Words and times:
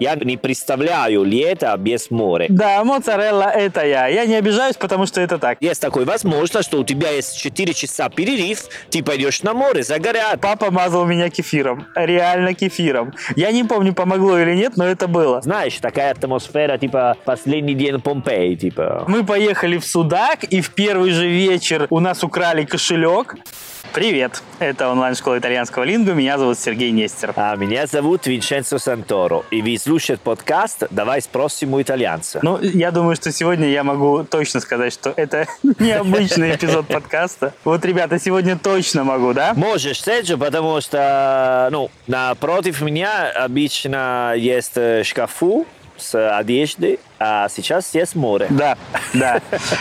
Я 0.00 0.14
не 0.14 0.36
представляю 0.36 1.24
лето 1.24 1.74
без 1.78 2.10
моря. 2.10 2.46
Да, 2.48 2.84
моцарелла 2.84 3.50
это 3.50 3.84
я. 3.84 4.06
Я 4.06 4.26
не 4.26 4.36
обижаюсь, 4.36 4.76
потому 4.76 5.06
что 5.06 5.20
это 5.20 5.38
так. 5.38 5.58
Есть 5.60 5.80
такой 5.80 6.04
возможность, 6.04 6.68
что 6.68 6.78
у 6.78 6.84
тебя 6.84 7.10
есть 7.10 7.36
4 7.38 7.74
часа 7.74 8.08
перерыв, 8.08 8.68
ты 8.90 9.02
пойдешь 9.02 9.42
на 9.42 9.54
море, 9.54 9.82
загорят. 9.82 10.40
Папа 10.40 10.70
мазал 10.70 11.04
меня 11.06 11.30
кефиром. 11.30 11.86
Реально 11.94 12.54
кефиром. 12.54 13.12
Я 13.36 13.50
не 13.50 13.64
помню, 13.64 13.92
помогло 13.92 14.38
или 14.38 14.54
нет, 14.54 14.76
но 14.76 14.86
это 14.86 15.08
было. 15.08 15.40
Знаешь, 15.42 15.76
такая 15.80 16.12
атмосфера, 16.12 16.78
типа, 16.78 17.16
последний 17.24 17.74
день 17.74 18.00
Помпеи, 18.00 18.54
типа. 18.54 19.04
Мы 19.08 19.24
поехали 19.24 19.78
в 19.78 19.84
Судак, 19.84 20.44
и 20.44 20.60
в 20.60 20.70
первый 20.70 21.10
же 21.10 21.28
вечер 21.28 21.86
у 21.90 22.00
нас 22.00 22.22
украли 22.22 22.64
кошелек. 22.64 23.34
Привет, 23.94 24.42
это 24.58 24.90
онлайн-школа 24.90 25.38
итальянского 25.38 25.84
лингу, 25.84 26.12
меня 26.12 26.36
зовут 26.38 26.58
Сергей 26.58 26.90
Нестер. 26.90 27.32
А 27.36 27.56
меня 27.56 27.86
зовут 27.86 28.26
Винченцо 28.26 28.78
Санторо, 28.78 29.44
и 29.50 29.62
вы 29.62 29.78
слушаете 29.78 30.20
подкаст 30.22 30.84
«Давай 30.90 31.22
спросим 31.22 31.72
у 31.72 31.80
итальянца». 31.80 32.40
Ну, 32.42 32.60
я 32.60 32.90
думаю, 32.90 33.16
что 33.16 33.32
сегодня 33.32 33.68
я 33.68 33.82
могу 33.84 34.24
точно 34.24 34.60
сказать, 34.60 34.92
что 34.92 35.14
это 35.16 35.46
необычный 35.78 36.54
эпизод 36.54 36.86
подкаста. 36.86 37.54
Вот, 37.64 37.84
ребята, 37.84 38.18
сегодня 38.18 38.58
точно 38.58 39.04
могу, 39.04 39.32
да? 39.32 39.54
Можешь, 39.54 40.02
Серджо, 40.02 40.36
потому 40.36 40.80
что, 40.80 41.68
ну, 41.72 41.90
напротив 42.06 42.82
меня 42.82 43.30
обычно 43.30 44.34
есть 44.36 44.76
шкафу 45.04 45.66
с 45.96 46.36
одеждой, 46.38 47.00
а 47.18 47.48
сейчас 47.48 47.94
есть 47.94 48.14
море. 48.14 48.46
Да, 48.50 48.76
да. 49.12 49.40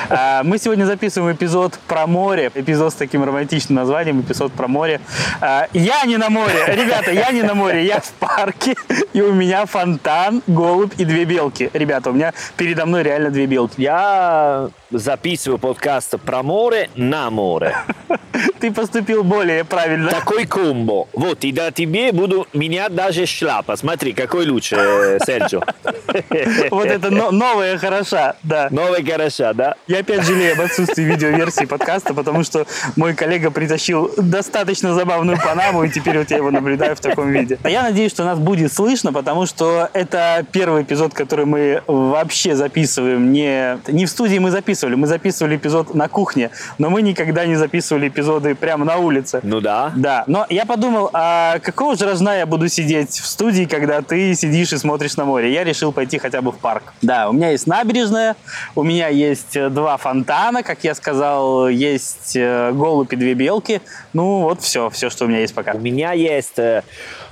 А, 0.10 0.44
мы 0.44 0.58
сегодня 0.58 0.86
записываем 0.86 1.36
эпизод 1.36 1.78
про 1.88 2.08
море, 2.08 2.52
эпизод 2.54 2.94
с 2.94 2.96
таким 2.96 3.24
романтичным 3.24 3.76
названием, 3.76 4.22
эпизод 4.22 4.52
про 4.54 4.68
море. 4.68 5.02
А, 5.42 5.68
я 5.74 6.04
не 6.06 6.18
на 6.18 6.30
море, 6.30 6.66
ребята, 6.68 7.12
я 7.12 7.32
не 7.32 7.44
на 7.44 7.54
море, 7.54 7.86
я 7.86 8.00
в 8.00 8.12
парке, 8.14 8.76
и 9.14 9.22
у 9.22 9.34
меня 9.34 9.66
фонтан, 9.66 10.42
голубь 10.48 10.94
и 10.98 11.06
две 11.06 11.26
белки. 11.26 11.70
Ребята, 11.74 12.10
у 12.10 12.14
меня 12.14 12.34
передо 12.56 12.86
мной 12.86 13.04
реально 13.04 13.30
две 13.30 13.46
белки. 13.46 13.82
Я 13.82 14.70
записываю 14.90 15.60
подкаст 15.60 16.20
про 16.20 16.44
море 16.44 16.90
на 16.96 17.30
море. 17.30 17.76
Ты 18.60 18.72
поступил 18.72 19.24
более 19.24 19.64
правильно. 19.64 20.10
Такой 20.10 20.46
комбо. 20.46 21.08
Вот, 21.14 21.44
и 21.44 21.52
да 21.52 21.72
тебе 21.72 22.12
буду 22.12 22.48
менять 22.54 22.96
даже 22.96 23.26
шляпа. 23.26 23.76
Смотри, 23.76 24.14
какой 24.14 24.48
лучше, 24.48 24.76
э, 24.76 25.20
Серджо. 25.26 25.62
Вот 26.72 26.88
это 26.88 27.10
но- 27.32 27.48
новая 27.48 27.78
хороша, 27.78 28.36
да. 28.44 28.68
Новая 28.72 29.04
хороша, 29.04 29.54
да? 29.54 29.76
Я 29.88 30.00
опять 30.00 30.24
жалею 30.24 30.54
об 30.54 30.62
отсутствии 30.62 31.04
видеоверсии 31.04 31.66
подкаста, 31.66 32.14
потому 32.14 32.44
что 32.44 32.66
мой 32.96 33.14
коллега 33.14 33.52
притащил 33.52 34.12
достаточно 34.18 34.94
забавную 34.94 35.38
панаму, 35.38 35.84
и 35.84 35.90
теперь 35.90 36.20
вот 36.20 36.30
я 36.30 36.38
его 36.38 36.52
наблюдаю 36.52 36.96
в 36.96 37.00
таком 37.00 37.32
виде. 37.32 37.58
А 37.64 37.70
я 37.70 37.82
надеюсь, 37.84 38.12
что 38.12 38.24
нас 38.26 38.38
будет 38.38 38.72
слышно, 38.74 39.14
потому 39.14 39.46
что 39.46 39.90
это 39.94 40.46
первый 40.52 40.84
эпизод, 40.84 41.14
который 41.14 41.46
мы 41.46 41.82
вообще 41.88 42.56
записываем 42.56 43.32
не, 43.32 43.80
не 43.88 44.06
в 44.06 44.10
студии 44.10 44.38
мы 44.38 44.52
записывали, 44.52 44.96
мы 44.96 45.08
записывали 45.08 45.56
эпизод 45.56 45.96
на 45.96 46.08
кухне, 46.08 46.52
но 46.78 46.90
мы 46.90 47.02
никогда 47.02 47.46
не 47.46 47.56
записывали 47.56 48.08
эпизоды 48.10 48.54
прямо 48.54 48.86
на 48.86 48.98
улице. 48.98 49.40
Ну 49.42 49.62
да. 49.62 49.92
Да, 49.96 50.26
но 50.28 50.46
я 50.50 50.66
подумал, 50.66 51.10
а 51.14 51.60
какого 51.60 51.96
же 51.96 52.06
рожна 52.06 52.38
я 52.38 52.46
буду 52.46 52.68
сидеть 52.68 53.12
в 53.12 53.26
студии, 53.26 53.66
когда 53.66 54.02
ты 54.02 54.36
сидишь 54.36 54.74
и 54.74 54.78
смотришь 54.78 55.18
на 55.18 55.26
море? 55.26 55.52
Я 55.52 55.64
решил 55.64 55.92
пойти 55.92 56.20
хотя 56.20 56.42
бы 56.42 56.52
в 56.52 56.58
парк. 56.58 56.94
Да, 57.02 57.17
у 57.30 57.34
меня 57.34 57.52
есть 57.52 57.68
набережная, 57.68 58.36
у 58.76 58.84
меня 58.84 59.08
есть 59.08 59.56
э, 59.56 59.70
два 59.70 59.98
фонтана, 59.98 60.64
как 60.64 60.84
я 60.84 60.96
сказал, 60.96 61.68
есть 61.68 62.36
э, 62.36 62.72
голубь 62.74 63.14
и 63.14 63.16
две 63.16 63.34
белки. 63.34 63.82
Ну, 64.14 64.42
вот 64.42 64.62
все, 64.62 64.90
все, 64.90 65.10
что 65.10 65.26
у 65.26 65.28
меня 65.28 65.40
есть 65.40 65.54
пока. 65.56 65.74
У 65.74 65.80
меня 65.80 66.14
есть... 66.14 66.60
э, 66.60 66.84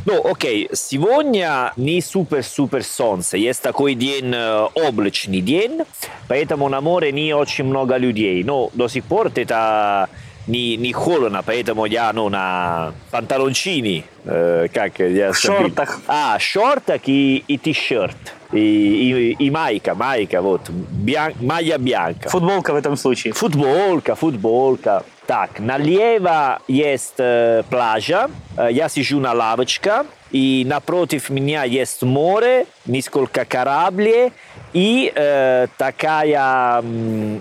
Ну, 0.05 0.21
окей, 0.23 0.69
сегодня 0.73 1.73
не 1.77 2.01
супер-супер 2.01 2.83
солнце. 2.83 3.37
Есть 3.37 3.61
такой 3.61 3.95
день, 3.95 4.35
облачный 4.75 5.41
день, 5.41 5.81
поэтому 6.27 6.69
на 6.69 6.81
море 6.81 7.11
не 7.11 7.33
очень 7.33 7.65
много 7.65 7.97
людей. 7.97 8.43
Но 8.43 8.69
до 8.73 8.87
сих 8.87 9.03
пор 9.03 9.31
это 9.35 10.09
не, 10.47 10.77
не 10.77 10.93
холодно, 10.93 11.41
поэтому 11.43 11.85
я 11.85 12.13
ну, 12.13 12.29
на 12.29 12.93
панталончини, 13.11 14.03
э, 14.25 14.67
как 14.73 14.99
я 14.99 15.33
шортах. 15.33 15.99
А, 16.07 16.37
шортах 16.39 17.01
и, 17.07 17.43
и 17.47 17.57
t-shirt. 17.57 18.15
И, 18.55 18.59
и, 18.59 19.45
и 19.45 19.51
майка, 19.51 19.95
майка, 19.95 20.41
вот, 20.41 20.69
бьян, 20.69 21.33
майя 21.41 21.77
бьянка. 21.77 22.29
Футболка 22.29 22.73
в 22.73 22.75
этом 22.75 22.95
случае. 22.95 23.33
Футболка, 23.33 24.15
футболка. 24.15 25.03
Так, 25.27 25.59
налево 25.59 26.59
есть 26.67 27.15
э, 27.17 27.63
пляжа, 27.69 28.29
Э, 28.57 28.69
я 28.71 28.89
сижу 28.89 29.19
на 29.19 29.33
лавочке, 29.33 30.05
и 30.31 30.65
напротив 30.67 31.29
меня 31.29 31.63
есть 31.63 32.03
море, 32.03 32.65
несколько 32.85 33.45
кораблей 33.45 34.31
и 34.73 35.11
э, 35.15 35.67
такая 35.77 36.83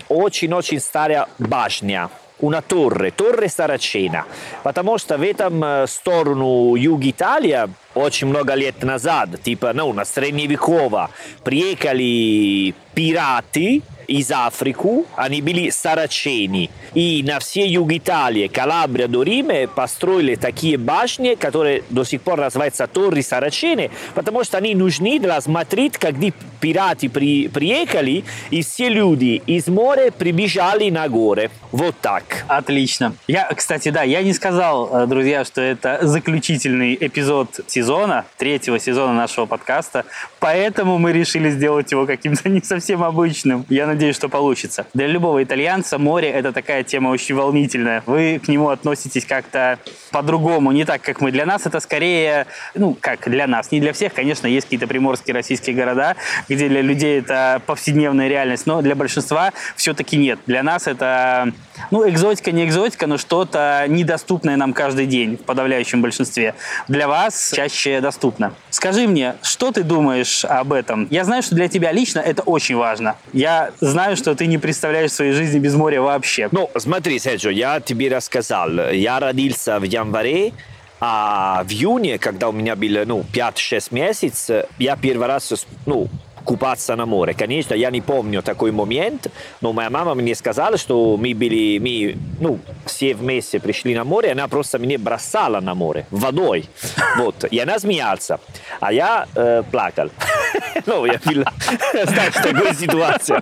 очень-очень 0.07 0.79
старая 0.79 1.27
башня. 1.39 2.09
Una 2.41 2.61
torre, 2.61 3.15
torre 3.15 3.47
Saracena. 3.47 4.25
Потому 4.63 4.97
что 4.97 5.17
в 5.17 5.21
этом 5.21 5.63
э, 5.63 5.87
сторону 5.87 6.75
юг 6.75 7.05
Италии 7.05 7.69
очень 7.93 8.27
много 8.27 8.55
лет 8.55 8.83
назад, 8.83 9.41
типа, 9.41 9.71
ну, 9.73 9.93
на 9.93 10.03
средневеково, 10.03 11.09
приехали 11.45 12.73
пираты 12.93 13.81
из 14.07 14.31
Африки, 14.31 15.05
они 15.15 15.41
были 15.41 15.69
сарачени. 15.69 16.69
И 16.93 17.23
на 17.25 17.39
все 17.39 17.65
юг 17.65 17.91
Италии, 17.91 18.47
Калабрия 18.47 19.07
до 19.07 19.23
Рима 19.23 19.67
построили 19.67 20.35
такие 20.35 20.77
башни, 20.77 21.35
которые 21.35 21.83
до 21.89 22.03
сих 22.03 22.21
пор 22.21 22.39
называются 22.39 22.87
Торри 22.87 23.21
Сарачены, 23.21 23.91
потому 24.13 24.43
что 24.43 24.57
они 24.57 24.75
нужны 24.75 25.19
для 25.19 25.39
смотреть, 25.41 25.97
когда 25.97 26.27
пираты 26.65 27.09
при, 27.09 27.47
приехали, 27.47 28.23
и 28.49 28.63
все 28.63 28.89
люди 28.89 29.39
из 29.45 29.67
моря 29.67 30.09
прибежали 30.09 30.89
на 30.89 31.07
горы. 31.07 31.51
Вот 31.71 31.95
так. 32.01 32.23
Отлично. 32.47 33.13
Я, 33.27 33.53
кстати, 33.53 33.89
да, 33.89 34.01
я 34.01 34.23
не 34.23 34.33
сказал, 34.33 35.03
э, 35.03 35.05
друзья, 35.05 35.45
что 35.45 35.61
это 35.61 35.99
заключительный 36.01 36.97
эпизод 36.99 37.59
сезона, 37.67 38.25
третьего 38.37 38.79
сезона 38.79 39.13
нашего 39.13 39.45
подкаста, 39.45 40.05
поэтому 40.39 40.97
мы 40.97 41.13
решили 41.13 41.51
сделать 41.51 41.91
его 41.91 42.07
каким-то 42.07 42.49
не 42.55 42.61
совсем 42.61 43.03
обычным. 43.03 43.63
Я 43.69 43.85
надеюсь, 43.85 44.15
что 44.15 44.27
получится. 44.27 44.87
Для 44.95 45.05
любого 45.05 45.43
итальянца 45.43 45.99
море– 45.99 46.29
это 46.31 46.51
такая 46.51 46.83
тема 46.83 47.09
очень 47.09 47.35
волнительная. 47.35 48.01
Вы 48.07 48.41
к 48.43 48.47
нему 48.47 48.69
относитесь 48.69 49.25
как-то 49.25 49.77
по-другому, 50.11 50.71
не 50.71 50.83
так, 50.83 51.03
как 51.03 51.21
мы. 51.21 51.31
Для 51.31 51.45
нас 51.45 51.67
это 51.67 51.79
скорее, 51.79 52.47
ну, 52.73 52.97
как 52.99 53.29
для 53.29 53.45
нас, 53.45 53.71
не 53.71 53.79
для 53.79 53.93
всех, 53.93 54.15
конечно, 54.15 54.47
есть 54.47 54.65
какие-то 54.65 54.87
приморские 54.87 55.35
российские 55.35 55.75
города, 55.75 56.15
для 56.55 56.81
людей 56.81 57.19
это 57.19 57.61
повседневная 57.65 58.27
реальность, 58.27 58.65
но 58.65 58.81
для 58.81 58.95
большинства 58.95 59.51
все-таки 59.75 60.17
нет. 60.17 60.39
Для 60.45 60.63
нас 60.63 60.87
это, 60.87 61.51
ну, 61.91 62.07
экзотика, 62.07 62.51
не 62.51 62.65
экзотика, 62.65 63.07
но 63.07 63.17
что-то 63.17 63.85
недоступное 63.87 64.57
нам 64.57 64.73
каждый 64.73 65.05
день 65.05 65.37
в 65.37 65.43
подавляющем 65.43 66.01
большинстве. 66.01 66.55
Для 66.87 67.07
вас 67.07 67.53
чаще 67.55 68.01
доступно. 68.01 68.53
Скажи 68.69 69.07
мне, 69.07 69.35
что 69.41 69.71
ты 69.71 69.83
думаешь 69.83 70.45
об 70.45 70.73
этом? 70.73 71.07
Я 71.09 71.23
знаю, 71.25 71.43
что 71.43 71.55
для 71.55 71.67
тебя 71.67 71.91
лично 71.91 72.19
это 72.19 72.41
очень 72.43 72.75
важно. 72.75 73.15
Я 73.33 73.71
знаю, 73.79 74.17
что 74.17 74.35
ты 74.35 74.47
не 74.47 74.57
представляешь 74.57 75.11
своей 75.11 75.33
жизни 75.33 75.59
без 75.59 75.75
моря 75.75 76.01
вообще. 76.01 76.49
Ну, 76.51 76.69
смотри, 76.77 77.19
Серджо, 77.19 77.49
я 77.49 77.79
тебе 77.79 78.09
рассказал. 78.09 78.69
Я 78.91 79.19
родился 79.19 79.79
в 79.79 79.83
январе, 79.83 80.53
а 80.99 81.63
в 81.63 81.71
июне, 81.71 82.17
когда 82.17 82.49
у 82.49 82.51
меня 82.51 82.75
было, 82.75 83.03
ну, 83.05 83.23
5-6 83.33 83.87
месяцев, 83.91 84.65
я 84.79 84.95
первый 84.95 85.27
раз, 85.27 85.67
ну, 85.85 86.07
купаться 86.45 86.95
на 86.95 87.05
море. 87.05 87.33
Конечно, 87.33 87.73
я 87.73 87.91
не 87.91 88.01
помню 88.01 88.41
такой 88.41 88.71
момент, 88.71 89.27
но 89.61 89.73
моя 89.73 89.89
мама 89.89 90.13
мне 90.15 90.35
сказала, 90.35 90.77
что 90.77 91.17
мы 91.17 91.33
были, 91.33 91.79
мы, 91.79 92.15
ну, 92.39 92.59
все 92.85 93.13
вместе 93.13 93.59
пришли 93.59 93.95
на 93.95 94.03
море, 94.03 94.31
она 94.31 94.47
просто 94.47 94.77
меня 94.79 94.97
бросала 94.99 95.59
на 95.59 95.75
море 95.75 96.05
водой. 96.11 96.65
Вот, 97.17 97.45
и 97.49 97.59
она 97.59 97.79
смеялся, 97.79 98.39
а 98.79 98.91
я 98.93 99.27
э, 99.35 99.63
плакал. 99.71 100.09
Ну, 100.85 101.05
я 101.05 101.19
был, 101.25 101.43
знаешь, 102.05 102.33
такой 102.33 102.73
ситуации. 102.75 103.35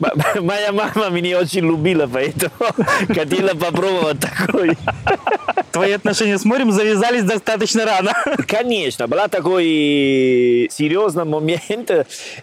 М- 0.00 0.44
Моя 0.46 0.72
мама 0.72 1.10
меня 1.10 1.38
очень 1.38 1.64
любила, 1.66 2.06
поэтому 2.12 2.50
хотела 3.08 3.54
попробовать 3.54 4.18
такой. 4.20 4.76
Твои 5.72 5.92
отношения 5.92 6.38
с 6.38 6.44
морем 6.44 6.72
завязались 6.72 7.22
достаточно 7.24 7.84
рано. 7.84 8.12
Конечно, 8.48 9.06
был 9.06 9.18
такой 9.28 10.68
серьезный 10.70 11.24
момент, 11.24 11.90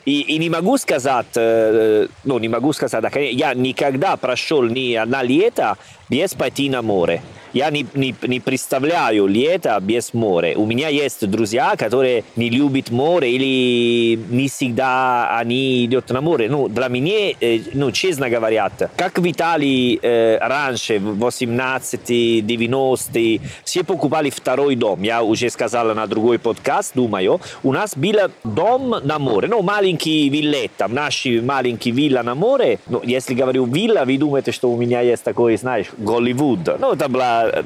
и, 0.05 0.21
и 0.21 0.37
не 0.37 0.49
могу 0.49 0.77
сказать, 0.77 1.27
э, 1.35 2.07
ну, 2.23 2.39
не 2.39 2.49
могу 2.49 2.73
сказать, 2.73 3.03
я 3.15 3.53
никогда 3.53 4.17
прошел 4.17 4.63
ни 4.63 4.93
одна 4.95 5.23
лето 5.23 5.77
без 6.09 6.33
пойти 6.33 6.69
на 6.69 6.81
море. 6.81 7.21
Я 7.53 7.69
не, 7.69 7.85
не, 7.93 8.13
не 8.23 8.39
представляю 8.39 9.27
лето 9.27 9.77
без 9.79 10.15
моря. 10.15 10.57
У 10.57 10.65
меня 10.65 10.89
есть 10.89 11.29
друзья, 11.29 11.75
которые 11.77 12.23
не 12.35 12.49
любят 12.49 12.89
море 12.89 13.31
или 13.31 14.19
не 14.29 14.47
всегда 14.47 15.37
они 15.37 15.85
идут 15.85 16.09
на 16.09 16.21
море. 16.21 16.49
Ну, 16.49 16.67
для 16.67 16.87
меня, 16.87 17.35
э, 17.39 17.59
ну, 17.73 17.91
честно 17.91 18.31
говоря, 18.31 18.71
как 18.95 19.19
в 19.19 19.29
Италии 19.29 19.99
э, 20.01 20.39
раньше, 20.39 20.97
в 20.97 21.23
18-90 21.23 23.41
все 23.63 23.83
покупали 23.83 24.31
второй 24.31 24.75
дом. 24.75 25.03
Я 25.03 25.21
уже 25.21 25.51
сказал 25.51 25.93
на 25.93 26.07
другой 26.07 26.39
подкаст, 26.39 26.95
думаю. 26.95 27.39
У 27.61 27.71
нас 27.71 27.95
был 27.95 28.15
дом 28.43 28.95
на 29.03 29.19
море. 29.19 29.47
Ну, 29.47 29.61
маленький 29.61 30.27
виллета, 30.29 30.87
наши 30.87 31.39
маленькие 31.39 31.93
вилла 31.93 32.23
на 32.23 32.33
море. 32.33 32.79
Ну, 32.87 32.99
если 33.03 33.35
говорю 33.35 33.65
вилла, 33.65 34.05
вы 34.05 34.17
думаете, 34.17 34.51
что 34.51 34.71
у 34.71 34.77
меня 34.77 35.01
есть 35.01 35.23
такой, 35.23 35.55
знаешь, 35.57 35.91
Голливуд. 35.97 36.79
Ну, 36.79 36.93
это 36.93 37.07
была 37.07 37.63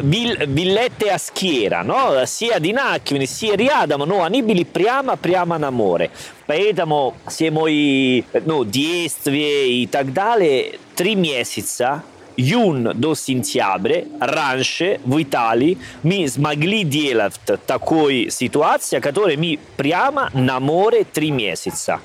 villette 0.00 1.10
a 1.10 1.18
schiera, 1.18 1.82
no? 1.82 2.24
sia 2.26 2.58
di 2.58 2.72
Nakvin, 2.72 3.26
sia 3.26 3.56
рядом, 3.56 4.00
но 4.00 4.22
они 4.22 4.42
были 4.42 4.64
прямо, 4.64 5.16
прямо 5.16 5.58
на 5.58 5.70
море. 5.70 6.10
Поэтому 6.46 7.14
все 7.28 7.50
мои 7.50 8.22
ну, 8.44 8.64
действия 8.64 9.82
и 9.82 9.86
так 9.86 10.12
далее, 10.12 10.78
три 10.94 11.14
месяца 11.14 12.02
июнь 12.36 12.84
до 12.94 13.14
сентября 13.14 14.04
раньше 14.20 15.00
в 15.04 15.22
Италии 15.22 15.78
мы 16.02 16.28
смогли 16.28 16.84
делать 16.84 17.34
такой 17.66 18.30
ситуации, 18.30 19.00
которая 19.00 19.36
мы 19.36 19.58
прямо 19.76 20.30
на 20.32 20.60
море 20.60 21.04
три 21.04 21.30
месяца. 21.30 22.00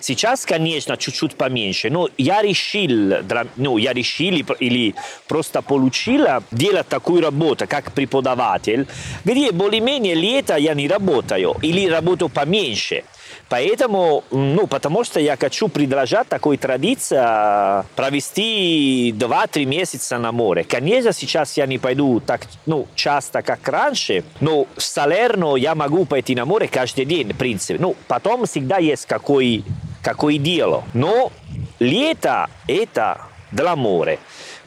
Сейчас, 0.00 0.46
конечно, 0.46 0.96
чуть-чуть 0.96 1.34
поменьше, 1.34 1.90
но 1.90 2.08
я 2.18 2.42
решил, 2.42 3.18
ну, 3.56 3.78
я 3.78 3.92
решил 3.92 4.34
или 4.60 4.94
просто 5.28 5.62
получил 5.62 6.26
делать 6.50 6.88
такую 6.88 7.22
работу, 7.22 7.66
как 7.66 7.92
преподаватель, 7.92 8.86
где 9.24 9.52
более-менее 9.52 10.14
лето 10.14 10.56
я 10.56 10.74
не 10.74 10.88
работаю 10.88 11.56
или 11.62 11.88
работаю 11.88 12.28
поменьше. 12.28 13.04
Поэтому, 13.52 14.24
ну, 14.30 14.66
потому 14.66 15.04
что 15.04 15.20
я 15.20 15.36
хочу 15.36 15.68
предложить 15.68 16.26
такой 16.26 16.56
традиции 16.56 17.18
а, 17.20 17.84
провести 17.96 19.12
2-3 19.14 19.66
месяца 19.66 20.16
на 20.16 20.32
море. 20.32 20.64
Конечно, 20.64 21.12
сейчас 21.12 21.58
я 21.58 21.66
не 21.66 21.76
пойду 21.76 22.18
так 22.20 22.46
ну, 22.64 22.88
часто, 22.94 23.42
как 23.42 23.68
раньше, 23.68 24.24
но 24.40 24.66
в 24.74 24.82
Салерно 24.82 25.56
я 25.56 25.74
могу 25.74 26.06
пойти 26.06 26.34
на 26.34 26.46
море 26.46 26.66
каждый 26.66 27.04
день, 27.04 27.34
в 27.34 27.36
принципе. 27.36 27.78
Ну, 27.78 27.94
потом 28.08 28.46
всегда 28.46 28.78
есть 28.78 29.04
какой, 29.04 29.66
какое 30.02 30.38
дело. 30.38 30.84
Но 30.94 31.30
лето– 31.78 32.48
это 32.66 33.20
для 33.50 33.76
моря. 33.76 34.18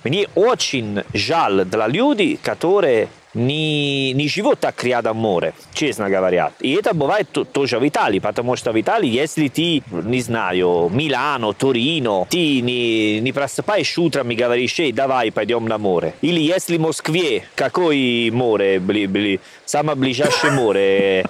Мне 0.03 0.27
очень 0.35 1.01
жаль 1.11 1.65
для 1.65 1.87
людей, 1.87 2.39
которые 2.39 3.09
не, 3.35 4.13
не 4.13 4.27
живут 4.27 4.59
так 4.59 4.83
рядом 4.83 5.17
море, 5.17 5.53
честно 5.73 6.09
говоря. 6.09 6.51
И 6.59 6.73
это 6.73 6.93
бывает 6.93 7.29
тоже 7.51 7.79
в 7.79 7.87
Италии, 7.87 8.19
потому 8.19 8.55
что 8.55 8.71
в 8.71 8.81
Италии, 8.81 9.09
если 9.09 9.49
ты, 9.49 9.83
не 9.91 10.21
знаю, 10.21 10.89
Милано, 10.91 11.53
Торино, 11.53 12.25
ты 12.29 12.61
не, 12.61 13.19
не 13.19 13.31
просыпаешь 13.31 13.97
утром 13.97 14.31
и 14.31 14.35
говоришь, 14.35 14.79
эй, 14.79 14.91
давай 14.91 15.31
пойдем 15.31 15.67
на 15.67 15.77
море. 15.77 16.13
Или 16.21 16.39
если 16.39 16.77
в 16.77 16.81
Москве, 16.81 17.43
какое 17.55 18.31
море, 18.31 18.79
бли, 18.79 19.05
бли, 19.05 19.39
самое 19.65 19.97
ближайшее 19.97 20.51
море, 20.53 21.25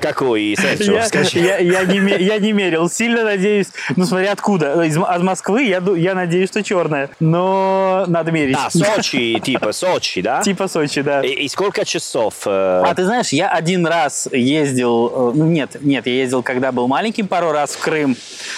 какой, 0.00 0.56
Серджио, 0.58 0.94
я, 0.94 1.06
скажи. 1.06 1.38
Я, 1.38 1.58
я, 1.58 1.84
не, 1.84 2.24
я 2.24 2.38
не 2.38 2.52
мерил. 2.52 2.88
Сильно 2.88 3.24
надеюсь, 3.24 3.68
ну 3.96 4.04
смотря 4.04 4.32
откуда. 4.32 4.82
Из, 4.82 4.96
от 4.96 5.22
Москвы 5.22 5.64
я, 5.64 5.82
я 5.96 6.14
надеюсь, 6.14 6.48
что 6.48 6.62
черная. 6.62 7.10
Но 7.20 8.04
надо 8.08 8.32
мерить. 8.32 8.56
А, 8.58 8.70
Сочи, 8.70 9.38
типа 9.40 9.72
Сочи, 9.72 10.22
да? 10.22 10.42
Типа 10.42 10.68
Сочи, 10.68 11.02
да. 11.02 11.22
И, 11.22 11.28
и 11.28 11.48
сколько 11.48 11.84
часов? 11.84 12.34
Э... 12.46 12.82
А 12.84 12.94
ты 12.94 13.04
знаешь, 13.04 13.28
я 13.28 13.50
один 13.50 13.86
раз 13.86 14.28
ездил, 14.32 15.32
э, 15.32 15.32
ну 15.36 15.46
нет, 15.46 15.76
нет, 15.80 16.06
я 16.06 16.14
ездил, 16.14 16.42
когда 16.42 16.72
был 16.72 16.88
маленьким 16.88 17.28
пару 17.28 17.52
раз 17.52 17.72
в 17.72 17.80
Крым, 17.80 18.16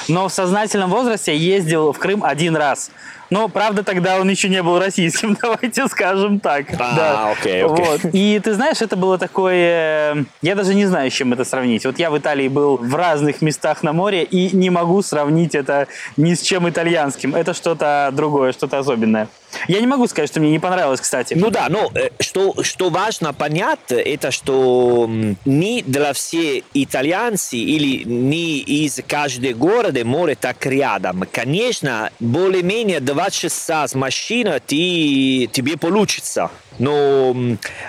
но 0.09 0.29
в 0.29 0.33
сознательном 0.33 0.91
возрасте 0.91 1.37
ездил 1.37 1.93
в 1.93 1.99
Крым 1.99 2.25
один 2.25 2.57
раз. 2.57 2.91
Но, 3.33 3.49
правда, 3.49 3.83
тогда 3.83 4.21
он 4.21 4.29
еще 4.29 4.51
не 4.51 4.63
был 4.63 4.79
российским, 4.79 5.39
давайте 5.43 5.89
скажем 5.89 6.39
так. 6.39 6.67
А, 6.79 6.97
да. 6.97 7.31
окей, 7.31 7.65
окей. 7.65 7.85
Вот. 7.87 8.01
И 8.13 8.39
ты 8.45 8.53
знаешь, 8.53 8.83
это 8.83 8.95
было 8.95 9.17
такое... 9.17 10.27
Я 10.43 10.55
даже 10.55 10.75
не 10.75 10.85
знаю, 10.85 11.11
с 11.11 11.15
чем 11.15 11.33
это 11.33 11.47
сравнить. 11.47 11.87
Вот 11.87 11.99
я 11.99 12.11
в 12.11 12.19
Италии 12.19 12.49
был 12.49 12.77
в 12.77 12.95
разных 12.95 13.41
местах 13.41 13.83
на 13.83 13.95
море 13.95 14.23
и 14.23 14.55
не 14.55 14.69
могу 14.69 15.01
сравнить 15.01 15.55
это 15.55 15.89
ни 16.19 16.35
с 16.35 16.43
чем 16.43 16.69
итальянским. 16.69 17.35
Это 17.35 17.55
что-то 17.55 18.11
другое, 18.13 18.53
что-то 18.53 18.79
особенное. 18.79 19.29
Я 19.69 19.81
не 19.81 19.87
могу 19.87 20.07
сказать, 20.07 20.31
что 20.31 20.41
мне 20.41 20.51
не 20.51 20.59
понравилось, 20.59 21.01
кстати. 21.01 21.35
Ну 21.35 21.51
да, 21.51 21.69
но 21.69 21.91
э, 21.95 22.11
что, 22.21 22.63
что 22.63 22.91
важно 22.91 23.33
понять, 23.33 23.79
это 23.89 24.31
что 24.31 25.11
не 25.45 25.83
для 25.83 26.13
всех 26.13 26.65
итальянцев 26.75 27.55
или 27.55 28.05
не 28.05 28.59
из 28.59 29.01
каждого 29.07 29.53
города 29.53 30.05
море 30.05 30.35
так 30.35 30.65
рядом. 30.67 31.25
Конечно, 31.31 32.11
более-менее 32.21 33.01
два 33.01 33.31
часа 33.31 33.87
с 33.87 33.95
машиной 33.95 34.61
ты, 34.61 35.49
тебе 35.53 35.77
получится. 35.77 36.51
Но 36.79 37.37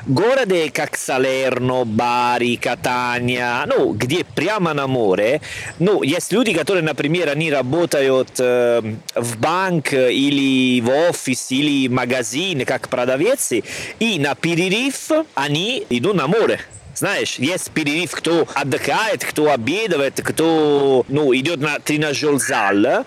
города 0.06 0.56
как 0.71 0.97
Салерно, 0.97 1.85
Бари, 1.85 2.56
Катания, 2.57 3.65
ну, 3.65 3.94
где 3.94 4.24
прямо 4.24 4.74
на 4.74 4.88
море, 4.88 5.41
ну, 5.80 6.03
есть 6.03 6.31
люди, 6.31 6.53
которые, 6.53 6.83
например, 6.83 7.30
они 7.30 7.51
работают 7.51 8.39
э, 8.39 8.81
в 9.15 9.38
банк 9.38 9.94
или 9.94 10.81
в 10.81 10.89
офис 10.89 11.51
или 11.51 11.88
в 11.88 11.91
магазин 11.91 12.65
как 12.65 12.89
продавцы, 12.89 13.63
и 14.00 14.19
на 14.19 14.35
перерыв 14.35 15.12
они 15.36 15.86
идут 15.89 16.15
на 16.15 16.27
море. 16.27 16.59
Знаешь, 16.95 17.35
есть 17.35 17.71
перерыв, 17.71 18.11
кто 18.11 18.47
отдыхает, 18.53 19.23
кто 19.23 19.51
обедает, 19.51 20.21
кто 20.23 21.05
ну, 21.07 21.33
идет 21.35 21.59
на 21.59 21.79
тренажер 21.79 22.37
зал. 22.37 23.05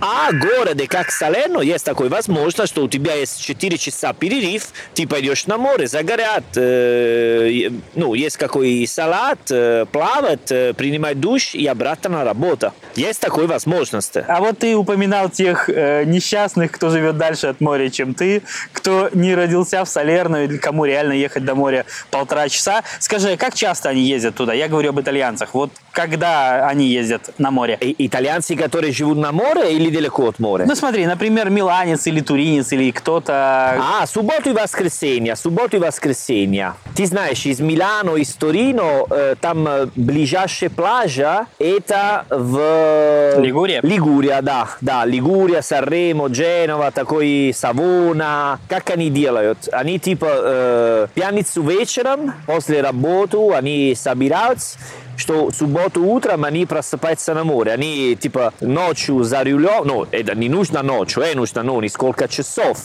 А 0.00 0.32
городе, 0.32 0.86
как 0.86 1.10
Салерно, 1.10 1.60
есть 1.60 1.84
такой 1.84 2.08
возможность, 2.08 2.72
что 2.72 2.84
у 2.84 2.88
тебя 2.88 3.14
есть 3.14 3.42
4 3.42 3.78
часа 3.78 4.12
перерыв, 4.12 4.68
ты 4.94 5.06
пойдешь 5.06 5.46
на 5.46 5.58
море, 5.58 5.86
загорят, 5.86 6.44
э, 6.56 7.70
ну, 7.94 8.14
есть 8.14 8.36
какой 8.36 8.86
салат, 8.86 9.38
э, 9.50 9.86
плавать, 9.90 10.50
э, 10.50 10.72
принимать 10.74 11.20
душ 11.20 11.54
и 11.54 11.66
обратно 11.66 12.10
на 12.10 12.24
работу. 12.24 12.72
Есть 12.94 13.20
такой 13.20 13.46
возможность. 13.46 14.16
А 14.16 14.40
вот 14.40 14.58
ты 14.58 14.74
упоминал 14.74 15.28
тех 15.30 15.68
э, 15.68 16.04
несчастных, 16.04 16.72
кто 16.72 16.90
живет 16.90 17.16
дальше 17.16 17.48
от 17.48 17.60
моря, 17.60 17.88
чем 17.90 18.14
ты, 18.14 18.42
кто 18.72 19.10
не 19.12 19.34
родился 19.34 19.84
в 19.84 19.88
Салерно, 19.88 20.44
или 20.44 20.56
кому 20.56 20.84
реально 20.84 21.12
ехать 21.12 21.44
до 21.44 21.54
моря 21.54 21.84
полтора 22.10 22.48
часа. 22.48 22.82
Скажи, 22.98 23.21
Скажи, 23.22 23.36
как 23.36 23.54
часто 23.54 23.88
они 23.90 24.00
ездят 24.00 24.34
туда? 24.34 24.52
Я 24.52 24.66
говорю 24.66 24.88
об 24.88 25.00
итальянцах. 25.00 25.54
Вот 25.54 25.70
когда 25.92 26.66
они 26.66 26.88
ездят 26.88 27.30
на 27.38 27.52
море? 27.52 27.78
И, 27.80 28.06
итальянцы, 28.06 28.56
которые 28.56 28.92
живут 28.92 29.16
на 29.18 29.30
море 29.30 29.72
или 29.74 29.90
далеко 29.90 30.26
от 30.26 30.40
моря? 30.40 30.64
Ну 30.66 30.74
смотри, 30.74 31.06
например, 31.06 31.48
миланец 31.48 32.04
или 32.08 32.20
туринец 32.20 32.72
или 32.72 32.90
кто-то... 32.90 33.76
А, 33.78 34.06
субботу 34.08 34.50
и 34.50 34.52
воскресенье, 34.52 35.36
субботу 35.36 35.76
и 35.76 35.78
воскресенье. 35.78 36.74
Ты 36.96 37.06
знаешь, 37.06 37.46
из 37.46 37.60
Милано, 37.60 38.16
из 38.16 38.34
Торино, 38.34 39.06
э, 39.08 39.36
там 39.40 39.68
э, 39.68 39.86
ближайшая 39.94 40.70
пляжа, 40.70 41.46
это 41.60 42.24
в... 42.28 43.38
Лигурия? 43.38 43.80
Лигурия, 43.84 44.42
да, 44.42 44.68
да, 44.80 45.04
Лигурия, 45.04 45.62
Санремо, 45.62 46.34
Женова, 46.34 46.90
такой 46.90 47.54
Савона. 47.54 48.58
Как 48.68 48.90
они 48.90 49.10
делают? 49.10 49.68
Они 49.70 50.00
типа 50.00 50.26
э, 50.28 51.06
пьяницу 51.14 51.62
вечером, 51.62 52.34
после 52.46 52.80
работы, 52.80 53.11
субботу 53.12 53.52
они 53.52 53.94
собираются, 53.94 54.78
что 55.16 55.48
в 55.48 55.54
субботу 55.54 56.02
утром 56.02 56.44
они 56.44 56.66
просыпаются 56.66 57.34
на 57.34 57.44
море. 57.44 57.72
Они 57.72 58.16
типа 58.16 58.54
ночью 58.60 59.22
за 59.22 59.44
рулем, 59.44 59.86
ну, 59.86 60.06
это 60.10 60.34
не 60.34 60.48
нужно 60.48 60.82
ночью, 60.82 61.22
э, 61.22 61.34
нужно 61.34 61.62
ну, 61.62 61.80
несколько 61.80 62.28
часов, 62.28 62.78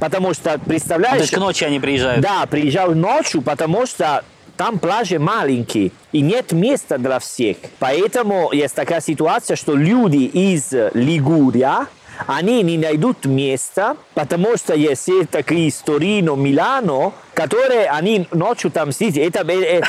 потому 0.00 0.34
что, 0.34 0.58
представляешь... 0.58 1.16
То 1.16 1.22
есть 1.22 1.34
к 1.34 1.38
ночи 1.38 1.64
они 1.64 1.80
приезжают? 1.80 2.22
Да, 2.22 2.46
приезжают 2.46 2.96
ночью, 2.96 3.42
потому 3.42 3.86
что 3.86 4.24
там 4.56 4.78
пляжи 4.78 5.18
маленькие, 5.18 5.92
и 6.12 6.22
нет 6.22 6.52
места 6.52 6.96
для 6.96 7.18
всех. 7.18 7.58
Поэтому 7.78 8.50
есть 8.52 8.74
такая 8.74 9.02
ситуация, 9.02 9.54
что 9.54 9.74
люди 9.74 10.24
из 10.24 10.72
Лигурия, 10.94 11.86
они 12.26 12.62
не 12.62 12.78
найдут 12.78 13.24
места, 13.24 13.96
потому 14.14 14.56
что 14.56 14.74
есть 14.74 15.08
такие 15.30 15.72
Торино, 15.84 16.34
Милано, 16.36 17.12
которые 17.34 17.88
они 17.90 18.26
ночью 18.32 18.70
там 18.70 18.92
сидят. 18.92 19.36
Это, 19.36 19.52
это, 19.52 19.88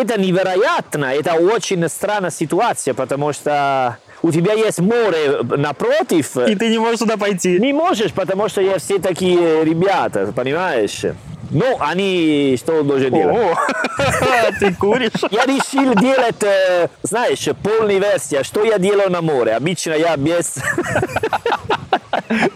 это 0.00 0.20
невероятно, 0.20 1.06
это 1.06 1.34
очень 1.34 1.88
странная 1.88 2.30
ситуация, 2.30 2.94
потому 2.94 3.32
что 3.32 3.98
у 4.24 4.32
тебя 4.32 4.54
есть 4.54 4.80
море 4.80 5.42
напротив. 5.42 6.38
И 6.38 6.54
ты 6.54 6.70
не 6.70 6.78
можешь 6.78 7.00
туда 7.00 7.18
пойти. 7.18 7.58
Не 7.58 7.74
можешь, 7.74 8.10
потому 8.12 8.48
что 8.48 8.62
есть 8.62 8.86
все 8.86 8.98
такие 8.98 9.62
ребята, 9.64 10.32
понимаешь? 10.34 11.02
Ну, 11.50 11.76
они 11.78 12.56
что 12.58 12.82
должны 12.82 13.10
делать? 13.10 13.36
О, 13.36 14.52
ты 14.58 14.74
куришь? 14.74 15.10
Я 15.30 15.44
решил 15.44 15.94
делать, 15.94 16.42
э, 16.42 16.88
знаешь, 17.02 17.46
полная 17.62 17.98
версия, 17.98 18.42
что 18.44 18.64
я 18.64 18.78
делаю 18.78 19.10
на 19.10 19.20
море. 19.20 19.52
Обычно 19.52 19.92
я 19.92 20.16
без... 20.16 20.54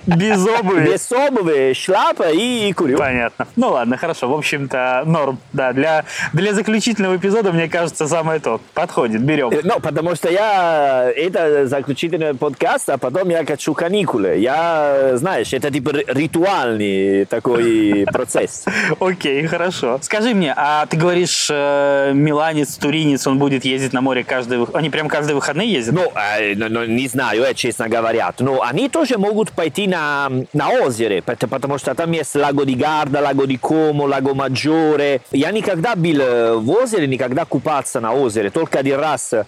Без 0.06 0.46
обуви. 0.46 0.92
Без 0.92 1.12
обуви, 1.12 1.72
шляпа 1.74 2.30
и 2.30 2.72
курю. 2.72 2.98
Понятно. 2.98 3.46
Ну 3.56 3.70
ладно, 3.70 3.96
хорошо. 3.96 4.28
В 4.28 4.34
общем-то, 4.34 5.02
норм. 5.06 5.38
Да, 5.52 5.72
для, 5.72 6.04
для 6.32 6.54
заключительного 6.54 7.16
эпизода, 7.16 7.52
мне 7.52 7.68
кажется, 7.68 8.06
самое 8.08 8.40
то. 8.40 8.60
Подходит, 8.74 9.22
берем. 9.22 9.52
Ну, 9.64 9.80
потому 9.80 10.14
что 10.14 10.30
я... 10.30 11.10
Это 11.14 11.66
заключительный 11.66 12.34
подкаст, 12.34 12.88
а 12.90 12.98
потом 12.98 13.28
я 13.28 13.44
хочу 13.44 13.74
каникулы. 13.74 14.36
Я, 14.38 15.12
знаешь, 15.14 15.52
это 15.52 15.70
типа 15.70 15.90
ритуальный 16.06 17.24
такой 17.26 18.06
процесс. 18.12 18.64
Окей, 19.00 19.46
хорошо. 19.46 19.98
Скажи 20.02 20.34
мне, 20.34 20.54
а 20.56 20.86
ты 20.86 20.96
говоришь, 20.96 21.48
э, 21.50 22.12
миланец, 22.14 22.76
туринец, 22.76 23.26
он 23.26 23.38
будет 23.38 23.64
ездить 23.64 23.92
на 23.92 24.00
море 24.00 24.24
каждый... 24.24 24.64
Они 24.74 24.90
прям 24.90 25.08
каждые 25.08 25.34
выходные 25.34 25.70
ездят? 25.70 25.94
Ну, 25.94 26.12
э, 26.14 26.54
ну, 26.54 26.68
ну, 26.68 26.84
не 26.84 27.08
знаю, 27.08 27.42
э, 27.44 27.54
честно 27.54 27.88
говоря. 27.88 28.32
Но 28.38 28.62
они 28.62 28.88
тоже 28.88 29.18
могут 29.18 29.52
пойти 29.52 29.67
на, 29.76 30.30
на 30.52 30.70
озеро, 30.70 31.20
пот- 31.20 31.48
потому 31.48 31.78
что 31.78 31.94
там 31.94 32.12
есть 32.12 32.34
Лаго 32.34 32.64
di 32.64 32.74
Garda, 32.74 33.20
Лаго 33.20 33.46
di 33.46 33.58
Como, 33.58 34.06
Лаго 34.06 34.34
Maggiore. 34.34 35.20
Я 35.32 35.50
никогда 35.50 35.94
был 35.94 36.20
э, 36.20 36.54
в 36.56 36.70
озере, 36.70 37.06
никогда 37.06 37.44
купаться 37.44 38.00
на 38.00 38.12
озере. 38.12 38.50
Только 38.50 38.78
один 38.80 39.00
раз, 39.00 39.32
э, 39.32 39.44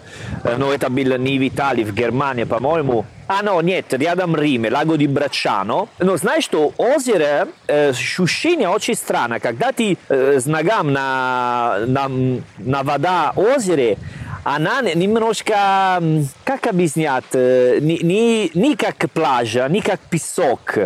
но 0.59 0.73
это 0.73 0.89
был 0.91 1.17
не 1.19 1.39
в 1.39 1.49
Италии, 1.49 1.85
в 1.85 1.95
Германии, 1.95 2.45
по-моему. 2.45 3.05
А, 3.29 3.43
no, 3.45 3.63
нет, 3.63 3.93
рядом 3.93 4.35
Риме, 4.35 4.71
Лаго 4.71 4.97
di 4.97 5.07
Брачано. 5.07 5.87
Но 6.01 6.17
знаешь 6.17 6.45
что, 6.45 6.73
озеро, 6.77 7.47
э, 7.69 7.91
ощущение 7.91 8.69
очень 8.69 8.95
странно. 8.97 9.39
Когда 9.39 9.71
ты 9.71 9.97
э, 10.09 10.41
с 10.41 10.47
ногам 10.47 10.93
на, 10.93 11.79
на, 11.87 12.11
на 12.59 12.83
вода 12.83 13.33
озере, 13.37 13.99
она 14.44 14.82
не- 14.82 14.94
немножко, 14.94 15.98
м, 16.02 16.28
как 16.44 16.68
объяснять, 16.68 17.24
э, 17.34 17.80
не, 17.82 17.98
не, 18.00 18.52
не 18.54 18.76
как 18.76 19.10
пляжа, 19.12 19.68
не 19.70 19.82
как 19.82 20.00
песок. 20.00 20.78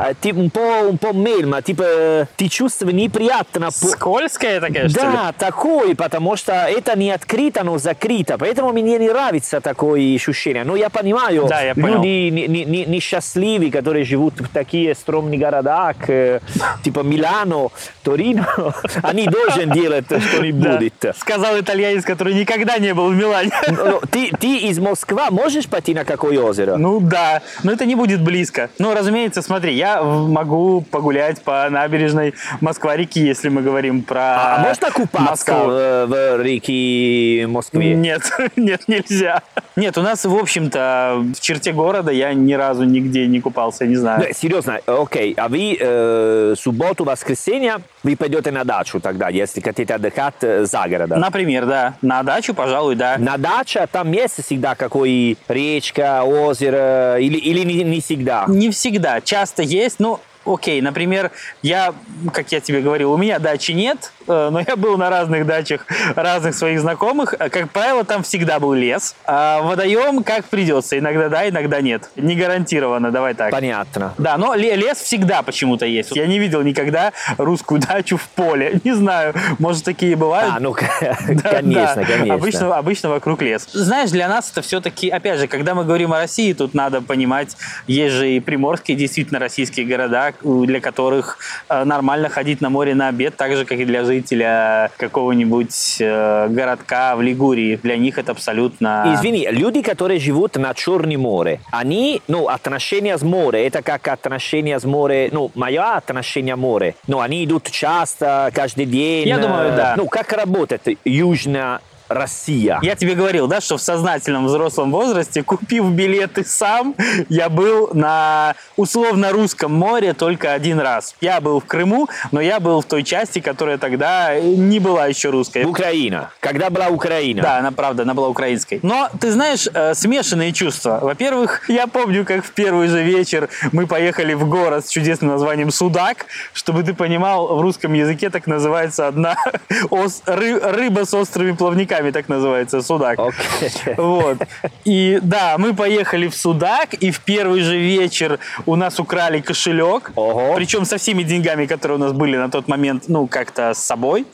Un 0.00 0.48
po', 0.50 0.88
un 0.90 0.96
po' 0.98 1.12
мельма, 1.12 1.60
типа 1.60 1.82
э, 1.86 2.26
ты 2.36 2.48
чувствуешь 2.48 2.94
неприятно. 2.94 3.70
Скользкая 3.70 4.60
такая, 4.60 4.88
что 4.88 5.00
ли? 5.00 5.12
Да, 5.12 5.32
такой, 5.36 5.94
потому 5.94 6.36
что 6.36 6.52
это 6.52 6.98
не 6.98 7.10
открыто, 7.10 7.64
но 7.64 7.76
закрыто. 7.78 8.38
Поэтому 8.38 8.72
мне 8.72 8.98
не 8.98 9.08
нравится 9.08 9.60
такое 9.60 10.14
ощущение. 10.14 10.64
Но 10.64 10.74
я 10.76 10.88
понимаю, 10.88 11.46
Да, 11.48 11.60
я 11.60 11.74
понял. 11.74 11.96
люди 11.96 12.30
не- 12.30 12.46
не- 12.46 12.64
не- 12.64 13.70
которые 13.70 14.04
живут 14.04 14.40
в 14.40 14.48
такие 14.48 14.94
стрёмные 14.94 15.38
города, 15.38 15.94
как, 15.98 16.08
э, 16.10 16.40
типа 16.82 17.00
Милано, 17.00 17.68
Торино, 18.02 18.46
они 19.02 19.26
должны 19.26 19.66
делать 19.66 20.06
Да. 20.08 20.20
что-нибудь. 20.20 20.92
Сказал 21.18 21.58
итальянец, 21.58 22.04
который 22.04 22.34
никогда 22.34 22.78
не 22.78 22.94
был 22.94 23.08
в 23.10 23.14
Милане. 23.16 23.50
Ну, 23.68 24.00
Ты, 24.10 24.30
ты 24.40 24.56
из 24.68 24.78
Москвы 24.78 25.22
можешь 25.30 25.66
пойти 25.66 25.92
на 25.94 26.04
какое 26.04 26.40
озеро? 26.40 26.76
Ну 26.76 27.00
да, 27.00 27.42
но 27.64 27.72
это 27.72 27.84
не 27.84 27.94
будет 27.96 28.22
близко. 28.22 28.70
Ну, 28.78 28.94
разумеется, 28.94 29.42
смотри, 29.42 29.74
я 29.74 29.89
могу 30.02 30.82
погулять 30.82 31.42
по 31.42 31.68
набережной 31.70 32.34
Москва-реки, 32.60 33.20
если 33.20 33.48
мы 33.48 33.62
говорим 33.62 34.02
про 34.02 34.20
а 34.20 34.64
можно 34.66 34.90
купаться 34.90 35.30
Москву. 35.30 35.70
в, 35.70 36.06
в 36.06 36.42
реке 36.42 37.46
Москве? 37.46 37.94
Нет, 37.94 38.22
нет, 38.56 38.82
нельзя. 38.86 39.42
Нет, 39.76 39.96
у 39.98 40.02
нас, 40.02 40.24
в 40.24 40.34
общем-то, 40.34 41.24
в 41.36 41.40
черте 41.40 41.72
города 41.72 42.10
я 42.10 42.34
ни 42.34 42.52
разу 42.52 42.84
нигде 42.84 43.26
не 43.26 43.40
купался, 43.40 43.86
не 43.86 43.96
знаю. 43.96 44.24
Ну, 44.26 44.34
серьезно, 44.34 44.80
окей, 44.86 45.34
а 45.36 45.48
вы 45.48 45.76
э, 45.78 46.54
субботу, 46.58 47.04
воскресенье, 47.04 47.78
вы 48.02 48.16
пойдете 48.16 48.50
на 48.50 48.64
дачу 48.64 49.00
тогда, 49.00 49.28
если 49.28 49.60
хотите 49.60 49.94
отдыхать 49.94 50.34
э, 50.42 50.64
за 50.64 50.86
городом? 50.88 51.20
Например, 51.20 51.66
да, 51.66 51.94
на 52.02 52.22
дачу, 52.22 52.54
пожалуй, 52.54 52.94
да. 52.96 53.16
На 53.18 53.36
даче 53.36 53.86
там 53.90 54.12
есть 54.12 54.44
всегда 54.44 54.74
какой 54.74 55.38
речка, 55.48 56.22
озеро, 56.24 57.18
или, 57.18 57.38
или 57.38 57.60
не, 57.64 57.82
не 57.84 58.00
всегда? 58.00 58.44
Не 58.48 58.70
всегда, 58.70 59.20
часто 59.20 59.62
есть, 59.62 59.79
есть, 59.80 59.98
но 59.98 60.08
nu, 60.08 60.20
Окей, 60.52 60.80
например, 60.80 61.30
я, 61.62 61.94
как 62.32 62.50
я 62.52 62.60
тебе 62.60 62.80
говорил, 62.80 63.12
у 63.12 63.16
меня 63.16 63.38
дачи 63.38 63.72
нет, 63.72 64.12
э, 64.26 64.48
но 64.50 64.60
я 64.60 64.76
был 64.76 64.96
на 64.96 65.10
разных 65.10 65.46
дачах 65.46 65.86
разных 66.16 66.54
своих 66.54 66.80
знакомых. 66.80 67.34
Э, 67.38 67.48
Как 67.48 67.70
правило, 67.70 68.04
там 68.04 68.22
всегда 68.22 68.58
был 68.58 68.72
лес. 68.72 69.14
А 69.24 69.62
водоем 69.62 70.22
как 70.24 70.44
придется. 70.46 70.98
Иногда 70.98 71.28
да, 71.28 71.48
иногда 71.48 71.80
нет. 71.80 72.10
Не 72.16 72.34
гарантированно, 72.34 73.10
давай 73.10 73.34
так. 73.34 73.50
Понятно. 73.50 74.14
Да, 74.18 74.36
но 74.38 74.54
ле- 74.54 74.76
лес 74.76 74.98
всегда 74.98 75.42
почему-то 75.42 75.86
есть. 75.86 76.14
Я 76.16 76.26
не 76.26 76.38
видел 76.38 76.62
никогда 76.62 77.12
русскую 77.38 77.80
дачу 77.80 78.16
в 78.16 78.28
поле. 78.28 78.80
Не 78.84 78.92
знаю, 78.94 79.34
может, 79.58 79.84
такие 79.84 80.16
бывают. 80.16 80.54
А, 80.56 80.60
ну, 80.60 80.74
Да, 81.00 81.50
конечно, 81.50 81.94
да. 81.96 82.04
конечно. 82.04 82.34
Обычно, 82.34 82.76
обычно 82.76 83.08
вокруг 83.10 83.42
лес. 83.42 83.68
Знаешь, 83.72 84.10
для 84.10 84.28
нас 84.28 84.50
это 84.50 84.62
все-таки, 84.62 85.08
опять 85.10 85.38
же, 85.38 85.46
когда 85.46 85.74
мы 85.74 85.84
говорим 85.84 86.12
о 86.12 86.18
России, 86.18 86.52
тут 86.52 86.74
надо 86.74 87.00
понимать, 87.00 87.56
есть 87.86 88.14
же 88.14 88.30
и 88.30 88.40
приморские, 88.40 88.96
действительно, 88.96 89.38
российские 89.38 89.86
города, 89.86 90.32
для 90.42 90.80
которых 90.80 91.38
э, 91.68 91.84
нормально 91.84 92.28
ходить 92.28 92.60
на 92.60 92.70
море 92.70 92.94
на 92.94 93.08
обед, 93.08 93.36
так 93.36 93.56
же, 93.56 93.64
как 93.64 93.78
и 93.78 93.84
для 93.84 94.04
жителя 94.04 94.90
какого-нибудь 94.96 95.96
э, 96.00 96.48
городка 96.48 97.16
в 97.16 97.22
Лигурии. 97.22 97.76
Для 97.82 97.96
них 97.96 98.18
это 98.18 98.32
абсолютно... 98.32 99.14
Извини, 99.14 99.48
люди, 99.50 99.82
которые 99.82 100.20
живут 100.20 100.56
на 100.56 100.74
Черном 100.74 101.20
море, 101.20 101.60
они, 101.72 102.22
ну, 102.28 102.48
отношения 102.48 103.16
с 103.16 103.22
морем, 103.22 103.60
это 103.60 103.82
как 103.82 104.08
отношения 104.08 104.78
с 104.78 104.84
морем, 104.84 105.30
ну, 105.32 105.50
мое 105.54 105.96
отношение 105.96 106.54
к 106.54 106.58
морю, 106.58 106.94
ну, 107.06 107.20
они 107.20 107.44
идут 107.44 107.70
часто, 107.70 108.50
каждый 108.54 108.86
день. 108.86 109.28
Я 109.28 109.38
думаю, 109.38 109.72
э, 109.72 109.76
да. 109.76 109.94
Ну, 109.96 110.06
как 110.06 110.32
работает 110.32 110.82
Южная 111.04 111.80
Россия? 112.10 112.78
Я 112.82 112.94
тебе 112.96 113.14
говорил, 113.14 113.46
да, 113.46 113.60
что 113.60 113.76
в 113.76 113.80
сознательном 113.82 114.46
взрослом 114.46 114.90
возрасте, 114.90 115.42
купив 115.42 115.84
билеты 115.92 116.44
сам, 116.44 116.94
я 117.28 117.48
был 117.48 117.90
на 117.94 118.54
условно 118.76 119.30
русском 119.30 119.72
море 119.72 120.12
только 120.12 120.52
один 120.52 120.80
раз. 120.80 121.14
Я 121.20 121.40
был 121.40 121.60
в 121.60 121.64
Крыму, 121.66 122.08
но 122.32 122.40
я 122.40 122.58
был 122.60 122.80
в 122.80 122.84
той 122.84 123.04
части, 123.04 123.38
которая 123.40 123.78
тогда 123.78 124.38
не 124.40 124.80
была 124.80 125.06
еще 125.06 125.30
русской. 125.30 125.64
Украина. 125.64 126.30
Когда 126.40 126.68
была 126.70 126.88
Украина? 126.88 127.42
Да, 127.42 127.58
она 127.58 127.70
правда, 127.70 128.02
она 128.02 128.14
была 128.14 128.28
украинской. 128.28 128.80
Но 128.82 129.08
ты 129.20 129.30
знаешь, 129.30 129.68
э, 129.72 129.94
смешанные 129.94 130.52
чувства. 130.52 130.98
Во-первых, 131.02 131.68
я 131.68 131.86
помню, 131.86 132.24
как 132.24 132.44
в 132.44 132.50
первый 132.52 132.88
же 132.88 133.02
вечер 133.02 133.48
мы 133.72 133.86
поехали 133.86 134.34
в 134.34 134.48
город 134.48 134.86
с 134.86 134.88
чудесным 134.88 135.30
названием 135.30 135.70
Судак. 135.70 136.26
Чтобы 136.54 136.82
ты 136.82 136.94
понимал, 136.94 137.56
в 137.56 137.60
русском 137.60 137.92
языке 137.92 138.30
так 138.30 138.46
называется 138.46 139.06
одна 139.06 139.36
ос- 139.90 140.22
ры- 140.26 140.58
рыба 140.72 141.04
с 141.04 141.14
острыми 141.14 141.52
плавниками, 141.52 141.99
так 142.08 142.28
называется 142.28 142.80
Судак. 142.82 143.18
Окей. 143.18 143.94
Вот. 143.96 144.38
И 144.84 145.18
да, 145.22 145.56
мы 145.58 145.74
поехали 145.74 146.26
в 146.28 146.34
Судак, 146.34 146.94
и 146.94 147.10
в 147.10 147.20
первый 147.20 147.60
же 147.60 147.78
вечер 147.78 148.38
у 148.66 148.76
нас 148.76 148.98
украли 148.98 149.40
кошелек. 149.40 150.12
Ого. 150.14 150.54
Причем 150.56 150.84
со 150.84 150.96
всеми 150.96 151.22
деньгами, 151.22 151.66
которые 151.66 151.98
у 151.98 152.00
нас 152.00 152.12
были 152.12 152.36
на 152.36 152.50
тот 152.50 152.68
момент, 152.68 153.04
ну, 153.08 153.26
как-то 153.26 153.74
с 153.74 153.78
собой. 153.78 154.26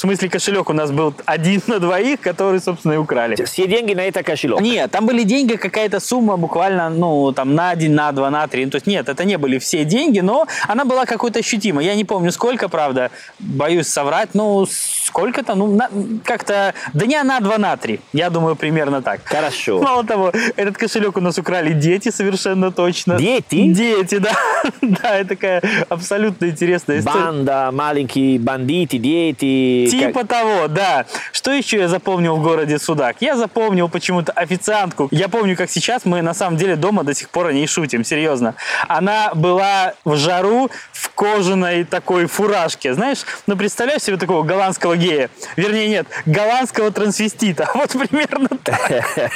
В 0.00 0.02
смысле, 0.02 0.30
кошелек 0.30 0.70
у 0.70 0.72
нас 0.72 0.90
был 0.90 1.12
один 1.26 1.60
на 1.66 1.78
двоих, 1.78 2.20
который, 2.22 2.58
собственно, 2.58 2.94
и 2.94 2.96
украли. 2.96 3.44
Все 3.44 3.66
деньги 3.66 3.92
на 3.92 4.00
это 4.00 4.22
кошелек. 4.22 4.58
Нет, 4.62 4.90
там 4.90 5.04
были 5.04 5.24
деньги, 5.24 5.56
какая-то 5.56 6.00
сумма 6.00 6.38
буквально, 6.38 6.88
ну, 6.88 7.32
там, 7.32 7.54
на 7.54 7.68
один, 7.68 7.94
на 7.96 8.10
два, 8.12 8.30
на 8.30 8.46
три. 8.46 8.64
Ну, 8.64 8.70
то 8.70 8.76
есть, 8.76 8.86
нет, 8.86 9.10
это 9.10 9.24
не 9.26 9.36
были 9.36 9.58
все 9.58 9.84
деньги, 9.84 10.20
но 10.20 10.46
она 10.68 10.86
была 10.86 11.04
какой-то 11.04 11.40
ощутимой. 11.40 11.84
Я 11.84 11.94
не 11.96 12.06
помню, 12.06 12.32
сколько, 12.32 12.70
правда, 12.70 13.10
боюсь 13.38 13.88
соврать, 13.88 14.30
ну, 14.32 14.66
сколько-то, 14.66 15.54
ну, 15.54 15.66
на- 15.66 15.90
как-то 16.24 16.72
дня 16.94 17.22
на 17.22 17.40
два, 17.40 17.58
на 17.58 17.76
три. 17.76 18.00
Я 18.14 18.30
думаю, 18.30 18.56
примерно 18.56 19.02
так. 19.02 19.20
Хорошо. 19.24 19.82
Мало 19.82 20.02
того, 20.04 20.32
этот 20.56 20.78
кошелек 20.78 21.18
у 21.18 21.20
нас 21.20 21.36
украли 21.36 21.74
дети 21.74 22.10
совершенно 22.10 22.72
точно. 22.72 23.18
Дети? 23.18 23.70
Дети, 23.74 24.16
да. 24.18 24.32
Да, 24.80 25.18
это 25.18 25.28
такая 25.28 25.62
абсолютно 25.90 26.46
интересная 26.46 27.00
история. 27.00 27.24
Банда, 27.24 27.70
маленькие 27.70 28.38
бандиты, 28.38 28.96
дети. 28.96 29.89
Типа 29.90 30.24
того, 30.24 30.68
да. 30.68 31.06
Что 31.32 31.52
еще 31.52 31.78
я 31.78 31.88
запомнил 31.88 32.36
в 32.36 32.42
городе 32.42 32.78
Судак? 32.78 33.16
Я 33.20 33.36
запомнил 33.36 33.88
почему-то 33.88 34.32
официантку. 34.32 35.08
Я 35.10 35.28
помню, 35.28 35.56
как 35.56 35.70
сейчас 35.70 36.04
мы 36.04 36.22
на 36.22 36.34
самом 36.34 36.56
деле 36.56 36.76
дома 36.76 37.04
до 37.04 37.14
сих 37.14 37.28
пор 37.30 37.48
о 37.48 37.52
ней 37.52 37.66
шутим, 37.66 38.04
серьезно. 38.04 38.54
Она 38.88 39.32
была 39.34 39.94
в 40.04 40.16
жару 40.16 40.70
в 40.92 41.10
кожаной 41.10 41.84
такой 41.84 42.26
фуражке. 42.26 42.94
Знаешь, 42.94 43.20
ну 43.46 43.56
представляешь 43.56 44.02
себе 44.02 44.16
такого 44.16 44.42
голландского 44.42 44.96
гея? 44.96 45.30
Вернее, 45.56 45.88
нет, 45.88 46.06
голландского 46.26 46.90
трансвестита. 46.90 47.68
Вот 47.80 47.92
примерно 47.92 48.48
так. 48.62 48.90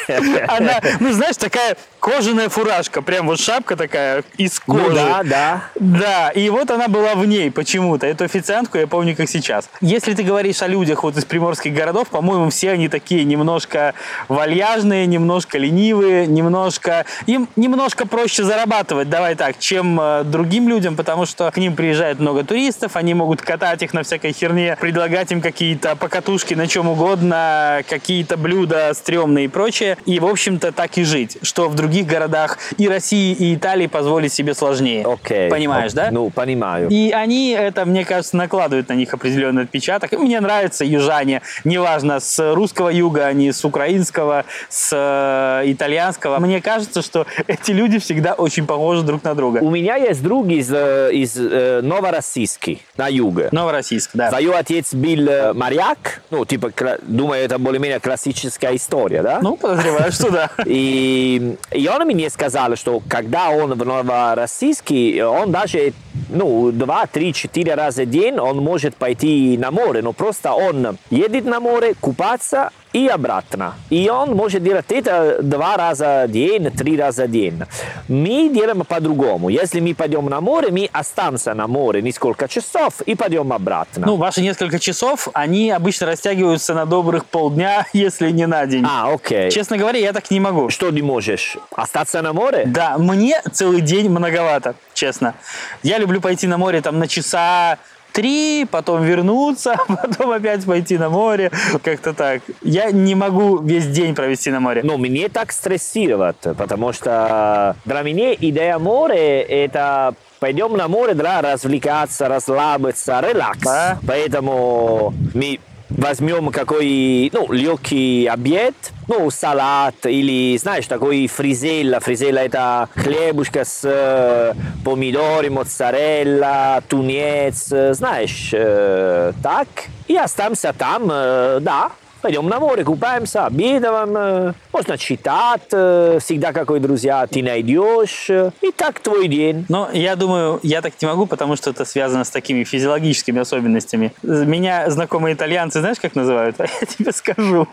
Она, 0.49 0.81
ну 1.01 1.13
знаешь, 1.13 1.37
такая 1.37 1.79
кожаная 1.99 2.51
фуражка, 2.51 3.01
прям 3.01 3.27
вот 3.27 3.41
шапка 3.41 3.77
такая 3.77 4.23
из 4.37 4.61
кожи. 4.61 4.83
Ну 4.83 4.95
да, 4.95 5.23
да. 5.25 5.63
Да, 5.77 6.31
и 6.31 6.51
вот 6.51 6.71
она 6.71 6.89
была 6.89 7.15
в 7.15 7.25
ней 7.25 7.51
почему-то. 7.51 8.07
Эту 8.07 8.25
официантку 8.25 8.77
я 8.77 8.87
помню 8.87 9.17
как 9.17 9.29
сейчас. 9.31 9.71
Если 9.81 10.13
ты 10.13 10.23
говоришь 10.23 10.44
о 10.63 10.69
людях 10.69 11.03
вот 11.03 11.17
из 11.17 11.25
приморских 11.25 11.75
городов, 11.75 12.09
по-моему, 12.09 12.51
все 12.51 12.71
они 12.71 12.89
такие 12.89 13.25
немножко 13.25 13.95
вальяжные, 14.29 15.07
немножко 15.07 15.59
ленивые, 15.59 16.27
немножко... 16.27 17.05
Им 17.27 17.49
немножко 17.57 18.07
проще 18.07 18.45
зарабатывать, 18.45 19.09
давай 19.09 19.35
так, 19.35 19.59
чем 19.59 19.99
э, 20.01 20.25
другим 20.25 20.69
людям, 20.69 20.97
потому 20.97 21.27
что 21.27 21.51
к 21.51 21.57
ним 21.57 21.75
приезжает 21.75 22.21
много 22.21 22.45
туристов, 22.45 22.97
они 22.97 23.15
могут 23.15 23.43
катать 23.43 23.83
их 23.83 23.93
на 23.93 24.03
всякой 24.03 24.33
херне, 24.33 24.77
предлагать 24.81 25.33
им 25.33 25.41
какие 25.41 25.65
какие-то 25.65 25.97
покатушки 25.97 26.55
на 26.55 26.67
чем 26.67 26.89
угодно, 26.89 27.83
какие-то 27.89 28.37
блюда 28.37 28.93
стрёмные 28.93 29.47
и 29.47 29.49
прочее. 29.49 29.97
И, 30.05 30.21
в 30.21 30.27
общем-то, 30.27 30.73
так 30.73 30.99
и 30.99 31.05
жить. 31.05 31.39
Что 31.43 31.69
в 31.69 31.75
других 31.75 32.07
городах 32.07 32.59
и 32.77 32.87
России, 32.87 33.33
и 33.33 33.55
Италии 33.55 33.87
позволить 33.87 34.33
себе 34.33 34.55
сложнее. 34.55 35.07
Окей. 35.07 35.49
Понимаешь, 35.49 35.93
да? 35.93 36.11
Ну, 36.11 36.31
понимаю. 36.31 36.89
И 36.91 37.11
они 37.13 37.51
это, 37.51 37.85
мне 37.87 38.05
кажется, 38.05 38.37
накладывают 38.37 38.89
на 38.89 38.93
них 38.95 39.15
определенный 39.15 39.63
отпечаток. 39.63 40.13
Мне 40.25 40.41
нравятся 40.41 40.87
южане, 40.87 41.43
неважно, 41.65 42.19
с 42.19 42.55
русского 42.55 42.89
юга, 42.89 43.27
они 43.27 43.53
с 43.53 43.63
украинского, 43.63 44.47
с 44.71 44.89
э, 44.91 45.71
итальянского. 45.71 46.39
Мне 46.39 46.63
кажется, 46.63 47.03
что 47.03 47.27
эти 47.47 47.73
люди 47.73 47.99
всегда 47.99 48.33
очень 48.33 48.67
похожи 48.67 49.03
друг 49.03 49.23
на 49.23 49.35
друга. 49.35 49.59
У 49.59 49.69
меня 49.69 49.97
есть 49.97 50.23
друг 50.23 50.47
из, 50.49 50.73
э, 50.73 51.11
из 51.13 51.37
э, 51.37 51.83
Новороссийски, 51.83 52.81
на 52.97 53.09
юге. 53.09 53.51
Новороссийск, 53.53 54.13
да. 54.15 54.31
Твой 54.31 54.57
отец 54.57 54.95
был 54.95 55.29
э, 55.29 55.53
моряк, 55.53 56.23
ну, 56.31 56.47
типа, 56.47 56.71
кра- 56.71 56.99
думаю, 57.03 57.45
это 57.45 57.59
более-менее 57.59 58.01
классическая 58.01 58.75
история, 58.75 59.21
да? 59.21 59.41
Ну, 59.43 59.59
подозреваю, 59.59 60.11
что 60.11 60.31
да. 60.31 60.51
И, 60.65 61.57
и 61.71 61.87
он 61.89 62.07
мне 62.07 62.31
сказал, 62.31 62.77
что 62.77 63.03
когда 63.07 63.51
он 63.51 63.75
в 63.75 63.85
Новороссийске, 63.85 65.23
он 65.27 65.53
даже 65.53 65.93
ну, 66.31 66.73
два, 66.73 67.07
три, 67.07 67.35
четыре 67.35 67.75
раза 67.75 68.05
в 68.05 68.11
день 68.11 68.39
он 68.39 68.59
может 68.59 68.97
пойти 68.97 69.59
на 69.59 69.71
море, 69.71 70.01
но 70.03 70.13
просто 70.15 70.53
он 70.53 70.99
едет 71.11 71.45
на 71.45 71.61
море, 71.61 71.95
купаться 72.01 72.71
и 72.93 73.09
обратно. 73.09 73.75
И 73.91 74.09
он 74.09 74.37
может 74.37 74.63
делать 74.63 74.87
это 74.91 75.43
два 75.43 75.77
раза 75.77 76.27
в 76.29 76.31
день, 76.31 76.71
три 76.71 76.97
раза 76.97 77.25
в 77.25 77.31
день. 77.31 77.63
Мы 78.09 78.49
делаем 78.55 78.85
по-другому. 78.85 79.49
Если 79.49 79.81
мы 79.81 79.95
пойдем 79.95 80.27
на 80.27 80.41
море, 80.41 80.69
мы 80.71 80.89
останемся 80.93 81.55
на 81.55 81.67
море 81.67 82.03
несколько 82.03 82.47
часов 82.47 83.01
и 83.01 83.17
пойдем 83.17 83.53
обратно. 83.53 84.07
Ну, 84.07 84.15
ваши 84.17 84.43
несколько 84.43 84.79
часов, 84.79 85.29
они 85.35 85.73
обычно 85.73 86.07
растягиваются 86.07 86.73
на 86.75 86.87
добрых 86.87 87.27
полдня, 87.27 87.85
если 87.93 88.31
не 88.31 88.47
на 88.47 88.65
день. 88.67 88.85
а, 88.89 89.13
окей. 89.13 89.51
Честно 89.51 89.77
говоря, 89.77 89.99
я 89.99 90.13
так 90.13 90.31
не 90.31 90.39
могу. 90.39 90.71
Что 90.71 90.93
ты 90.93 91.03
можешь? 91.03 91.57
Остаться 91.75 92.23
на 92.23 92.33
море? 92.33 92.63
Да, 92.67 92.97
мне 92.99 93.43
целый 93.53 93.81
день 93.81 94.09
многовато, 94.09 94.77
честно. 94.95 95.35
Я 95.83 95.99
люблю 95.99 96.21
пойти 96.21 96.47
на 96.47 96.59
море 96.59 96.81
там 96.81 97.01
на 97.01 97.09
часа 97.09 97.79
три, 98.15 98.65
потом 98.71 99.03
вернуться, 99.03 99.75
потом 99.89 100.31
опять 100.31 100.65
пойти 100.65 100.97
на 100.97 101.11
море, 101.11 101.51
как-то 101.83 102.15
так. 102.15 102.43
Я 102.63 102.91
не 102.93 103.15
могу 103.15 103.59
весь 103.59 103.87
день 103.89 104.15
провести 104.15 104.51
на 104.51 104.61
море. 104.61 104.83
Но 104.85 104.97
мне 104.97 105.29
так 105.29 105.53
стрессировать, 105.53 106.37
потому 106.57 106.93
что 106.93 107.77
для 107.85 108.03
меня 108.03 108.33
идея 108.35 108.79
моря 108.79 109.43
это 109.43 110.15
пойдем 110.39 110.77
на 110.77 110.89
море 110.89 111.15
для 111.15 111.43
развлекаться, 111.43 112.29
расслабиться, 112.29 113.21
релакс. 113.21 113.63
Да. 113.65 113.99
Поэтому 114.07 115.13
мы 115.35 115.59
возьмем 115.91 116.51
какой, 116.51 117.31
ну, 117.33 117.53
легкий 117.53 118.27
обед, 118.27 118.75
ну, 119.09 119.31
салат 119.31 120.07
или, 120.07 120.57
знаешь, 120.57 120.87
такой 120.87 121.27
фризелла. 121.27 122.01
Фризелла 122.01 122.39
это 122.39 122.89
хлебушка 122.95 123.65
с 123.65 123.81
э, 123.85 124.55
помидоры, 124.85 125.51
моцарелла, 125.51 126.83
тунец, 126.89 127.71
э, 127.73 127.95
знаешь, 127.95 128.51
э, 128.53 129.33
так. 129.43 129.69
И 130.09 130.17
останемся 130.17 130.75
там, 130.77 131.09
да, 131.09 131.91
Пойдем 132.25 132.49
на 132.49 132.59
море, 132.59 132.85
купаемся, 132.85 133.45
обедаем, 133.45 134.17
э, 134.17 134.53
можно 134.73 134.97
читать, 134.97 135.69
э, 135.73 136.19
всегда 136.23 136.55
какой 136.55 136.81
друзья 136.81 137.27
ты 137.27 137.43
найдешь. 137.43 138.31
И 138.63 138.73
так 138.75 139.01
твой 139.01 139.29
день. 139.29 139.67
Но 139.69 139.91
я 139.93 140.17
думаю, 140.17 140.59
я 140.63 140.81
так 140.81 140.95
не 141.03 141.07
могу, 141.07 141.27
потому 141.27 141.55
что 141.55 141.69
это 141.69 141.85
связано 141.85 142.25
с 142.25 142.31
такими 142.31 142.65
физиологическими 142.65 143.43
особенностями. 143.43 144.15
Меня 144.23 144.89
знакомые 144.89 145.35
итальянцы, 145.35 145.81
знаешь, 145.81 145.99
как 146.01 146.15
называют? 146.15 146.57
А 146.65 146.67
я 146.81 146.87
тебе 146.87 147.13
скажу. 147.13 147.69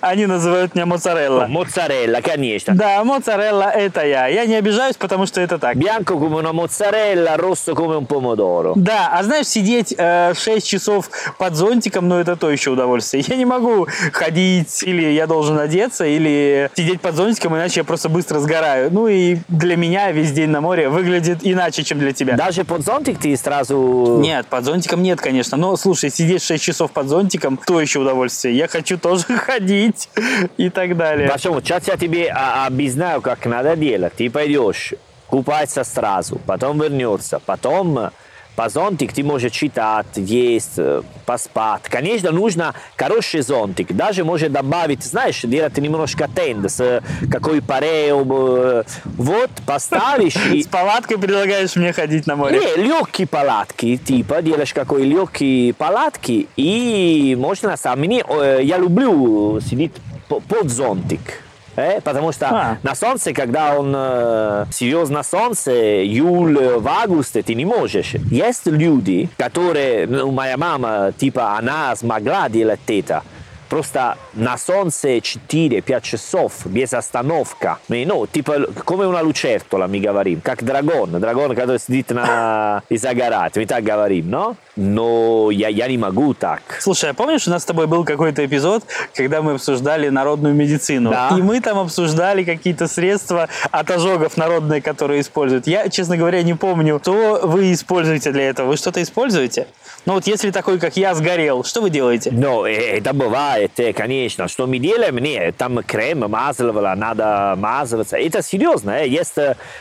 Они 0.00 0.26
называют 0.26 0.74
меня 0.74 0.86
моцарелла. 0.86 1.46
Моцарелла, 1.46 2.20
конечно. 2.22 2.74
Да, 2.74 3.04
моцарелла 3.04 3.70
это 3.70 4.04
я. 4.04 4.26
Я 4.26 4.46
не 4.46 4.56
обижаюсь, 4.56 4.96
потому 4.96 5.26
что 5.26 5.40
это 5.40 5.58
так. 5.58 5.76
Bianco 5.76 6.18
come 6.18 6.34
una 6.34 6.52
mozzarella, 6.52 7.36
rosso 7.36 7.72
come 7.72 7.94
un 7.94 8.06
pomodoro. 8.06 8.72
Да, 8.74 9.10
а 9.12 9.22
знаешь, 9.22 9.46
сидеть 9.46 9.94
э, 9.96 10.34
6 10.34 10.66
часов 10.66 11.08
под 11.38 11.54
зонтиком, 11.54 12.08
ну 12.08 12.18
это 12.18 12.34
то 12.34 12.50
еще 12.50 12.70
удовольствие. 12.70 13.22
Я 13.28 13.36
не 13.36 13.44
могу 13.44 13.75
ходить, 14.12 14.82
или 14.82 15.12
я 15.12 15.26
должен 15.26 15.58
одеться, 15.58 16.04
или 16.04 16.70
сидеть 16.74 17.00
под 17.00 17.14
зонтиком, 17.14 17.54
иначе 17.56 17.80
я 17.80 17.84
просто 17.84 18.08
быстро 18.08 18.38
сгораю. 18.40 18.90
Ну 18.92 19.08
и 19.08 19.38
для 19.48 19.76
меня 19.76 20.10
весь 20.12 20.32
день 20.32 20.50
на 20.50 20.60
море 20.60 20.88
выглядит 20.88 21.38
иначе, 21.42 21.82
чем 21.82 21.98
для 21.98 22.12
тебя. 22.12 22.36
Даже 22.36 22.64
под 22.64 22.82
зонтик 22.84 23.18
ты 23.18 23.36
сразу... 23.36 24.18
Нет, 24.20 24.46
под 24.46 24.64
зонтиком 24.64 25.02
нет, 25.02 25.20
конечно. 25.20 25.56
Но 25.56 25.76
слушай, 25.76 26.10
сидеть 26.10 26.42
6 26.42 26.62
часов 26.62 26.92
под 26.92 27.08
зонтиком, 27.08 27.58
то 27.58 27.80
еще 27.80 28.00
удовольствие. 28.00 28.56
Я 28.56 28.68
хочу 28.68 28.98
тоже 28.98 29.24
ходить 29.36 30.08
и 30.56 30.70
так 30.70 30.96
далее. 30.96 31.28
Почему? 31.28 31.60
Сейчас 31.60 31.88
я 31.88 31.96
тебе 31.96 32.28
объясняю, 32.30 33.20
как 33.20 33.44
надо 33.46 33.76
делать. 33.76 34.14
Ты 34.14 34.30
пойдешь, 34.30 34.94
купаться 35.26 35.84
сразу, 35.84 36.40
потом 36.46 36.80
вернется, 36.80 37.40
потом 37.44 38.10
по 38.56 38.68
зонтик 38.68 39.12
ты 39.12 39.22
можешь 39.22 39.52
читать, 39.52 40.06
есть, 40.16 40.72
э, 40.78 41.02
поспать. 41.26 41.82
Конечно, 41.84 42.30
нужно 42.32 42.74
хороший 42.96 43.42
зонтик. 43.42 43.92
Даже 43.94 44.24
может 44.24 44.50
добавить, 44.52 45.02
знаешь, 45.04 45.42
делать 45.42 45.76
немножко 45.76 46.28
тенд 46.34 46.70
с 46.70 47.02
какой 47.30 47.60
парео. 47.60 48.24
э, 48.26 48.82
Вот, 49.04 49.50
поставишь 49.66 50.36
и... 50.52 50.62
С 50.62 50.66
палаткой 50.66 51.18
предлагаешь 51.18 51.76
мне 51.76 51.92
ходить 51.92 52.26
на 52.26 52.36
море? 52.36 52.58
Не, 52.58 52.82
легкие 52.82 53.26
палатки, 53.28 53.96
типа, 53.98 54.40
делаешь 54.42 54.72
какой 54.72 55.04
легкие 55.04 55.74
палатки, 55.74 56.48
и 56.56 57.36
можно 57.38 57.76
сам. 57.76 58.00
Мне, 58.00 58.24
э, 58.26 58.60
я 58.62 58.78
люблю 58.78 59.60
сидеть 59.60 59.92
по- 60.28 60.40
под 60.40 60.70
зонтик. 60.70 61.42
Э, 61.76 62.00
потому 62.00 62.32
что 62.32 62.48
А. 62.48 62.78
на 62.82 62.94
солнце, 62.94 63.32
когда 63.32 63.78
он 63.78 63.92
э, 63.96 64.66
серьезно 64.72 65.22
солнце, 65.22 66.04
июль, 66.04 66.58
э, 66.58 66.78
в 66.78 66.88
августе, 66.88 67.42
ты 67.42 67.54
не 67.54 67.64
можешь. 67.64 68.14
Есть 68.30 68.66
люди, 68.66 69.28
которые, 69.36 70.06
ну, 70.06 70.30
моя 70.30 70.56
мама, 70.56 71.12
типа, 71.16 71.56
она 71.58 71.94
смогла 71.96 72.48
делать 72.48 72.80
это. 72.86 73.22
Просто 73.68 74.16
на 74.34 74.56
солнце 74.58 75.18
4-5 75.18 76.00
часов 76.02 76.52
без 76.66 76.94
остановка. 76.94 77.78
И, 77.88 78.06
Ну, 78.06 78.26
типа, 78.26 78.52
come 78.84 79.06
una 79.06 79.22
lucertola, 79.22 79.88
мы 79.88 79.98
говорим. 79.98 80.40
Как 80.40 80.62
дракон. 80.62 81.10
Дракон, 81.20 81.54
который 81.54 81.80
сидит 81.80 82.10
на... 82.10 82.82
и 82.88 82.96
загорает. 82.96 83.56
Мы 83.56 83.66
так 83.66 83.82
говорим, 83.82 84.30
но? 84.30 84.56
Но 84.76 85.50
я, 85.50 85.68
я 85.68 85.88
не 85.88 85.98
могу 85.98 86.34
так. 86.34 86.60
Слушай, 86.80 87.10
а 87.10 87.14
помнишь, 87.14 87.48
у 87.48 87.50
нас 87.50 87.62
с 87.62 87.64
тобой 87.64 87.86
был 87.86 88.04
какой-то 88.04 88.44
эпизод, 88.44 88.84
когда 89.14 89.42
мы 89.42 89.52
обсуждали 89.52 90.08
народную 90.08 90.54
медицину? 90.54 91.10
Да. 91.10 91.30
И 91.36 91.42
мы 91.42 91.60
там 91.60 91.78
обсуждали 91.78 92.44
какие-то 92.44 92.86
средства 92.86 93.48
от 93.70 93.90
ожогов 93.90 94.36
народные, 94.36 94.82
которые 94.82 95.20
используют. 95.22 95.66
Я, 95.66 95.88
честно 95.88 96.16
говоря, 96.16 96.42
не 96.42 96.54
помню, 96.54 97.00
что 97.02 97.40
вы 97.42 97.72
используете 97.72 98.32
для 98.32 98.48
этого. 98.50 98.68
Вы 98.68 98.76
что-то 98.76 99.02
используете? 99.02 99.66
Ну 100.06 100.14
вот 100.14 100.26
если 100.28 100.52
такой, 100.52 100.78
как 100.78 100.96
я, 100.96 101.14
сгорел, 101.16 101.64
что 101.64 101.80
вы 101.80 101.90
делаете? 101.90 102.30
Но 102.32 102.64
э, 102.64 102.72
это 102.72 103.12
бывает, 103.12 103.72
э, 103.78 103.92
конечно. 103.92 104.46
Что 104.46 104.68
мы 104.68 104.78
делаем? 104.78 105.18
Нет, 105.18 105.56
там 105.56 105.82
крем 105.82 106.30
мазывала, 106.30 106.94
надо 106.96 107.54
мазываться. 107.58 108.16
Это 108.16 108.40
серьезно. 108.40 108.90
э. 109.02 109.08
Есть 109.08 109.34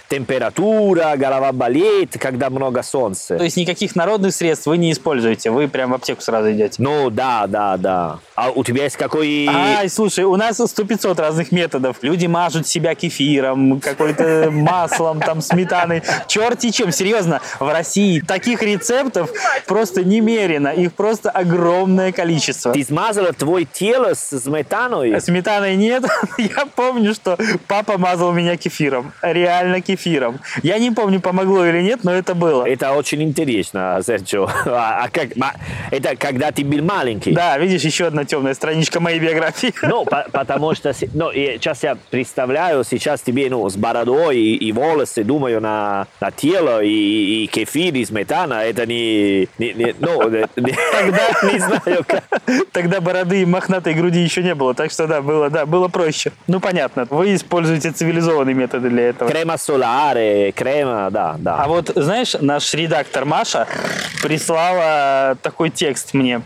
температура, 0.10 1.14
голова 1.16 1.52
болит, 1.52 2.18
когда 2.20 2.50
много 2.50 2.82
солнца. 2.82 3.38
То 3.38 3.44
есть 3.44 3.56
никаких 3.56 3.96
народных 3.96 4.34
средств 4.34 4.66
вы 4.66 4.80
не 4.80 4.92
используете, 4.92 5.52
вы 5.52 5.68
прям 5.68 5.92
в 5.92 5.94
аптеку 5.94 6.22
сразу 6.22 6.52
идете. 6.52 6.82
Ну, 6.82 7.12
да, 7.12 7.46
да, 7.46 7.78
да. 7.78 8.20
А 8.34 8.50
у 8.50 8.64
тебя 8.64 8.86
есть 8.86 8.98
какой... 8.98 9.48
Ай, 9.48 9.88
слушай, 9.90 10.24
у 10.24 10.36
нас 10.36 10.58
сто 10.58 10.84
500 10.86 11.20
разных 11.20 11.52
методов. 11.52 11.98
Люди 12.02 12.26
мажут 12.26 12.68
себя 12.68 12.96
кефиром, 12.96 13.80
какой-то 13.80 14.50
маслом, 14.52 15.20
там, 15.20 15.42
сметаной. 15.42 16.02
Черти 16.28 16.72
чем, 16.72 16.92
серьезно, 16.92 17.42
в 17.60 17.72
России 17.72 18.22
таких 18.22 18.64
рецептов 18.64 19.30
просто 19.68 20.04
немерено. 20.15 20.69
Их 20.69 20.93
просто 20.93 21.30
огромное 21.30 22.12
количество. 22.12 22.71
Ты 22.73 22.84
смазала 22.84 23.34
твое 23.34 23.65
тело 23.65 24.13
с 24.13 24.39
сметаной? 24.39 25.19
Сметаны 25.21 25.75
нет. 25.75 26.04
Я 26.38 26.65
помню, 26.75 27.13
что 27.13 27.38
папа 27.67 27.97
мазал 27.97 28.34
меня 28.34 28.58
кефиром. 28.58 29.12
Реально 29.21 29.82
кефиром. 29.82 30.39
Я 30.63 30.80
не 30.80 30.91
помню, 30.91 31.19
помогло 31.19 31.65
или 31.65 31.82
нет, 31.82 32.04
но 32.04 32.13
это 32.13 32.36
было. 32.36 32.65
Это 32.65 32.93
очень 32.93 33.21
интересно, 33.23 34.01
Серджо. 34.06 34.45
А, 34.78 35.06
а 35.06 35.10
как, 35.10 35.30
это 35.91 36.15
когда 36.15 36.51
ты 36.51 36.65
был 36.65 36.84
маленький? 36.84 37.32
Да, 37.32 37.58
видишь, 37.58 37.84
еще 37.84 38.08
одна 38.08 38.25
темная 38.25 38.54
страничка 38.54 38.99
моей 38.99 39.19
биографии. 39.19 39.73
Ну, 39.84 40.04
по- 40.06 40.25
потому 40.32 40.73
что 40.75 40.93
ну, 41.13 41.32
сейчас 41.32 41.84
я 41.84 41.97
представляю, 42.10 42.84
сейчас 42.84 43.21
тебе 43.21 43.49
ну, 43.49 43.69
с 43.69 43.75
бородой 43.75 44.38
и, 44.38 44.56
и 44.56 44.71
волосы, 44.71 45.23
думаю, 45.23 45.62
на, 45.62 46.08
на 46.19 46.32
тело 46.32 46.84
и, 46.84 47.43
и 47.43 47.47
кефир, 47.47 47.93
и 47.95 48.04
сметана, 48.06 48.63
это 48.65 48.86
не, 48.86 49.47
не, 49.58 49.73
не- 49.73 49.95
ну, 50.06 50.30
не- 50.30 50.46
Тогда 50.91 51.28
не 51.52 51.60
знаю. 51.60 52.06
Тогда 52.72 53.02
бороды 53.02 53.41
и 53.41 53.46
мохнатой 53.46 53.94
груди 53.94 54.20
еще 54.20 54.44
не 54.44 54.56
было, 54.56 54.74
так 54.74 54.91
что 54.91 55.08
да, 55.08 55.22
было, 55.22 55.50
да, 55.50 55.65
было 55.65 55.88
проще. 55.88 56.32
Ну 56.48 56.60
понятно, 56.60 57.08
вы 57.10 57.36
используете 57.36 57.91
цивилизованные 57.91 58.54
методы 58.56 58.89
для 58.89 59.10
этого. 59.10 59.30
Крема 59.30 59.58
соларе, 59.58 60.52
крема, 60.52 61.10
да, 61.12 61.36
да. 61.38 61.58
А 61.58 61.68
вот, 61.68 61.91
знаешь, 61.96 62.36
наш 62.39 62.74
редактор 62.74 63.26
Маша 63.26 63.68
прислала 64.22 65.38
такой 65.41 65.70
текст 65.70 66.13
мне. 66.13 66.41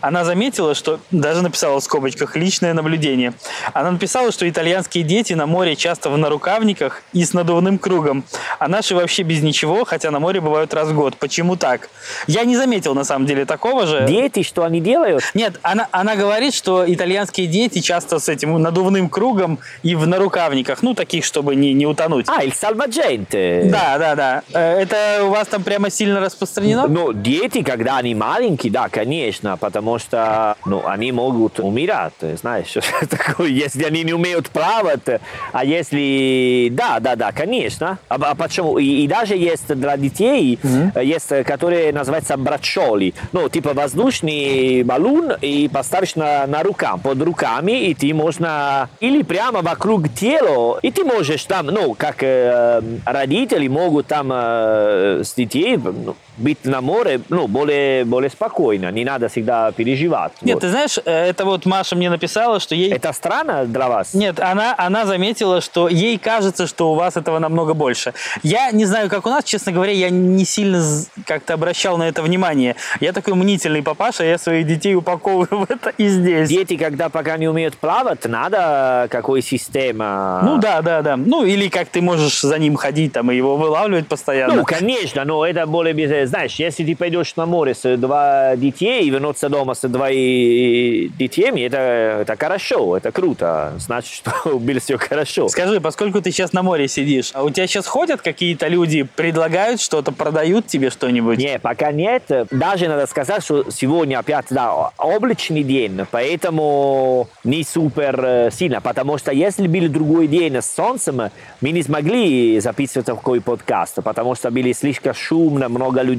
Она 0.00 0.24
заметила, 0.24 0.74
что 0.74 1.00
даже 1.10 1.42
написала 1.42 1.80
в 1.80 1.84
скобочках 1.84 2.36
личное 2.36 2.74
наблюдение. 2.74 3.34
Она 3.72 3.90
написала, 3.90 4.32
что 4.32 4.48
итальянские 4.48 5.04
дети 5.04 5.32
на 5.32 5.46
море 5.46 5.76
часто 5.76 6.10
в 6.10 6.18
нарукавниках 6.18 7.02
и 7.12 7.24
с 7.24 7.32
надувным 7.32 7.78
кругом, 7.78 8.24
а 8.58 8.68
наши 8.68 8.94
вообще 8.94 9.22
без 9.22 9.42
ничего, 9.42 9.84
хотя 9.84 10.10
на 10.10 10.20
море 10.20 10.40
бывают 10.40 10.72
раз 10.74 10.88
в 10.88 10.94
год. 10.94 11.16
Почему 11.16 11.56
так? 11.56 11.88
Я 12.26 12.44
не 12.44 12.56
заметил 12.56 12.94
на 12.94 13.04
самом 13.04 13.26
деле 13.26 13.44
такого 13.44 13.86
же. 13.86 14.04
Дети, 14.06 14.42
что 14.42 14.64
они 14.64 14.80
делают? 14.80 15.22
Нет, 15.34 15.58
она, 15.62 15.88
она 15.90 16.16
говорит, 16.16 16.54
что 16.54 16.84
итальянские 16.86 17.46
дети 17.46 17.80
часто 17.80 18.18
с 18.18 18.28
этим 18.28 18.60
надувным 18.60 19.08
кругом 19.08 19.58
и 19.82 19.94
в 19.94 20.06
нарукавниках, 20.06 20.82
ну, 20.82 20.94
таких, 20.94 21.24
чтобы 21.24 21.54
не, 21.54 21.72
не 21.72 21.86
утонуть. 21.86 22.26
А, 22.28 22.44
il 22.44 22.52
salvagente. 22.52 23.70
Да, 23.70 23.98
да, 23.98 24.14
да. 24.14 24.42
Э, 24.52 24.80
Это 24.82 25.24
у 25.24 25.30
вас 25.30 25.48
там 25.48 25.62
прямо 25.62 25.90
сильно 25.90 26.20
распространено? 26.20 26.86
Ну, 26.86 27.12
дети, 27.12 27.62
когда 27.62 27.98
они 27.98 28.14
маленькие, 28.14 28.72
да, 28.72 28.88
конечно, 28.88 29.56
потому 29.56 29.73
что 29.98 30.56
ну, 30.66 30.86
они 30.86 31.12
могут 31.12 31.60
умирать, 31.60 32.14
знаешь, 32.40 32.74
такое, 33.10 33.48
если 33.48 33.84
они 33.84 34.04
не 34.04 34.12
умеют 34.12 34.48
плавать, 34.50 35.20
а 35.52 35.64
если... 35.64 36.68
Да, 36.72 36.98
да, 37.00 37.16
да, 37.16 37.32
конечно. 37.32 37.98
А, 38.08 38.16
а 38.16 38.34
почему? 38.34 38.78
И, 38.78 39.04
и 39.04 39.06
даже 39.06 39.36
есть 39.36 39.68
для 39.74 39.96
детей, 39.96 40.58
mm-hmm. 40.62 41.04
есть, 41.04 41.46
которые 41.46 41.92
называются 41.92 42.36
брачоли, 42.36 43.14
ну, 43.32 43.48
типа 43.48 43.74
воздушный 43.74 44.82
баллон, 44.82 45.32
и 45.40 45.68
поставишь 45.72 46.14
на, 46.16 46.46
на 46.46 46.62
рукам, 46.62 47.00
под 47.00 47.20
руками, 47.22 47.88
и 47.88 47.94
ты 47.94 48.12
можно... 48.14 48.88
Или 49.00 49.22
прямо 49.22 49.62
вокруг 49.62 50.08
тела, 50.14 50.78
и 50.82 50.90
ты 50.90 51.04
можешь 51.04 51.44
там, 51.44 51.66
ну, 51.66 51.94
как 51.94 52.22
э, 52.22 52.80
родители 53.04 53.68
могут 53.68 54.06
там 54.06 54.30
э, 54.32 55.22
с 55.24 55.34
детей 55.34 55.76
ну, 55.76 56.14
быть 56.36 56.64
на 56.64 56.80
море, 56.80 57.20
ну, 57.28 57.46
более, 57.46 58.04
более 58.04 58.30
спокойно, 58.30 58.90
не 58.90 59.04
надо 59.04 59.28
всегда 59.28 59.72
переживать. 59.72 60.32
Нет, 60.42 60.54
вот. 60.54 60.60
ты 60.60 60.70
знаешь, 60.70 60.98
э, 61.04 61.28
это 61.28 61.44
вот 61.44 61.66
Маша 61.66 61.96
мне 61.96 62.10
написала, 62.10 62.60
что 62.60 62.74
ей... 62.74 62.92
Это 62.92 63.12
странно 63.12 63.66
для 63.66 63.88
вас? 63.88 64.14
Нет, 64.14 64.40
она, 64.40 64.74
она 64.76 65.06
заметила, 65.06 65.60
что 65.60 65.88
ей 65.88 66.18
кажется, 66.18 66.66
что 66.66 66.92
у 66.92 66.94
вас 66.94 67.16
этого 67.16 67.38
намного 67.38 67.74
больше. 67.74 68.14
Я 68.42 68.70
не 68.72 68.84
знаю, 68.84 69.08
как 69.08 69.26
у 69.26 69.30
нас, 69.30 69.44
честно 69.44 69.72
говоря, 69.72 69.92
я 69.92 70.10
не 70.10 70.44
сильно 70.44 70.82
как-то 71.26 71.54
обращал 71.54 71.96
на 71.98 72.08
это 72.08 72.22
внимание. 72.22 72.76
Я 73.00 73.12
такой 73.12 73.34
мнительный 73.34 73.82
папаша, 73.82 74.24
я 74.24 74.38
своих 74.38 74.66
детей 74.66 74.94
упаковываю 74.94 75.66
в 75.66 75.70
это 75.70 75.90
и 75.90 76.08
здесь. 76.08 76.48
Дети, 76.48 76.76
когда 76.76 77.08
пока 77.08 77.36
не 77.36 77.48
умеют 77.48 77.76
плавать, 77.76 78.24
надо 78.24 79.08
какой 79.10 79.42
система? 79.42 80.40
Ну 80.42 80.58
да, 80.58 80.82
да, 80.82 81.02
да. 81.02 81.16
Ну 81.16 81.44
или 81.44 81.68
как 81.68 81.88
ты 81.88 82.00
можешь 82.00 82.40
за 82.40 82.58
ним 82.58 82.76
ходить 82.76 83.12
там 83.12 83.30
и 83.30 83.36
его 83.36 83.56
вылавливать 83.56 84.08
постоянно. 84.08 84.54
Ну, 84.54 84.64
конечно, 84.64 85.24
но 85.24 85.46
это 85.46 85.66
более... 85.66 85.94
без- 85.94 86.23
Знаешь, 86.26 86.54
если 86.56 86.84
ты 86.84 86.96
пойдешь 86.96 87.36
на 87.36 87.46
море 87.46 87.74
с 87.74 87.96
два 87.96 88.56
детей 88.56 89.04
и 89.04 89.10
вернуться 89.10 89.48
дома 89.48 89.74
с 89.74 89.86
двоими 89.86 91.06
детьми, 91.16 91.62
это, 91.62 91.76
это 92.22 92.36
хорошо, 92.36 92.96
это 92.96 93.12
круто. 93.12 93.74
Значит, 93.78 94.14
что 94.14 94.58
было 94.58 94.80
все 94.80 94.98
хорошо. 94.98 95.48
Скажи, 95.48 95.80
поскольку 95.80 96.20
ты 96.20 96.30
сейчас 96.30 96.52
на 96.52 96.62
море 96.62 96.88
сидишь, 96.88 97.30
а 97.34 97.44
у 97.44 97.50
тебя 97.50 97.66
сейчас 97.66 97.86
ходят 97.86 98.20
какие-то 98.22 98.68
люди, 98.68 99.02
предлагают 99.02 99.80
что-то, 99.80 100.12
продают 100.12 100.66
тебе 100.66 100.90
что-нибудь? 100.90 101.38
Не, 101.38 101.58
пока 101.58 101.92
нет. 101.92 102.24
Даже 102.50 102.88
надо 102.88 103.06
сказать, 103.06 103.44
что 103.44 103.70
сегодня 103.70 104.18
опять, 104.18 104.46
да, 104.50 104.90
облачный 104.98 105.62
день, 105.62 106.00
поэтому 106.10 107.28
не 107.44 107.64
супер 107.64 108.20
э, 108.24 108.50
сильно, 108.50 108.80
потому 108.80 109.18
что 109.18 109.32
если 109.32 109.66
был 109.66 109.88
другой 109.88 110.26
день 110.26 110.56
с 110.56 110.66
солнцем, 110.74 111.30
мы 111.60 111.70
не 111.70 111.82
смогли 111.82 112.60
записывать 112.60 113.06
такой 113.06 113.40
подкаст, 113.40 114.02
потому 114.02 114.34
что 114.34 114.50
были 114.50 114.72
слишком 114.72 115.14
шумно, 115.14 115.68
много 115.68 116.02
людей, 116.02 116.13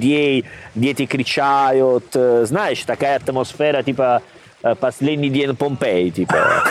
дети 0.75 1.07
кричают, 1.07 2.05
э, 2.15 2.45
знаешь, 2.47 2.83
такая 2.85 3.17
атмосфера, 3.17 3.83
типа, 3.83 4.23
э, 4.23 4.34
последний 4.74 5.30
день 5.30 5.56
Помпеи, 5.56 6.10
типа. 6.10 6.64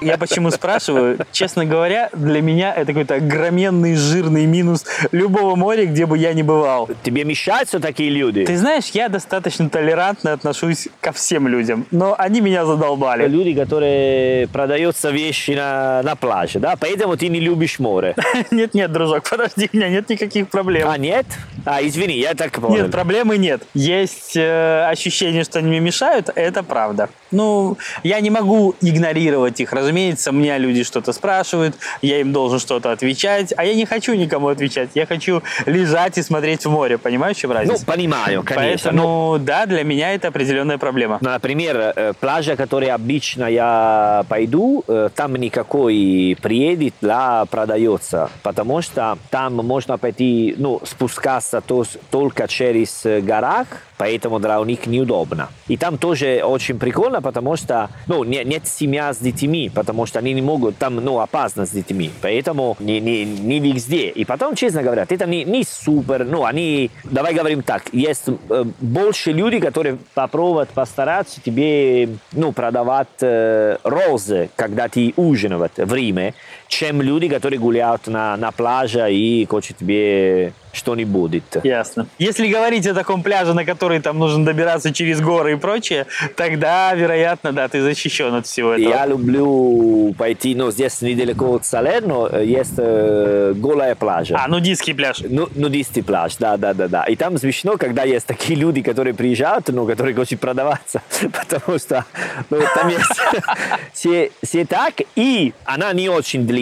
Я 0.00 0.18
почему 0.18 0.50
спрашиваю? 0.50 1.18
Честно 1.32 1.64
говоря, 1.64 2.10
для 2.12 2.40
меня 2.40 2.72
это 2.72 2.86
какой-то 2.92 3.16
огроменный 3.16 3.96
жирный 3.96 4.46
минус 4.46 4.84
любого 5.10 5.56
моря, 5.56 5.86
где 5.86 6.06
бы 6.06 6.16
я 6.16 6.32
ни 6.32 6.42
бывал. 6.42 6.88
Тебе 7.02 7.24
мешают 7.24 7.68
все 7.68 7.80
такие 7.80 8.10
люди? 8.10 8.44
Ты 8.44 8.56
знаешь, 8.56 8.90
я 8.92 9.08
достаточно 9.08 9.68
толерантно 9.68 10.32
отношусь 10.32 10.88
ко 11.00 11.12
всем 11.12 11.48
людям, 11.48 11.86
но 11.90 12.14
они 12.16 12.40
меня 12.40 12.64
задолбали. 12.64 13.26
Люди, 13.26 13.54
которые 13.54 14.46
продаются 14.48 15.10
вещи 15.10 15.52
на, 15.52 16.02
на 16.02 16.14
пляже, 16.14 16.58
да? 16.58 16.76
Поэтому 16.78 17.16
ты 17.16 17.28
не 17.28 17.40
любишь 17.40 17.78
море. 17.78 18.14
Нет-нет, 18.50 18.92
дружок, 18.92 19.28
подожди, 19.28 19.68
у 19.72 19.76
меня 19.76 19.88
нет 19.88 20.08
никаких 20.08 20.48
проблем. 20.48 20.88
А, 20.88 20.98
нет? 20.98 21.26
А, 21.64 21.82
извини, 21.82 22.18
я 22.18 22.34
так 22.34 22.52
понял. 22.52 22.82
Нет, 22.82 22.92
проблемы 22.92 23.38
нет. 23.38 23.62
Есть 23.74 24.36
э, 24.36 24.86
ощущение, 24.88 25.42
что 25.44 25.58
они 25.58 25.68
мне 25.68 25.80
мешают, 25.80 26.30
это 26.36 26.62
правда. 26.62 27.08
Ну, 27.32 27.76
я 28.04 28.20
не 28.20 28.30
могу 28.30 28.74
игнорировать 28.80 29.60
их. 29.60 29.72
Разумеется, 29.72 30.30
меня 30.32 30.58
люди 30.58 30.84
что-то 30.84 31.12
спрашивают, 31.12 31.74
я 32.02 32.20
им 32.20 32.32
должен 32.32 32.58
что-то 32.60 32.92
отвечать, 32.92 33.52
а 33.56 33.64
я 33.64 33.74
не 33.74 33.84
хочу 33.86 34.14
никому 34.14 34.48
отвечать. 34.48 34.90
Я 34.94 35.06
хочу 35.06 35.42
лежать 35.66 36.18
и 36.18 36.22
смотреть 36.22 36.64
в 36.66 36.70
море. 36.70 36.98
Понимаешь, 36.98 37.36
чем 37.36 37.50
Ну, 37.50 37.56
разница? 37.56 37.84
понимаю, 37.86 38.42
конечно. 38.44 38.92
Ну, 38.92 38.98
Поэтому, 39.02 39.38
да, 39.40 39.66
для 39.66 39.82
меня 39.84 40.12
это 40.14 40.28
определенная 40.28 40.78
проблема. 40.78 41.18
Например, 41.20 41.92
э, 41.96 42.12
плажа, 42.20 42.54
которая 42.56 42.94
обычно 42.94 43.44
я 43.46 44.24
пойду, 44.28 44.84
э, 44.86 45.08
там 45.14 45.34
никакой 45.36 46.36
приедет 46.40 46.94
для 47.00 47.44
продается, 47.50 48.30
потому 48.42 48.82
что 48.82 49.18
там 49.30 49.54
можно 49.56 49.98
пойти, 49.98 50.54
ну, 50.58 50.80
спускаться 50.84 51.60
то- 51.60 51.84
только 52.10 52.46
через 52.48 53.02
горах, 53.22 53.66
поэтому 53.98 54.38
для 54.38 54.58
них 54.64 54.86
неудобно. 54.86 55.48
И 55.68 55.76
там 55.76 55.98
тоже 55.98 56.42
очень 56.44 56.78
прикольно, 56.78 57.22
потому 57.22 57.56
что, 57.56 57.88
ну, 58.06 58.24
не- 58.24 58.44
нет 58.44 58.66
семья 58.66 59.12
с 59.12 59.18
детьми, 59.18 59.70
потому 59.74 60.06
что 60.06 60.18
они 60.18 60.32
не 60.34 60.42
могут, 60.42 60.76
там, 60.78 60.96
ну, 60.96 61.20
опасно 61.20 61.66
с 61.66 61.70
детьми, 61.70 62.10
поэтому 62.20 62.76
не, 62.80 63.00
не, 63.00 63.24
не 63.24 63.60
везде. 63.60 64.08
И 64.08 64.24
потом, 64.24 64.54
честно 64.54 64.82
говоря, 64.82 65.06
это 65.08 65.26
не, 65.26 65.44
не 65.44 65.64
супер, 65.64 66.24
ну, 66.24 66.44
они, 66.44 66.90
давай 67.04 67.34
говорим 67.34 67.62
так, 67.62 67.84
есть 67.92 68.24
э, 68.28 68.64
больше 68.80 69.32
людей, 69.32 69.60
которые 69.60 69.98
попробуют 70.14 70.68
постараться 70.70 71.40
тебе, 71.40 72.08
ну, 72.32 72.52
продавать 72.52 73.08
э, 73.20 73.78
розы, 73.82 74.50
когда 74.56 74.88
ты 74.88 75.12
ужинаешь 75.16 75.46
в 75.76 75.94
Риме, 75.94 76.34
чем 76.68 77.02
люди, 77.02 77.28
которые 77.28 77.58
гуляют 77.58 78.06
на, 78.06 78.36
на 78.36 78.50
пляже 78.52 79.12
и 79.12 79.46
хотят 79.46 79.76
тебе 79.78 80.52
что-нибудь. 80.76 81.42
Ясно. 81.64 82.06
Если 82.18 82.48
говорить 82.48 82.86
о 82.86 82.94
таком 82.94 83.22
пляже, 83.22 83.54
на 83.54 83.64
который 83.64 84.00
там 84.00 84.18
нужно 84.18 84.44
добираться 84.44 84.92
через 84.92 85.20
горы 85.20 85.54
и 85.54 85.56
прочее, 85.56 86.06
тогда, 86.36 86.94
вероятно, 86.94 87.52
да, 87.52 87.68
ты 87.68 87.80
защищен 87.80 88.34
от 88.34 88.46
всего 88.46 88.74
этого. 88.74 88.88
Я 88.88 89.06
люблю 89.06 90.14
пойти, 90.18 90.54
ну, 90.54 90.70
здесь 90.70 91.00
недалеко 91.00 91.54
от 91.54 91.64
Салерно 91.64 92.28
э, 92.30 92.44
есть 92.44 92.74
э, 92.76 93.54
голая 93.56 93.94
пляжа. 93.94 94.38
А, 94.38 94.48
нудистский 94.48 94.94
пляж. 94.94 95.22
Ну, 95.26 95.48
нудистый 95.54 96.02
пляж, 96.02 96.36
да, 96.36 96.56
да, 96.56 96.74
да, 96.74 96.88
да. 96.88 97.04
И 97.04 97.16
там 97.16 97.38
смешно, 97.38 97.78
когда 97.78 98.04
есть 98.04 98.26
такие 98.26 98.58
люди, 98.58 98.82
которые 98.82 99.14
приезжают, 99.14 99.68
ну, 99.68 99.86
которые 99.86 100.14
хотят 100.14 100.40
продаваться, 100.40 101.00
потому 101.20 101.78
что 101.78 102.04
ну, 102.50 102.58
там 102.74 102.88
есть 102.88 103.20
все, 103.94 104.30
все 104.42 104.66
так, 104.66 104.94
и 105.14 105.54
она 105.64 105.92
не 105.94 106.10
очень 106.10 106.46
длинная. 106.46 106.55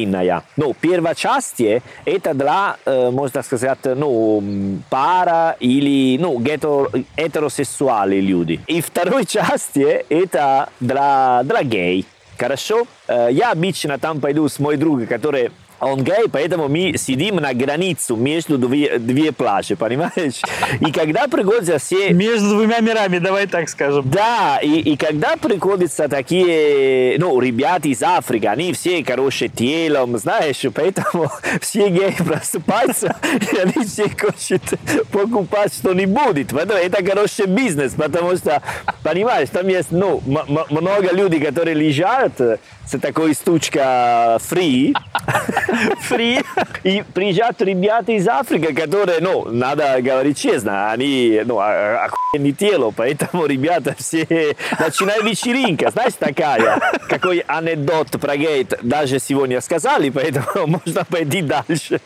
Ну, 0.56 0.74
первая 0.78 1.14
часть 1.14 1.62
это 2.04 2.34
для, 2.34 2.76
можно 2.86 3.42
сказать, 3.42 3.78
ну, 3.84 4.42
пара 4.90 5.56
или, 5.60 6.18
ну, 6.20 6.38
гетеро, 6.38 6.90
гетеросексуальные 7.16 8.20
люди. 8.20 8.60
И 8.66 8.80
второй 8.80 9.24
части 9.26 10.04
это 10.08 10.68
для, 10.80 11.42
для 11.44 11.62
гей. 11.62 12.06
Хорошо? 12.36 12.86
Я 13.08 13.52
обычно 13.52 13.98
там 13.98 14.20
пойду 14.20 14.48
с 14.48 14.58
мой 14.58 14.76
друг, 14.76 15.06
который 15.06 15.52
он 15.80 16.02
гей, 16.02 16.28
поэтому 16.30 16.68
мы 16.68 16.96
сидим 16.96 17.36
на 17.36 17.52
границу 17.52 18.16
между 18.16 18.58
две, 18.58 18.98
две 18.98 19.32
пляжи, 19.32 19.76
понимаешь? 19.76 20.40
И 20.80 20.92
когда 20.92 21.28
приходят 21.28 21.82
все... 21.82 22.10
Между 22.10 22.50
двумя 22.50 22.80
мирами, 22.80 23.18
давай 23.18 23.46
так 23.46 23.68
скажем. 23.68 24.08
Да, 24.08 24.58
и, 24.62 24.80
и 24.80 24.96
когда 24.96 25.36
приходятся 25.36 26.08
такие, 26.08 27.18
ну, 27.18 27.38
ребята 27.40 27.88
из 27.88 28.02
Африки, 28.02 28.46
они 28.46 28.72
все, 28.72 29.02
короче, 29.04 29.48
телом, 29.48 30.16
знаешь, 30.18 30.62
поэтому 30.74 31.30
все 31.60 31.88
геи 31.88 32.14
просыпаются, 32.18 33.16
и 33.52 33.56
они 33.58 33.84
все 33.84 34.08
хотят 34.08 34.62
покупать 35.10 35.74
что-нибудь. 35.74 36.48
Поэтому 36.50 36.78
это, 36.78 37.04
короче, 37.04 37.46
бизнес, 37.46 37.94
потому 37.94 38.36
что, 38.36 38.62
понимаешь, 39.02 39.48
там 39.50 39.68
есть, 39.68 39.90
ну, 39.90 40.22
много 40.24 41.12
людей, 41.12 41.40
которые 41.40 41.74
лежат 41.74 42.40
с 42.86 42.98
такой 42.98 43.34
штучкой 43.34 43.82
free, 44.38 44.94
Фри. 46.02 46.40
И 46.82 47.02
приезжают 47.14 47.60
ребята 47.62 48.12
из 48.12 48.26
Африки, 48.28 48.72
которые, 48.72 49.20
ну, 49.20 49.46
надо 49.50 50.00
говорить 50.00 50.38
честно, 50.38 50.90
они, 50.90 51.42
ну, 51.44 51.58
охуенное 51.58 52.52
тело, 52.52 52.92
поэтому 52.94 53.46
ребята 53.46 53.94
все 53.98 54.56
начинают 54.78 55.24
вечеринка, 55.24 55.90
знаешь, 55.90 56.14
такая, 56.18 56.80
какой 57.08 57.44
анекдот 57.46 58.10
про 58.20 58.36
гейт 58.36 58.78
даже 58.82 59.18
сегодня 59.18 59.60
сказали, 59.60 60.10
поэтому 60.10 60.66
можно 60.66 61.04
пойти 61.04 61.42
дальше. 61.42 62.00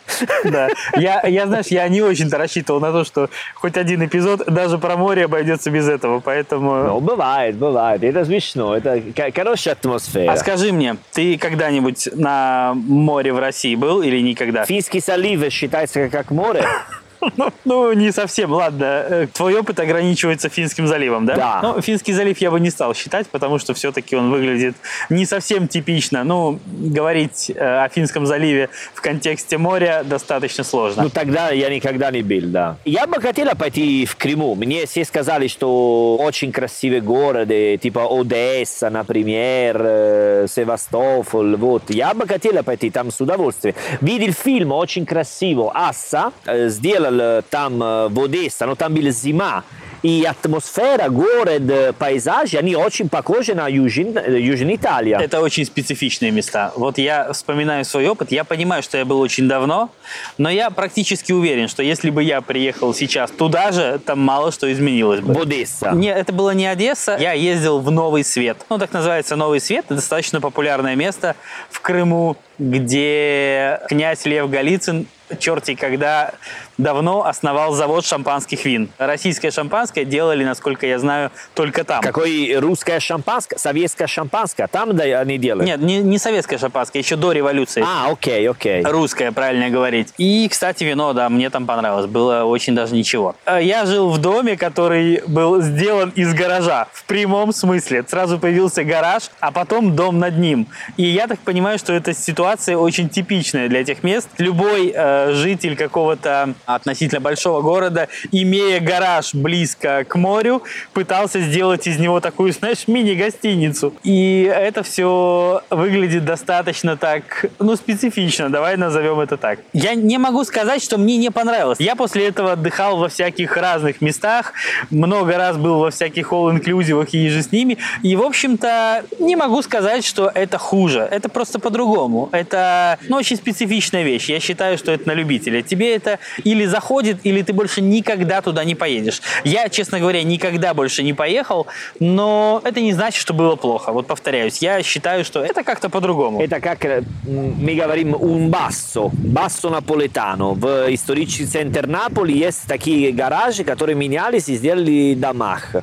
Да. 0.44 0.68
Я, 0.96 1.22
я, 1.26 1.46
знаешь, 1.46 1.66
я 1.66 1.88
не 1.88 2.02
очень-то 2.02 2.38
рассчитывал 2.38 2.80
на 2.80 2.92
то, 2.92 3.04
что 3.04 3.28
хоть 3.54 3.76
один 3.76 4.04
эпизод 4.04 4.44
даже 4.46 4.78
про 4.78 4.96
море 4.96 5.24
обойдется 5.24 5.70
без 5.70 5.88
этого, 5.88 6.20
поэтому... 6.20 6.84
Ну, 6.84 7.00
бывает, 7.00 7.56
бывает, 7.56 8.02
это 8.04 8.24
смешно, 8.24 8.76
это 8.76 9.02
хорошая 9.34 9.74
атмосфера. 9.74 10.32
А 10.32 10.36
скажи 10.36 10.72
мне, 10.72 10.96
ты 11.12 11.38
когда-нибудь 11.38 12.08
на 12.14 12.74
море 12.74 13.32
в 13.32 13.38
России 13.48 13.74
был 13.76 14.02
или 14.02 14.20
никогда? 14.20 14.66
Финский 14.66 15.00
залив 15.00 15.50
считается 15.50 16.08
как 16.10 16.30
море? 16.30 16.66
Ну, 17.36 17.52
ну, 17.64 17.92
не 17.92 18.12
совсем, 18.12 18.52
ладно. 18.52 18.84
Э, 18.84 19.26
Твой 19.32 19.58
опыт 19.58 19.80
ограничивается 19.80 20.48
Финским 20.48 20.86
заливом, 20.86 21.26
да? 21.26 21.36
Да. 21.36 21.60
Ну, 21.62 21.80
Финский 21.80 22.12
залив 22.12 22.38
я 22.38 22.50
бы 22.50 22.60
не 22.60 22.70
стал 22.70 22.94
считать, 22.94 23.26
потому 23.28 23.58
что 23.58 23.74
все-таки 23.74 24.16
он 24.16 24.30
выглядит 24.30 24.76
не 25.10 25.26
совсем 25.26 25.68
типично. 25.68 26.24
Ну, 26.24 26.58
говорить 26.66 27.50
э, 27.54 27.84
о 27.84 27.88
Финском 27.88 28.26
заливе 28.26 28.70
в 28.94 29.00
контексте 29.00 29.58
моря 29.58 30.02
достаточно 30.04 30.64
сложно. 30.64 31.04
Ну, 31.04 31.10
тогда 31.10 31.50
я 31.50 31.68
никогда 31.70 32.10
не 32.10 32.22
был, 32.22 32.48
да. 32.50 32.76
Я 32.84 33.06
бы 33.06 33.20
хотела 33.20 33.54
пойти 33.54 34.06
в 34.06 34.16
Крыму. 34.16 34.54
Мне 34.54 34.86
все 34.86 35.04
сказали, 35.04 35.48
что 35.48 36.16
очень 36.16 36.52
красивые 36.52 37.00
города, 37.00 37.76
типа 37.76 38.06
Одесса, 38.08 38.90
например, 38.90 39.80
э, 39.80 40.46
Севастополь, 40.48 41.56
вот. 41.56 41.90
Я 41.90 42.14
бы 42.14 42.26
хотела 42.26 42.62
пойти 42.62 42.90
там 42.90 43.10
с 43.10 43.20
удовольствием. 43.20 43.74
Видел 44.00 44.32
фильм 44.32 44.72
очень 44.72 45.06
красиво, 45.06 45.70
Асса, 45.74 46.32
сделал 46.46 47.07
э, 47.10 47.42
там 47.48 47.82
э, 47.82 48.08
в 48.08 48.24
Одессе, 48.24 48.66
но 48.66 48.74
там 48.74 48.94
была 48.94 49.10
зима. 49.10 49.64
И 50.02 50.24
атмосфера, 50.24 51.08
город, 51.08 51.96
пейзажи, 51.98 52.56
они 52.56 52.76
очень 52.76 53.08
похожи 53.08 53.54
на 53.54 53.66
Южин, 53.66 54.16
Южная 54.16 54.76
Италия. 54.76 55.18
Это 55.18 55.40
очень 55.40 55.64
специфичные 55.64 56.30
места. 56.30 56.72
Вот 56.76 56.98
я 56.98 57.32
вспоминаю 57.32 57.84
свой 57.84 58.06
опыт, 58.06 58.30
я 58.30 58.44
понимаю, 58.44 58.84
что 58.84 58.96
я 58.96 59.04
был 59.04 59.20
очень 59.20 59.48
давно, 59.48 59.90
но 60.38 60.50
я 60.50 60.70
практически 60.70 61.32
уверен, 61.32 61.66
что 61.66 61.82
если 61.82 62.10
бы 62.10 62.22
я 62.22 62.40
приехал 62.42 62.94
сейчас 62.94 63.32
туда 63.32 63.72
же, 63.72 64.00
там 64.04 64.20
мало 64.20 64.52
что 64.52 64.72
изменилось 64.72 65.20
бы. 65.20 65.34
Одесса. 65.40 65.90
Не, 65.90 66.12
это 66.12 66.32
было 66.32 66.50
не 66.52 66.66
Одесса. 66.66 67.16
Я 67.18 67.32
ездил 67.32 67.80
в 67.80 67.90
Новый 67.90 68.22
Свет. 68.22 68.58
Ну, 68.70 68.78
так 68.78 68.92
называется 68.92 69.34
Новый 69.34 69.60
Свет. 69.60 69.86
Это 69.86 69.96
достаточно 69.96 70.40
популярное 70.40 70.94
место 70.94 71.34
в 71.70 71.80
Крыму, 71.80 72.36
где 72.58 73.80
князь 73.88 74.24
Лев 74.26 74.48
Голицын 74.48 75.06
черти 75.38 75.74
когда 75.74 76.32
давно 76.78 77.26
основал 77.26 77.72
завод 77.72 78.06
шампанских 78.06 78.64
вин. 78.64 78.88
Российское 78.98 79.50
шампанское 79.50 80.04
делали, 80.04 80.44
насколько 80.44 80.86
я 80.86 80.98
знаю, 80.98 81.30
только 81.54 81.84
там. 81.84 82.00
Какой 82.02 82.56
русское 82.58 83.00
шампанское, 83.00 83.58
советское 83.58 84.06
шампанское, 84.06 84.66
там 84.68 84.96
да, 84.96 85.04
они 85.20 85.38
делают? 85.38 85.66
Нет, 85.66 85.80
не, 85.80 85.98
не 85.98 86.18
советское 86.18 86.58
шампанское, 86.58 87.00
еще 87.00 87.16
до 87.16 87.32
революции. 87.32 87.84
А, 87.84 88.10
окей, 88.10 88.48
окей. 88.48 88.82
Русское, 88.84 89.32
правильно 89.32 89.68
говорить. 89.70 90.14
И, 90.18 90.48
кстати, 90.48 90.84
вино, 90.84 91.12
да, 91.12 91.28
мне 91.28 91.50
там 91.50 91.66
понравилось. 91.66 92.06
Было 92.06 92.44
очень 92.44 92.74
даже 92.74 92.94
ничего. 92.94 93.34
Э, 93.44 93.58
Я 93.60 93.84
жил 93.84 94.10
в 94.10 94.18
доме, 94.18 94.56
который 94.56 95.22
был 95.26 95.60
сделан 95.60 96.10
из 96.14 96.32
гаража. 96.32 96.86
В 96.92 97.04
прямом 97.04 97.52
смысле. 97.52 98.04
Сразу 98.06 98.38
появился 98.38 98.84
гараж, 98.84 99.24
а 99.40 99.50
потом 99.50 99.96
дом 99.96 100.18
над 100.18 100.38
ним. 100.38 100.68
И 100.96 101.02
я 101.02 101.26
так 101.26 101.40
понимаю, 101.40 101.78
что 101.78 101.92
эта 101.92 102.14
ситуация 102.14 102.76
очень 102.76 103.08
типичная 103.08 103.68
для 103.68 103.80
этих 103.80 104.02
мест. 104.02 104.28
Любой 104.38 104.92
э, 104.94 105.32
житель 105.32 105.76
какого-то 105.76 106.54
относительно 106.74 107.20
большого 107.20 107.62
города, 107.62 108.08
имея 108.30 108.80
гараж 108.80 109.34
близко 109.34 110.04
к 110.04 110.14
морю, 110.16 110.62
пытался 110.92 111.40
сделать 111.40 111.86
из 111.86 111.98
него 111.98 112.20
такую, 112.20 112.52
знаешь, 112.52 112.86
мини-гостиницу. 112.86 113.94
И 114.04 114.42
это 114.42 114.82
все 114.82 115.62
выглядит 115.70 116.24
достаточно 116.24 116.96
так, 116.96 117.46
ну, 117.58 117.74
специфично. 117.76 118.50
Давай 118.50 118.76
назовем 118.76 119.20
это 119.20 119.36
так. 119.36 119.60
Я 119.72 119.94
не 119.94 120.18
могу 120.18 120.44
сказать, 120.44 120.82
что 120.82 120.98
мне 120.98 121.16
не 121.16 121.30
понравилось. 121.30 121.78
Я 121.80 121.96
после 121.96 122.28
этого 122.28 122.52
отдыхал 122.52 122.98
во 122.98 123.08
всяких 123.08 123.56
разных 123.56 124.00
местах, 124.00 124.52
много 124.90 125.38
раз 125.38 125.56
был 125.56 125.78
во 125.78 125.90
всяких 125.90 126.32
all-инклюзивах 126.32 127.08
и 127.12 127.18
еже 127.18 127.42
с 127.42 127.50
ними. 127.50 127.78
И, 128.02 128.14
в 128.14 128.22
общем-то, 128.22 129.04
не 129.18 129.36
могу 129.36 129.62
сказать, 129.62 130.04
что 130.04 130.30
это 130.34 130.58
хуже. 130.58 131.08
Это 131.10 131.28
просто 131.28 131.58
по-другому. 131.58 132.28
Это, 132.32 132.98
ну, 133.08 133.16
очень 133.16 133.36
специфичная 133.36 134.02
вещь. 134.02 134.28
Я 134.28 134.40
считаю, 134.40 134.76
что 134.76 134.92
это 134.92 135.08
на 135.08 135.12
любителя. 135.12 135.62
Тебе 135.62 135.94
это 135.96 136.18
или 136.44 136.57
заходит, 136.66 137.20
или 137.24 137.42
ты 137.42 137.52
больше 137.52 137.80
никогда 137.80 138.40
туда 138.42 138.64
не 138.64 138.74
поедешь. 138.74 139.20
Я, 139.44 139.68
честно 139.68 140.00
говоря, 140.00 140.22
никогда 140.22 140.74
больше 140.74 141.02
не 141.02 141.12
поехал, 141.12 141.66
но 142.00 142.60
это 142.64 142.80
не 142.80 142.92
значит, 142.92 143.20
что 143.20 143.34
было 143.34 143.56
плохо. 143.56 143.92
Вот 143.92 144.06
повторяюсь, 144.06 144.58
я 144.58 144.82
считаю, 144.82 145.24
что 145.24 145.44
это 145.44 145.62
как-то 145.64 145.88
по-другому. 145.88 146.42
Это 146.42 146.60
как 146.60 146.84
э, 146.84 147.02
мы 147.24 147.74
говорим 147.74 148.14
un 148.14 148.50
basso, 148.50 149.10
basso 149.12 149.70
наполитано. 149.70 150.54
В 150.54 150.92
исторический 150.94 151.46
центр 151.46 151.86
Наполи 151.86 152.36
есть 152.36 152.66
такие 152.66 153.12
гаражи, 153.12 153.64
которые 153.64 153.96
менялись 153.96 154.48
и 154.48 154.56
сделали 154.56 155.14
домах. 155.14 155.74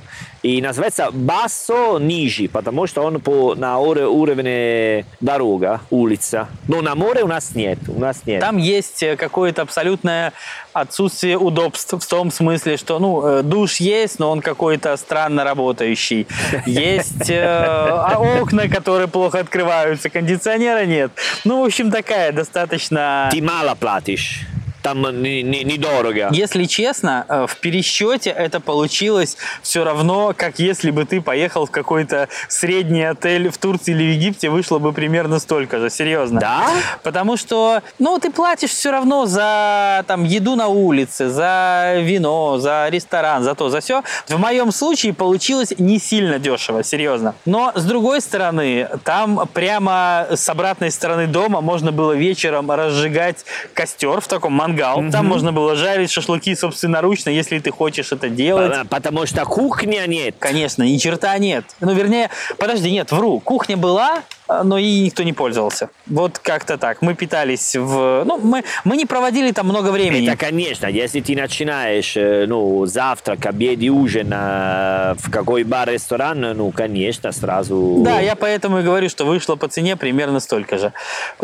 И 0.45 0.61
называется 0.61 1.09
basso 1.11 1.99
ниже, 1.99 2.47
потому 2.47 2.85
что 2.85 3.01
он 3.01 3.19
по, 3.19 3.55
на 3.55 3.79
ур- 3.79 4.07
уровне 4.07 5.03
дорога, 5.19 5.81
улица. 5.89 6.47
Но 6.67 6.83
на 6.83 6.93
море 6.93 7.23
у 7.23 7.27
нас 7.27 7.55
нет, 7.55 7.79
у 7.87 7.99
нас 7.99 8.21
нет. 8.27 8.41
Там 8.41 8.57
есть 8.57 9.01
э, 9.01 9.15
какое-то 9.15 9.63
абсолютное 9.63 10.33
отсутствие 10.71 11.39
удобств 11.39 11.95
в 11.99 12.07
том 12.07 12.29
смысле, 12.29 12.77
что 12.77 12.99
ну 12.99 13.25
э, 13.25 13.41
душ 13.41 13.77
есть, 13.77 14.19
но 14.19 14.29
он 14.29 14.41
какой-то 14.41 14.95
странно 14.97 15.43
работающий. 15.43 16.27
Есть 16.67 17.27
э, 17.31 17.43
а 17.43 18.19
окна, 18.19 18.67
которые 18.67 19.07
плохо 19.07 19.39
открываются, 19.39 20.11
кондиционера 20.11 20.85
нет. 20.85 21.11
Ну, 21.43 21.63
в 21.63 21.65
общем, 21.65 21.89
такая 21.89 22.31
достаточно... 22.31 23.29
Ты 23.31 23.41
мало 23.41 23.73
платишь. 23.73 24.45
Там 24.85 25.01
не- 25.23 25.41
не- 25.41 25.63
недорого. 25.63 26.29
Если 26.31 26.65
честно, 26.65 27.25
э, 27.27 27.47
в 27.47 27.55
пересчете 27.57 28.29
это 28.29 28.59
получилось 28.59 29.35
все 29.63 29.83
равно, 29.83 30.35
как 30.37 30.59
если 30.59 30.91
бы 30.91 31.05
ты 31.05 31.21
поехал 31.21 31.65
в 31.65 31.71
какой-то 31.71 32.29
средний 32.49 33.01
отель 33.01 33.49
в 33.49 33.57
Турции 33.57 33.95
или 33.95 34.03
в 34.03 34.13
Египте, 34.13 34.51
вышло 34.51 34.77
бы 34.77 34.93
примерно 34.93 35.39
столько 35.39 35.79
же, 35.79 35.89
серьезно. 35.89 36.39
Да? 36.39 36.69
Потому 37.01 37.35
что, 37.35 37.81
ну, 37.97 38.19
ты 38.19 38.29
платишь 38.29 38.69
все 38.69 38.91
равно 38.91 39.25
за 39.25 40.05
там 40.05 40.23
еду 40.23 40.55
на 40.55 40.67
улице, 40.67 41.29
за 41.29 41.95
вино, 42.01 42.59
за 42.59 42.87
ресторан, 42.89 43.43
за 43.43 43.55
то, 43.55 43.69
за 43.69 43.79
все. 43.79 44.03
В 44.27 44.37
моем 44.37 44.71
случае 44.71 45.15
получилось 45.15 45.73
не 45.79 45.97
сильно 45.97 46.37
дешево, 46.37 46.83
серьезно. 46.83 47.33
Но 47.45 47.71
с 47.73 47.83
другой 47.85 48.21
стороны, 48.21 48.87
там 49.03 49.47
прямо 49.51 50.27
с 50.29 50.47
обратной 50.47 50.91
стороны 50.91 51.25
дома 51.25 51.61
можно 51.61 51.91
было 51.91 52.11
вечером 52.11 52.69
разжигать 52.69 53.45
костер 53.73 54.21
в 54.21 54.27
таком 54.27 54.53
мангал. 54.75 55.11
Там 55.11 55.25
можно 55.27 55.51
было 55.51 55.75
жарить 55.75 56.11
шашлыки 56.11 56.55
собственноручно, 56.55 57.29
если 57.29 57.59
ты 57.59 57.71
хочешь 57.71 58.11
это 58.11 58.29
делать. 58.29 58.87
Потому 58.89 59.25
что 59.25 59.45
кухня 59.45 60.05
нет. 60.07 60.35
Конечно, 60.39 60.83
ни 60.83 60.97
черта 60.97 61.37
нет. 61.37 61.65
Ну, 61.79 61.93
вернее, 61.93 62.29
подожди, 62.57 62.91
нет, 62.91 63.11
вру. 63.11 63.39
Кухня 63.39 63.77
была, 63.77 64.21
но 64.47 64.77
и 64.77 65.01
никто 65.01 65.23
не 65.23 65.33
пользовался. 65.33 65.89
Вот 66.05 66.39
как-то 66.39 66.77
так. 66.77 67.01
Мы 67.01 67.15
питались 67.15 67.75
в... 67.75 68.23
Ну, 68.25 68.37
мы, 68.37 68.63
мы 68.83 68.97
не 68.97 69.05
проводили 69.05 69.51
там 69.51 69.67
много 69.67 69.89
времени. 69.89 70.27
Это, 70.27 70.37
конечно, 70.37 70.87
если 70.87 71.19
ты 71.19 71.35
начинаешь, 71.35 72.15
э, 72.15 72.45
ну, 72.47 72.85
завтрак, 72.85 73.45
обед 73.45 73.81
и 73.81 73.89
ужин 73.89 74.31
э, 74.31 75.15
в 75.17 75.31
какой 75.31 75.63
бар, 75.63 75.89
ресторан, 75.89 76.41
ну, 76.41 76.71
конечно, 76.71 77.31
сразу... 77.31 78.01
Да, 78.05 78.19
я 78.19 78.35
поэтому 78.35 78.79
и 78.79 78.83
говорю, 78.83 79.09
что 79.09 79.25
вышло 79.25 79.55
по 79.55 79.67
цене 79.67 79.95
примерно 79.95 80.39
столько 80.39 80.77
же. 80.77 80.93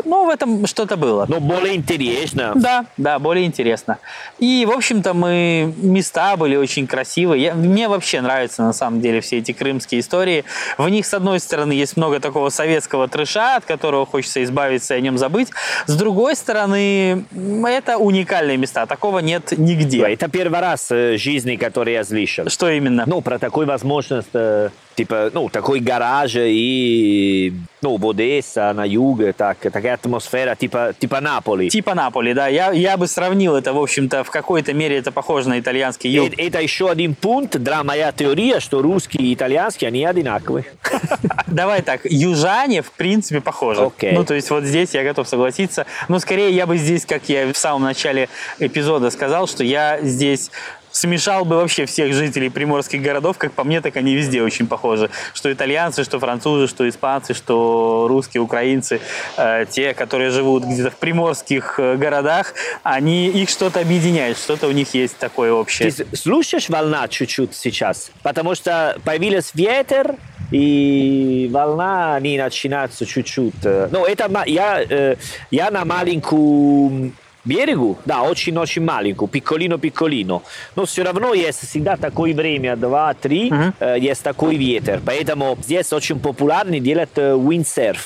Ну, 0.05 0.25
в 0.25 0.29
этом 0.29 0.67
что-то 0.67 0.95
было. 0.95 1.25
Но 1.27 1.39
более 1.39 1.75
интересно. 1.75 2.53
Да, 2.55 2.85
да, 2.97 3.17
более 3.19 3.45
интересно. 3.45 3.97
И, 4.37 4.67
в 4.69 4.71
общем-то, 4.71 5.13
мы 5.13 5.73
места 5.77 6.37
были 6.37 6.55
очень 6.55 6.85
красивые. 6.85 7.43
Я- 7.43 7.55
мне 7.55 7.87
вообще 7.87 8.21
нравятся, 8.21 8.61
на 8.61 8.73
самом 8.73 9.01
деле, 9.01 9.21
все 9.21 9.39
эти 9.39 9.53
крымские 9.53 10.01
истории. 10.01 10.43
В 10.77 10.87
них, 10.89 11.05
с 11.05 11.13
одной 11.13 11.39
стороны, 11.39 11.71
есть 11.71 11.97
много 11.97 12.19
такого 12.19 12.49
советского 12.49 12.90
трэша, 13.07 13.57
от 13.57 13.65
которого 13.65 14.05
хочется 14.05 14.43
избавиться 14.43 14.95
и 14.95 14.97
о 14.97 15.01
нем 15.01 15.17
забыть. 15.17 15.49
С 15.87 15.95
другой 15.95 16.35
стороны, 16.35 17.25
это 17.65 17.97
уникальные 17.97 18.57
места. 18.57 18.85
Такого 18.85 19.19
нет 19.19 19.53
нигде. 19.57 20.01
Это 20.07 20.27
первый 20.27 20.59
раз 20.59 20.91
э, 20.91 21.15
в 21.15 21.17
жизни, 21.17 21.55
который 21.55 21.93
я 21.93 22.03
слышал. 22.03 22.49
Что 22.49 22.69
именно? 22.69 23.03
Ну, 23.05 23.21
про 23.21 23.39
такую 23.39 23.67
возможность 23.67 24.29
э, 24.33 24.69
типа, 25.01 25.31
ну, 25.33 25.49
такой 25.49 25.79
гараж 25.79 26.33
и, 26.35 27.53
ну, 27.81 27.97
в 27.97 28.09
Одесса, 28.09 28.71
на 28.73 28.85
юге, 28.85 29.33
так, 29.33 29.57
такая 29.57 29.95
атмосфера, 29.95 30.55
типа, 30.55 30.93
типа 30.97 31.21
Наполи. 31.21 31.69
Типа 31.69 31.95
Наполи, 31.95 32.35
да. 32.35 32.47
Я, 32.47 32.71
я 32.71 32.97
бы 32.97 33.07
сравнил 33.07 33.55
это, 33.55 33.73
в 33.73 33.79
общем-то, 33.79 34.23
в 34.23 34.29
какой-то 34.29 34.73
мере 34.73 34.97
это 34.97 35.11
похоже 35.11 35.49
на 35.49 35.59
итальянский 35.59 36.11
юг. 36.11 36.33
Это, 36.33 36.41
это 36.41 36.61
еще 36.61 36.91
один 36.91 37.15
пункт 37.15 37.57
для 37.57 37.83
моя 37.83 38.11
теория, 38.11 38.59
что 38.59 38.83
русские 38.83 39.23
и 39.23 39.33
итальянские, 39.33 39.87
они 39.87 40.05
одинаковые. 40.05 40.65
Давай 41.47 41.81
так, 41.81 42.01
южане, 42.03 42.83
в 42.83 42.91
принципе, 42.91 43.41
похожи. 43.41 43.81
Окей. 43.81 44.11
Ну, 44.11 44.23
то 44.23 44.35
есть 44.35 44.51
вот 44.51 44.65
здесь 44.65 44.93
я 44.93 45.03
готов 45.03 45.27
согласиться. 45.27 45.87
Но 46.09 46.19
скорее 46.19 46.51
я 46.51 46.67
бы 46.67 46.77
здесь, 46.77 47.07
как 47.07 47.27
я 47.27 47.51
в 47.51 47.57
самом 47.57 47.83
начале 47.83 48.29
эпизода 48.59 49.09
сказал, 49.09 49.47
что 49.47 49.63
я 49.63 49.99
здесь 50.03 50.51
смешал 50.91 51.45
бы 51.45 51.57
вообще 51.57 51.85
всех 51.85 52.13
жителей 52.13 52.49
приморских 52.49 53.01
городов, 53.01 53.37
как 53.37 53.53
по 53.53 53.63
мне, 53.63 53.81
так 53.81 53.95
они 53.97 54.15
везде 54.15 54.41
очень 54.41 54.67
похожи. 54.67 55.09
Что 55.33 55.51
итальянцы, 55.51 56.03
что 56.03 56.19
французы, 56.19 56.67
что 56.67 56.87
испанцы, 56.87 57.33
что 57.33 58.05
русские, 58.07 58.41
украинцы, 58.41 58.99
э, 59.37 59.65
те, 59.69 59.93
которые 59.93 60.31
живут 60.31 60.63
где-то 60.65 60.91
в 60.91 60.95
приморских 60.95 61.79
э, 61.79 61.95
городах, 61.95 62.53
они 62.83 63.29
их 63.29 63.49
что-то 63.49 63.79
объединяет, 63.79 64.37
что-то 64.37 64.67
у 64.67 64.71
них 64.71 64.93
есть 64.93 65.17
такое 65.17 65.51
общее. 65.51 65.91
Ты 65.91 66.15
слушаешь 66.15 66.69
волна 66.69 67.07
чуть-чуть 67.07 67.55
сейчас? 67.55 68.11
Потому 68.23 68.55
что 68.55 68.97
появился 69.03 69.51
ветер, 69.53 70.15
и 70.51 71.49
волна 71.51 72.19
не 72.19 72.37
начинается 72.37 73.05
чуть-чуть. 73.05 73.63
Ну, 73.63 74.05
это 74.05 74.29
я, 74.45 74.81
э, 74.81 75.15
я 75.49 75.71
на 75.71 75.85
маленькую 75.85 77.13
берегу, 77.45 77.97
да, 78.05 78.21
очень-очень 78.23 78.83
маленькую, 78.83 79.29
пикколино-пикколино. 79.29 80.41
Но 80.75 80.85
все 80.85 81.03
равно 81.03 81.33
есть 81.33 81.67
всегда 81.67 81.97
такое 81.97 82.33
время, 82.33 82.75
2-3, 82.75 83.49
Мгм. 83.51 83.73
э, 83.79 83.97
есть 83.99 84.23
такой 84.23 84.55
ветер. 84.55 85.01
Поэтому 85.05 85.57
здесь 85.61 85.91
очень 85.93 86.19
популярно 86.19 86.79
делать 86.79 87.09
э, 87.15 87.33
windsurf 87.33 87.97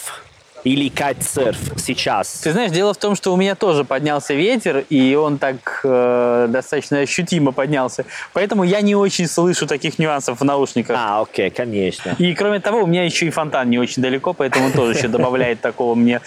или 0.63 0.89
кайтсерф 0.89 1.59
сейчас. 1.77 2.39
Ты 2.43 2.51
знаешь, 2.51 2.71
дело 2.71 2.91
в 2.93 2.97
том, 2.97 3.15
что 3.15 3.31
у 3.33 3.37
меня 3.37 3.53
тоже 3.53 3.83
поднялся 3.83 4.33
ветер, 4.33 4.83
и 4.89 5.13
он 5.13 5.37
так 5.37 5.81
э, 5.83 6.47
достаточно 6.49 6.99
ощутимо 7.01 7.51
поднялся. 7.51 8.05
Поэтому 8.33 8.63
я 8.63 8.81
не 8.81 8.95
очень 8.95 9.27
слышу 9.27 9.67
таких 9.67 9.99
нюансов 9.99 10.39
в 10.39 10.43
наушниках. 10.43 10.95
А, 10.99 11.21
окей, 11.21 11.51
конечно. 11.51 12.15
И 12.17 12.33
кроме 12.33 12.59
того, 12.61 12.81
у 12.81 12.87
меня 12.87 13.03
еще 13.03 13.27
и 13.27 13.29
фонтан 13.29 13.69
не 13.69 13.77
очень 13.77 14.01
далеко, 14.01 14.33
поэтому 14.33 14.65
он 14.67 14.71
тоже 14.71 14.97
еще 14.97 15.07
добавляет 15.07 15.61
такого 15.61 15.93
мне. 15.93 16.19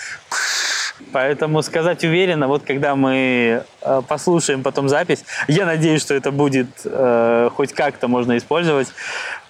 Поэтому 1.12 1.62
сказать 1.62 2.04
уверенно, 2.04 2.48
вот 2.48 2.64
когда 2.64 2.96
мы 2.96 3.64
э, 3.82 4.02
послушаем 4.08 4.62
потом 4.62 4.88
запись, 4.88 5.24
я 5.46 5.66
надеюсь, 5.66 6.02
что 6.02 6.14
это 6.14 6.30
будет 6.30 6.68
э, 6.84 7.50
хоть 7.54 7.72
как-то 7.72 8.08
можно 8.08 8.36
использовать. 8.36 8.88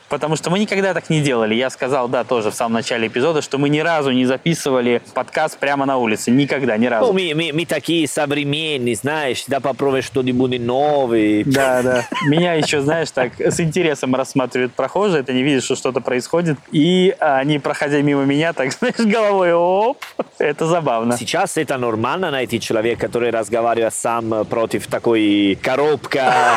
Потому 0.08 0.36
что 0.36 0.50
мы 0.50 0.58
никогда 0.58 0.94
так 0.94 1.10
не 1.10 1.20
делали. 1.20 1.54
Я 1.54 1.70
сказал, 1.70 2.08
да, 2.08 2.24
тоже 2.24 2.50
в 2.50 2.54
самом 2.54 2.74
начале 2.74 3.08
эпизода, 3.08 3.42
что 3.42 3.58
мы 3.58 3.68
ни 3.68 3.80
разу 3.80 4.10
не 4.10 4.24
записывали 4.24 5.02
подкаст 5.14 5.58
прямо 5.58 5.84
на 5.86 5.98
улице. 5.98 6.30
Никогда, 6.30 6.76
ни 6.76 6.84
Ну, 6.86 6.90
разу. 6.90 7.12
мы, 7.12 7.32
мы, 7.34 7.50
мы 7.52 7.66
такие 7.66 8.08
современные, 8.08 8.94
знаешь, 8.94 9.44
да 9.46 9.60
попробуй 9.60 10.02
что-нибудь 10.02 10.60
новое. 10.60 11.44
Да, 11.44 11.82
да. 11.82 12.04
Меня 12.26 12.54
еще, 12.54 12.80
знаешь, 12.80 13.10
так 13.10 13.38
с 13.40 13.60
интересом 13.60 14.14
рассматривают 14.14 14.72
прохожие, 14.72 15.22
ты 15.22 15.32
не 15.34 15.42
видишь, 15.42 15.64
что 15.64 15.76
что-то 15.76 16.00
происходит. 16.00 16.56
И 16.72 17.14
они, 17.18 17.58
проходя 17.58 18.00
мимо 18.00 18.24
меня, 18.24 18.52
так, 18.52 18.72
знаешь, 18.78 18.96
головой, 18.98 19.52
оп, 19.52 20.02
это 20.38 20.66
забавно. 20.66 21.16
Сейчас 21.18 21.56
это 21.56 21.76
нормально 21.76 22.30
найти 22.30 22.60
человека, 22.60 23.06
который 23.06 23.30
разговаривает 23.30 23.92
сам 23.94 24.46
против 24.46 24.86
такой 24.86 25.58
коробка. 25.62 26.54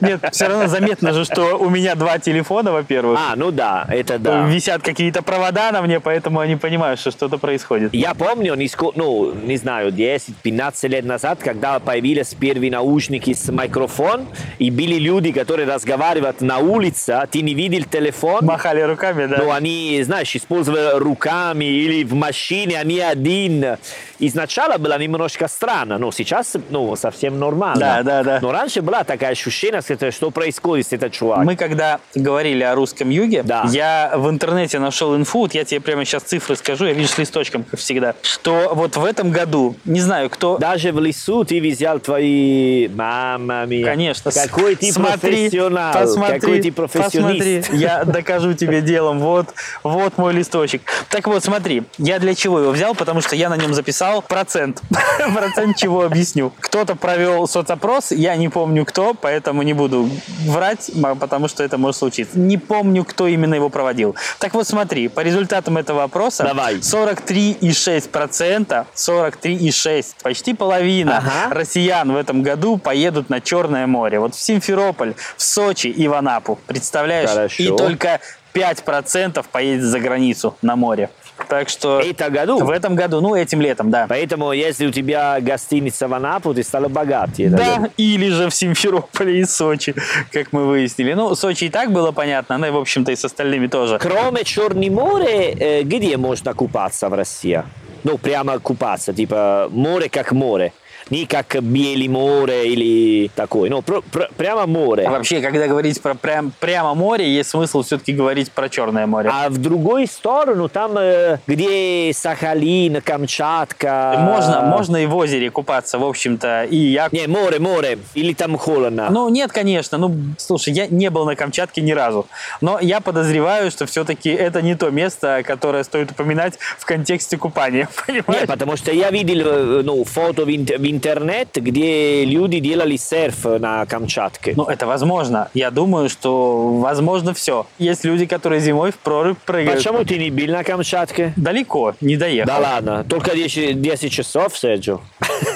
Нет, 0.00 0.20
все 0.32 0.48
равно 0.48 0.66
заметно 0.66 1.12
же, 1.12 1.24
что 1.24 1.56
у 1.58 1.70
меня 1.70 1.94
два 1.94 2.17
телефона, 2.18 2.72
во-первых. 2.72 3.18
А, 3.20 3.36
ну 3.36 3.50
да, 3.50 3.86
это 3.88 4.18
да. 4.18 4.46
Висят 4.48 4.82
какие-то 4.82 5.22
провода 5.22 5.72
на 5.72 5.82
мне, 5.82 6.00
поэтому 6.00 6.40
они 6.40 6.56
понимают, 6.56 7.00
что 7.00 7.10
что-то 7.10 7.38
происходит. 7.38 7.94
Я 7.94 8.14
помню, 8.14 8.56
ну, 8.94 9.32
не 9.34 9.56
знаю, 9.56 9.92
10-15 9.92 10.88
лет 10.88 11.04
назад, 11.04 11.38
когда 11.42 11.78
появились 11.80 12.34
первые 12.34 12.70
наушники 12.70 13.32
с 13.32 13.50
микрофон, 13.50 14.26
и 14.58 14.70
были 14.70 14.96
люди, 14.96 15.32
которые 15.32 15.68
разговаривают 15.68 16.40
на 16.40 16.58
улице, 16.58 17.10
а 17.10 17.26
ты 17.26 17.42
не 17.42 17.54
видел 17.54 17.84
телефон, 17.84 18.44
Махали 18.44 18.80
руками, 18.82 19.26
да. 19.26 19.38
но 19.38 19.52
они, 19.52 20.00
знаешь, 20.02 20.34
использовали 20.34 20.98
руками 20.98 21.64
или 21.64 22.04
в 22.04 22.14
машине, 22.14 22.78
они 22.80 23.00
один. 23.00 23.76
И 24.18 24.28
сначала 24.28 24.78
было 24.78 24.98
немножко 24.98 25.48
странно, 25.48 25.98
но 25.98 26.10
сейчас 26.12 26.56
ну, 26.70 26.96
совсем 26.96 27.38
нормально. 27.38 27.80
Да, 27.80 28.02
да, 28.02 28.22
да. 28.22 28.38
Но 28.42 28.52
раньше 28.52 28.82
была 28.82 29.04
такая 29.04 29.30
ощущение, 29.30 29.80
что 29.80 30.10
что 30.10 30.30
происходит 30.30 30.86
с 30.88 30.92
этим 30.92 31.10
чуваком. 31.10 31.46
Мы 31.46 31.56
когда 31.56 32.00
говорили 32.14 32.62
о 32.62 32.74
русском 32.74 33.10
юге, 33.10 33.42
Да. 33.42 33.64
я 33.70 34.12
в 34.16 34.28
интернете 34.28 34.78
нашел 34.78 35.16
инфу, 35.16 35.40
вот 35.40 35.54
я 35.54 35.64
тебе 35.64 35.80
прямо 35.80 36.04
сейчас 36.04 36.22
цифры 36.24 36.56
скажу, 36.56 36.86
я 36.86 36.92
вижу 36.92 37.08
с 37.08 37.18
листочком, 37.18 37.64
как 37.64 37.78
всегда, 37.78 38.14
что 38.22 38.72
вот 38.74 38.96
в 38.96 39.04
этом 39.04 39.30
году, 39.30 39.76
не 39.84 40.00
знаю, 40.00 40.30
кто... 40.30 40.58
Даже 40.58 40.92
в 40.92 41.00
лесу 41.00 41.44
ты 41.44 41.60
взял 41.60 41.98
твои... 42.00 42.88
Мама 42.88 43.64
мия. 43.66 43.84
Конечно. 43.84 44.30
Какой 44.30 44.74
ты 44.76 44.92
Смотри, 44.92 45.18
профессионал. 45.48 45.92
Посмотри, 45.92 46.40
Какой 46.40 46.60
ты 46.60 46.72
профессионист. 46.72 47.66
посмотри, 47.68 47.78
я 47.78 48.04
докажу 48.04 48.54
тебе 48.54 48.80
делом. 48.80 49.20
Вот, 49.20 49.48
вот 49.82 50.18
мой 50.18 50.32
листочек. 50.32 50.82
Так 51.08 51.26
вот, 51.26 51.44
смотри, 51.44 51.84
я 51.98 52.18
для 52.18 52.34
чего 52.34 52.60
его 52.60 52.70
взял? 52.72 52.94
Потому 52.94 53.20
что 53.20 53.36
я 53.36 53.48
на 53.48 53.56
нем 53.56 53.74
записал 53.74 54.22
процент. 54.22 54.82
Процент 55.34 55.76
чего 55.76 56.02
объясню. 56.04 56.52
Кто-то 56.60 56.94
провел 56.96 57.46
соцопрос, 57.46 58.12
я 58.12 58.36
не 58.36 58.48
помню 58.48 58.84
кто, 58.84 59.14
поэтому 59.14 59.62
не 59.62 59.72
буду 59.74 60.08
врать, 60.46 60.90
потому 61.20 61.48
что 61.48 61.62
это 61.62 61.78
может 61.78 61.97
случиться. 61.98 62.38
Не 62.38 62.56
помню, 62.56 63.04
кто 63.04 63.26
именно 63.26 63.54
его 63.54 63.68
проводил. 63.68 64.16
Так 64.38 64.54
вот, 64.54 64.66
смотри, 64.66 65.08
по 65.08 65.20
результатам 65.20 65.76
этого 65.78 66.04
опроса 66.04 66.44
Давай. 66.44 66.76
43,6%, 66.76 68.86
43,6%, 68.94 70.04
почти 70.22 70.54
половина 70.54 71.18
Ага. 71.18 71.54
россиян 71.54 72.10
в 72.12 72.16
этом 72.16 72.42
году 72.42 72.78
поедут 72.78 73.30
на 73.30 73.40
Черное 73.40 73.86
море. 73.86 74.18
Вот 74.20 74.34
в 74.34 74.40
Симферополь, 74.40 75.14
в 75.36 75.42
Сочи 75.42 75.88
и 75.88 76.08
в 76.08 76.14
Анапу. 76.14 76.58
Представляешь? 76.66 77.30
Хорошо. 77.30 77.62
И 77.62 77.68
только 77.68 78.20
5% 78.54 79.44
поедет 79.50 79.84
за 79.84 80.00
границу 80.00 80.56
на 80.62 80.76
море. 80.76 81.10
Так 81.48 81.68
что 81.68 82.00
Это 82.00 82.30
году. 82.30 82.58
в 82.64 82.70
этом 82.70 82.94
году, 82.94 83.20
ну, 83.20 83.34
этим 83.34 83.60
летом, 83.60 83.90
да. 83.90 84.06
Поэтому, 84.08 84.52
если 84.52 84.86
у 84.86 84.90
тебя 84.90 85.38
гостиница 85.40 86.08
в 86.08 86.14
Анапу, 86.14 86.52
ты 86.54 86.62
стал 86.62 86.88
богатый. 86.88 87.46
это 87.46 87.56
Да, 87.56 87.76
году. 87.76 87.92
или 87.96 88.28
же 88.28 88.48
в 88.50 88.54
Симферополе 88.54 89.40
и 89.40 89.44
Сочи, 89.44 89.94
как 90.32 90.52
мы 90.52 90.66
выяснили. 90.66 91.14
Ну, 91.14 91.34
Сочи 91.34 91.64
и 91.64 91.68
так 91.68 91.92
было 91.92 92.12
понятно, 92.12 92.58
ну 92.58 92.66
и, 92.66 92.70
в 92.70 92.76
общем-то, 92.76 93.12
и 93.12 93.16
с 93.16 93.24
остальными 93.24 93.66
тоже. 93.68 93.98
Кроме 93.98 94.44
Черного 94.44 94.90
моря, 94.90 95.54
э, 95.58 95.82
где 95.82 96.16
можно 96.16 96.54
купаться 96.54 97.08
в 97.08 97.14
России? 97.14 97.62
Ну, 98.04 98.18
прямо 98.18 98.58
купаться, 98.58 99.12
типа 99.12 99.68
море 99.70 100.08
как 100.08 100.32
море. 100.32 100.72
Не 101.10 101.26
как 101.26 101.56
Белое 101.62 102.08
море 102.08 102.72
или 102.72 103.30
такое. 103.34 103.70
Ну, 103.70 103.82
про- 103.82 104.02
про- 104.02 104.28
прямо 104.36 104.66
море. 104.66 105.08
Вообще, 105.08 105.40
когда 105.40 105.66
говорить 105.66 106.00
про 106.02 106.14
прям, 106.14 106.52
прямо 106.60 106.94
море, 106.94 107.28
есть 107.28 107.50
смысл 107.50 107.82
все-таки 107.82 108.12
говорить 108.12 108.52
про 108.52 108.68
Черное 108.68 109.06
море. 109.06 109.30
А 109.32 109.48
в 109.48 109.58
другую 109.58 110.06
сторону, 110.06 110.68
там, 110.68 110.96
э, 110.98 111.38
где 111.46 112.12
Сахалин, 112.14 113.00
Камчатка... 113.00 114.14
Можно, 114.18 114.62
можно 114.62 114.96
и 114.98 115.06
в 115.06 115.16
озере 115.16 115.50
купаться, 115.50 115.98
в 115.98 116.04
общем-то, 116.04 116.64
и 116.64 116.76
я... 116.76 117.08
Не, 117.12 117.26
море, 117.26 117.58
море. 117.58 117.98
Или 118.14 118.34
там 118.34 118.58
холодно. 118.58 119.08
Ну, 119.10 119.28
нет, 119.28 119.52
конечно. 119.52 119.98
Ну, 119.98 120.14
слушай, 120.36 120.72
я 120.72 120.86
не 120.86 121.10
был 121.10 121.24
на 121.24 121.36
Камчатке 121.36 121.80
ни 121.80 121.92
разу. 121.92 122.26
Но 122.60 122.78
я 122.80 123.00
подозреваю, 123.00 123.70
что 123.70 123.86
все-таки 123.86 124.30
это 124.30 124.62
не 124.62 124.74
то 124.74 124.90
место, 124.90 125.42
которое 125.44 125.84
стоит 125.84 126.10
упоминать 126.10 126.58
в 126.78 126.84
контексте 126.84 127.36
купания. 127.36 127.88
Понимаешь? 128.06 128.42
Не, 128.42 128.46
потому 128.46 128.76
что 128.76 128.92
я 128.92 129.10
видел 129.10 129.46
э, 129.46 129.82
ну, 129.84 130.04
фото 130.04 130.44
в, 130.44 130.46
в 130.46 130.86
интернет, 130.98 131.48
где 131.54 132.24
люди 132.24 132.58
делали 132.58 132.96
серф 132.96 133.44
на 133.44 133.86
Камчатке. 133.86 134.54
Ну, 134.56 134.64
это 134.64 134.84
возможно. 134.86 135.48
Я 135.54 135.70
думаю, 135.70 136.08
что 136.08 136.78
возможно 136.80 137.32
все. 137.34 137.66
Есть 137.78 138.04
люди, 138.04 138.26
которые 138.26 138.60
зимой 138.60 138.90
в 138.90 138.96
прорубь 138.96 139.38
прыгают. 139.38 139.78
Почему 139.78 140.04
ты 140.04 140.18
не 140.18 140.30
был 140.30 140.52
на 140.52 140.64
Камчатке? 140.64 141.32
Далеко, 141.36 141.94
не 142.00 142.16
доехал. 142.16 142.48
Да 142.48 142.58
ладно, 142.58 143.04
только 143.08 143.30
10, 143.36 143.80
10 143.80 144.12
часов, 144.12 144.58
Серджо. 144.58 144.98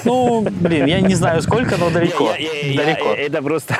Ну, 0.05 0.41
блин, 0.49 0.85
я 0.85 1.01
не 1.01 1.15
знаю 1.15 1.41
сколько, 1.41 1.75
но 1.77 1.89
далеко. 1.89 2.29
Я- 2.31 2.37
я- 2.37 2.61
я- 2.71 2.77
далеко. 2.77 3.09
это 3.13 3.41
просто 3.41 3.75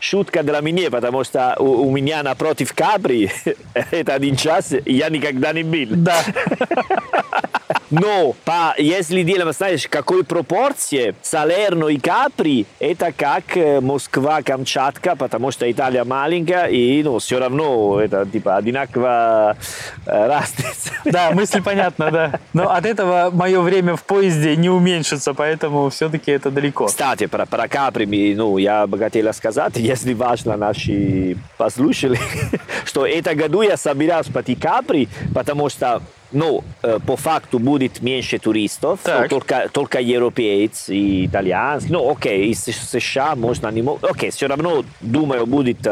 шутка 0.00 0.42
для 0.42 0.60
меня, 0.60 0.90
потому 0.90 1.22
что 1.24 1.54
у, 1.58 1.86
у 1.86 1.90
меня 1.92 2.22
напротив 2.24 2.72
Капри 2.74 3.30
это 3.92 4.14
один 4.14 4.34
час, 4.36 4.72
и 4.72 4.92
я 4.92 5.08
никогда 5.08 5.52
не 5.52 5.62
был. 5.62 5.86
Да. 5.96 6.16
Но 7.90 8.34
по, 8.44 8.74
если 8.78 9.22
делаем, 9.22 9.52
знаешь, 9.52 9.86
какой 9.88 10.24
пропорции 10.24 11.14
Салерно 11.22 11.86
и 11.88 11.98
Капри, 11.98 12.66
это 12.80 13.12
как 13.12 13.44
Москва, 13.82 14.42
Камчатка, 14.42 15.16
потому 15.16 15.50
что 15.50 15.70
Италия 15.70 16.04
маленькая, 16.04 16.66
и 16.66 17.02
ну, 17.02 17.18
все 17.18 17.38
равно 17.38 18.00
это 18.00 18.26
типа 18.26 18.56
одинаково 18.56 19.56
разница. 20.04 20.92
Да, 21.04 21.30
мысль 21.32 21.62
понятна, 21.62 22.10
да. 22.10 22.40
Но 22.52 22.70
от 22.70 22.84
этого 22.84 23.30
мое 23.32 23.60
время 23.60 23.96
в 23.96 24.02
поезде 24.04 24.56
не 24.56 24.68
уменьшится, 24.70 25.34
поэтому 25.34 25.90
все-таки 25.90 26.30
это 26.30 26.50
далеко. 26.50 26.86
Кстати, 26.86 27.26
про, 27.26 27.46
про 27.46 27.68
Капри, 27.68 28.34
ну, 28.34 28.58
я 28.58 28.86
бы 28.86 28.98
хотел 28.98 29.32
сказать, 29.32 29.74
если 29.76 30.14
важно 30.14 30.56
наши 30.56 31.36
послушали, 31.56 32.18
что 32.84 33.06
это 33.06 33.34
году 33.34 33.62
я 33.62 33.76
собирался 33.76 34.32
пойти 34.32 34.54
Капри, 34.54 35.08
потому 35.34 35.68
что 35.68 36.02
ну, 36.32 36.64
по 37.06 37.16
факту 37.16 37.58
будет 37.58 38.02
меньше 38.02 38.38
туристов, 38.38 39.00
Так. 39.02 39.28
только, 39.28 39.68
только 39.72 40.00
европейцы 40.00 40.94
и 40.94 41.26
итальянцы. 41.26 41.86
Ну, 41.90 42.10
окей, 42.10 42.50
из 42.50 42.64
США 42.64 43.34
можно 43.36 43.68
не... 43.68 43.84
Окей, 44.02 44.30
все 44.30 44.46
равно, 44.46 44.84
думаю, 45.00 45.46
будет 45.46 45.86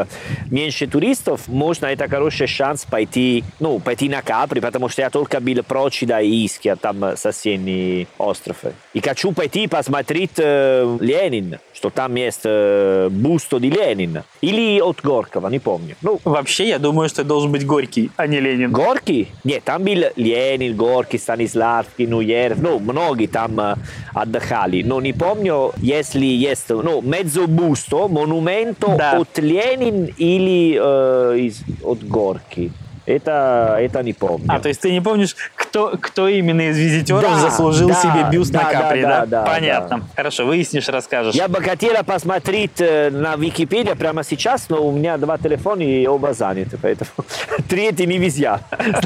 меньше 0.49 0.87
туристов. 0.87 1.47
Можно, 1.47 1.87
это 1.87 2.07
хороший 2.07 2.47
шанс 2.47 2.85
пойти, 2.85 3.43
ну, 3.59 3.79
пойти 3.79 4.09
на 4.09 4.21
Капри, 4.21 4.61
потому 4.61 4.89
что 4.89 5.01
я 5.01 5.09
только 5.09 5.39
был 5.39 5.63
Прочида 5.63 6.19
и 6.19 6.45
Иския, 6.45 6.75
там 6.75 7.17
соседние 7.17 8.07
островы. 8.17 8.73
И 8.93 9.01
хочу 9.01 9.31
пойти 9.31 9.67
посмотреть 9.67 10.31
э, 10.37 10.97
Ленин, 10.99 11.59
что 11.73 11.89
там 11.89 12.15
есть 12.15 12.41
э, 12.43 13.09
бусто 13.11 13.57
di 13.57 13.69
Ленина. 13.69 14.23
Или 14.41 14.79
от 14.81 15.01
Горького, 15.01 15.47
не 15.49 15.59
помню. 15.59 15.95
Ну, 16.01 16.19
Вообще, 16.23 16.67
я 16.69 16.79
думаю, 16.79 17.09
что 17.09 17.23
должен 17.23 17.51
быть 17.51 17.65
Горький, 17.65 18.11
а 18.17 18.27
не 18.27 18.39
Ленин. 18.39 18.71
Горький? 18.71 19.29
Нет, 19.43 19.63
там 19.63 19.83
был 19.83 20.03
Ленин, 20.25 20.75
Горький, 20.75 21.17
Станиславский, 21.19 22.07
Нуеров, 22.07 22.59
ну, 22.61 22.79
многие 22.79 23.27
там 23.27 23.59
э, 23.59 23.75
отдыхали. 24.13 24.83
Но 24.83 24.99
не 25.01 25.13
помню, 25.13 25.71
если 25.77 26.25
есть, 26.25 26.69
ну, 26.69 27.01
mezzo 27.01 27.47
busto, 27.47 28.07
монументо 28.09 28.95
Да. 28.97 29.19
от 29.19 29.37
Ленин 29.37 30.13
или 30.17 30.77
э, 30.81 31.37
из, 31.39 31.61
от 31.83 32.03
Горький. 32.07 32.71
Это, 33.05 33.77
это 33.79 34.01
не 34.01 34.13
помню. 34.13 34.45
А, 34.47 34.59
то 34.59 34.67
есть 34.67 34.81
ты 34.81 34.91
не 34.91 35.01
помнишь, 35.01 35.35
кто, 35.55 35.95
кто 36.01 36.27
именно 36.27 36.69
из 36.69 36.77
визитеров 36.77 37.21
Да, 37.21 37.39
заслужил 37.39 37.89
да, 37.89 37.95
себе 37.95 38.25
бюст 38.31 38.51
да, 38.51 38.63
на 38.63 38.71
Капри, 38.71 39.01
да, 39.01 39.07
да? 39.07 39.25
да, 39.25 39.27
да, 39.43 39.51
Понятно. 39.51 40.01
Хорошо, 40.15 40.45
выяснишь, 40.45 40.87
расскажешь. 40.89 41.35
Я 41.35 41.47
бы 41.47 41.61
хотела 41.61 42.01
посмотреть 42.01 42.79
э, 42.79 43.11
на 43.11 43.35
Википедии 43.35 43.93
прямо 43.93 44.23
сейчас, 44.23 44.69
но 44.69 44.85
у 44.85 44.91
меня 44.91 45.17
два 45.17 45.37
телефона 45.37 45.81
и 45.81 46.07
оба 46.07 46.33
заняты, 46.33 46.77
поэтому 46.81 47.11
третий 47.69 48.07
нельзя. 48.07 48.61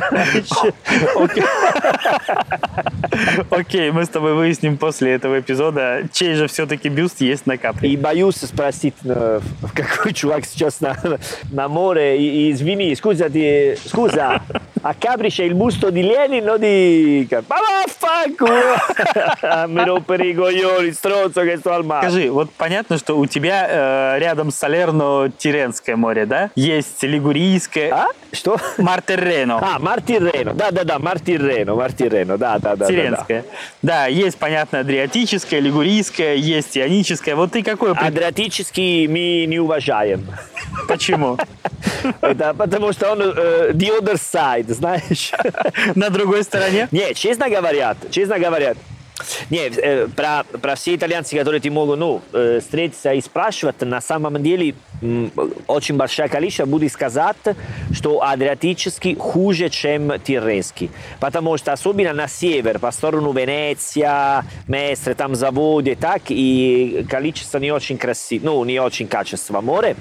Знаешь? 0.10 0.74
Окей. 3.50 3.92
Мы 3.92 4.06
с 4.06 4.10
тобой 4.10 4.34
выясним 4.34 4.78
после 4.78 5.14
этого 5.14 5.40
эпизода, 5.40 6.04
чей 6.14 6.36
же 6.36 6.48
все-таки 6.48 6.90
бюст 6.90 7.22
есть 7.22 7.48
на 7.48 7.58
Капри. 7.58 7.92
И 7.92 7.98
боюсь 7.98 8.38
спросить, 8.38 8.96
э, 9.04 9.42
какой 9.74 10.14
чувак 10.14 10.46
сейчас 10.46 10.80
на, 10.80 10.96
на 11.52 11.68
море. 11.68 12.18
И, 12.18 12.48
и 12.48 12.52
извини, 12.52 12.96
скуза, 12.96 13.30
ти, 13.30 13.78
скуза, 13.90 14.42
a 14.82 14.94
Capri 14.94 15.30
c'è 15.30 15.44
il 15.44 15.56
busto 15.56 15.90
di 15.90 16.04
Lenin 16.04 16.48
o 16.48 16.58
di... 16.58 17.28
Ma 17.48 17.56
vaffanculo! 17.84 19.68
Mi 19.68 19.84
rompere 19.84 20.28
i 20.28 20.34
coglioni, 20.36 20.92
stronzo 20.94 21.42
che 21.42 21.58
sto 21.58 21.72
al 21.72 21.84
mare. 21.84 22.08
Скажи, 22.08 22.30
вот 22.32 22.52
понятно, 22.56 22.98
что 22.98 23.18
у 23.18 23.26
тебя 23.26 23.68
э, 24.16 24.20
рядом 24.20 24.52
Салерно 24.52 25.32
Тиренское 25.36 25.96
море, 25.96 26.26
да? 26.26 26.52
Есть 26.56 27.02
Лигурийское, 27.04 27.92
А? 27.94 28.08
Что? 28.32 28.58
Мартеррено. 28.78 29.58
А, 29.60 29.80
Мартиррено. 29.80 30.54
Да-да-да, 30.54 31.00
Мартиррено, 31.00 31.76
Мартиррено, 31.76 32.38
да-да-да. 32.38 32.86
Тиренское. 32.86 33.44
Да, 33.82 34.06
есть, 34.06 34.38
понятно, 34.38 34.80
Адриатическое, 34.80 35.60
Лигурийское, 35.60 36.36
есть 36.36 36.78
Ионическое. 36.78 37.36
Вот 37.36 37.52
ты 37.52 37.64
пред- 37.64 37.82
Адриатический 37.98 39.08
мы 39.08 39.46
не 39.48 39.60
уважаем. 39.60 40.28
Почему? 40.88 41.38
Это 42.22 42.54
потому 42.54 42.94
что 42.94 43.12
он 43.12 43.22
э, 43.22 43.72
the 43.74 44.00
other 44.00 44.16
side, 44.16 44.72
знаешь. 44.74 45.32
На 45.96 46.10
другой 46.10 46.44
стороне? 46.44 46.88
Не, 46.92 47.14
честно 47.14 47.50
говорят, 47.50 47.98
честно 48.12 48.40
говорят, 48.40 48.78
не, 49.50 49.68
э, 49.68 50.08
про, 50.08 50.44
про 50.44 50.76
все 50.76 50.96
итальянцы, 50.96 51.38
которые 51.38 51.60
ты 51.60 51.70
могут 51.70 52.00
ну, 52.00 52.22
э, 52.34 52.60
встретиться 52.62 53.14
и 53.14 53.22
спрашивать, 53.22 53.82
на 53.82 54.02
самом 54.02 54.42
деле 54.42 54.76
м, 55.02 55.32
очень 55.68 55.98
большое 55.98 56.30
количество 56.30 56.66
будет 56.66 56.92
сказать, 56.92 57.36
что 57.92 58.24
адриатический 58.24 59.16
хуже, 59.16 59.70
чем 59.70 60.20
тирренский. 60.20 60.90
Потому 61.20 61.58
что 61.58 61.74
особенно 61.74 62.14
на 62.14 62.28
север, 62.28 62.80
по 62.80 62.92
сторону 62.92 63.34
Венеция, 63.34 64.46
Месtre, 64.68 65.16
там 65.16 65.36
заводы, 65.36 65.96
так, 65.96 66.24
и 66.30 67.06
количество 67.10 67.58
не 67.60 67.72
очень 67.72 67.98
красивое, 67.98 68.46
ну, 68.46 68.64
не 68.66 68.80
очень 68.80 69.08
качество 69.08 69.62
море, 69.62 69.96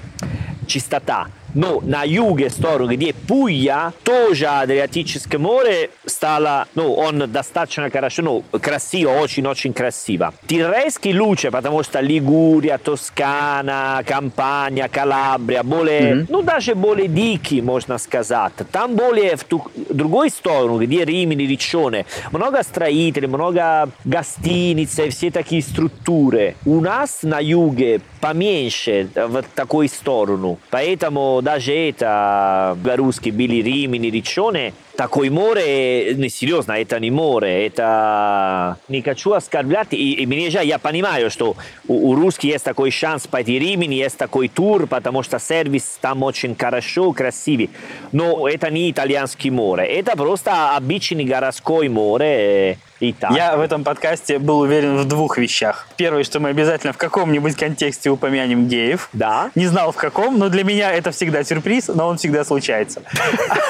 чистота. 0.67 1.27
Но 1.55 1.81
на 1.81 2.03
юге 2.03 2.49
сторону, 2.49 2.91
где 2.93 3.13
Пуя, 3.13 3.93
тоже 4.03 4.45
Адриатическое 4.45 5.39
море 5.39 5.89
стало, 6.05 6.67
ну, 6.75 6.93
он 6.93 7.31
достаточно 7.31 7.89
хорошо, 7.89 8.21
ну, 8.21 8.43
красиво, 8.59 9.11
очень-очень 9.11 9.73
красиво. 9.73 10.33
Тирренский 10.47 11.17
лучше, 11.17 11.51
потому 11.51 11.83
что 11.83 11.99
Лигурия, 11.99 12.77
Тоскана, 12.77 14.03
Кампания, 14.05 14.87
Калабрия, 14.87 15.63
более, 15.63 16.25
ну, 16.29 16.41
даже 16.41 16.75
более 16.75 17.07
дикий, 17.07 17.61
можно 17.61 17.97
сказать. 17.97 18.53
Там 18.71 18.95
более 18.95 19.35
в 19.35 19.43
ту, 19.43 19.63
другой 19.89 20.29
сторону, 20.29 20.79
где 20.79 21.05
Римини, 21.05 21.43
Ричоне, 21.43 22.05
много 22.31 22.63
строителей, 22.63 23.27
много 23.27 23.89
гостиниц, 24.05 24.99
и 24.99 25.09
все 25.09 25.31
такие 25.31 25.61
структуры. 25.61 26.55
У 26.65 26.79
нас 26.81 27.19
на 27.23 27.39
юге 27.39 28.01
поменьше 28.19 29.09
в 29.15 29.43
такой 29.55 29.87
сторону. 29.87 30.57
Поэтому 30.69 31.41
даже 31.41 31.73
это 31.73 32.77
белорусские 32.83 33.33
были 33.33 33.55
Римини, 33.55 34.07
Ричоне, 34.07 34.73
такой 34.99 35.29
море, 35.29 36.13
не 36.15 36.29
серьезно, 36.29 36.73
это 36.73 36.99
не 36.99 37.09
море, 37.09 37.67
это 37.67 38.77
не 38.89 39.01
хочу 39.01 39.31
оскорблять, 39.31 39.87
и, 39.91 40.11
и 40.11 40.25
мне 40.25 40.49
же, 40.49 40.61
я 40.61 40.77
понимаю, 40.77 41.31
что 41.31 41.55
у, 41.87 42.09
у 42.09 42.15
русских 42.15 42.51
есть 42.51 42.65
такой 42.65 42.91
шанс 42.91 43.25
пойти 43.25 43.57
в 43.57 43.61
Римини, 43.61 43.95
есть 43.95 44.17
такой 44.17 44.49
тур, 44.49 44.87
потому 44.87 45.23
что 45.23 45.39
сервис 45.39 45.97
там 46.01 46.21
очень 46.23 46.53
хорошо, 46.53 47.13
красивый, 47.13 47.69
но 48.11 48.45
это 48.49 48.69
не 48.69 48.91
итальянский 48.91 49.51
море, 49.51 49.85
это 49.85 50.17
просто 50.17 50.75
обычный 50.75 51.23
городской 51.23 51.87
море, 51.87 52.77
и 52.99 53.13
так. 53.13 53.31
Я 53.31 53.55
в 53.55 53.61
этом 53.61 53.85
подкасте 53.85 54.39
был 54.39 54.59
уверен 54.59 54.97
в 54.97 55.07
двух 55.07 55.37
вещах. 55.37 55.87
Первое, 55.95 56.25
что 56.25 56.41
мы 56.41 56.49
обязательно 56.49 56.91
в 56.91 56.97
каком-нибудь 56.97 57.55
контексте 57.55 58.08
упомянем 58.09 58.67
геев. 58.67 59.09
Да. 59.13 59.51
Не 59.55 59.67
знал 59.67 59.91
в 59.91 59.95
каком, 59.95 60.37
но 60.37 60.49
для 60.49 60.63
меня 60.63 60.91
это 60.91 61.11
всегда 61.11 61.43
сюрприз, 61.43 61.89
но 61.89 62.07
он 62.07 62.17
всегда 62.17 62.43
случается. 62.43 63.01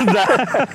Да. 0.01 0.67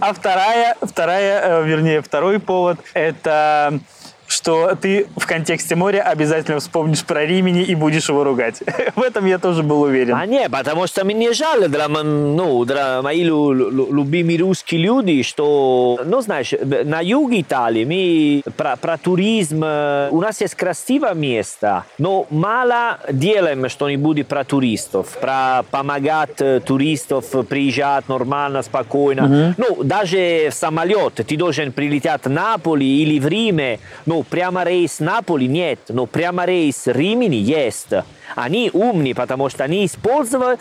А 0.00 0.12
вторая, 0.12 0.76
вторая, 0.82 1.60
э, 1.60 1.66
вернее, 1.66 2.02
второй 2.02 2.40
повод– 2.40 2.78
это 2.94 3.78
что 4.26 4.74
ты 4.80 5.06
в 5.16 5.26
контексте 5.26 5.76
моря 5.76 6.02
обязательно 6.02 6.58
вспомнишь 6.60 7.04
про 7.04 7.24
Римини 7.24 7.62
и 7.62 7.74
будешь 7.74 8.08
его 8.08 8.24
ругать. 8.24 8.62
В 8.96 9.02
этом 9.02 9.26
я 9.26 9.38
тоже 9.38 9.62
был 9.62 9.82
уверен. 9.82 10.14
А 10.14 10.26
не, 10.26 10.48
потому 10.48 10.86
что 10.86 11.04
мне 11.04 11.32
жаль 11.32 11.68
для, 11.68 11.88
ну, 11.88 12.64
для 12.64 13.02
моих 13.02 13.26
лю- 13.26 13.52
лю- 13.52 13.92
любимых 13.92 14.40
русских 14.40 14.78
людей, 14.78 15.22
что, 15.22 16.00
ну, 16.04 16.20
знаешь, 16.20 16.52
на 16.84 17.00
юге 17.00 17.40
Италии 17.40 17.84
мы 18.44 18.52
про, 18.56 18.76
про 18.76 18.98
туризм, 18.98 19.62
э, 19.64 20.08
у 20.10 20.20
нас 20.20 20.40
есть 20.40 20.54
красивое 20.54 21.14
место, 21.14 21.84
но 21.98 22.26
мало 22.30 22.98
делаем 23.10 23.68
что-нибудь 23.68 24.26
про 24.26 24.44
туристов, 24.44 25.08
про 25.20 25.62
помогать 25.70 26.40
э, 26.40 26.60
туристов 26.60 27.26
приезжать 27.48 28.08
нормально, 28.08 28.62
спокойно. 28.62 29.54
Ну, 29.56 29.82
даже 29.82 30.48
в 30.50 30.54
самолет 30.54 31.14
ты 31.14 31.36
должен 31.36 31.72
прилететь 31.72 32.24
в 32.24 32.30
Наполи 32.30 33.02
или 33.02 33.18
в 33.18 33.26
Риме, 33.28 33.78
ну, 34.06 34.22
прямо 34.30 34.64
рейс 34.64 35.00
Наполи 35.00 35.46
нет, 35.46 35.80
но 35.88 36.06
прямо 36.06 36.44
рейс 36.44 36.86
Римини 36.86 37.36
есть. 37.36 37.88
Они 38.34 38.70
умные, 38.72 39.14
потому 39.14 39.48
что 39.48 39.64
они 39.64 39.86
использовали 39.86 40.58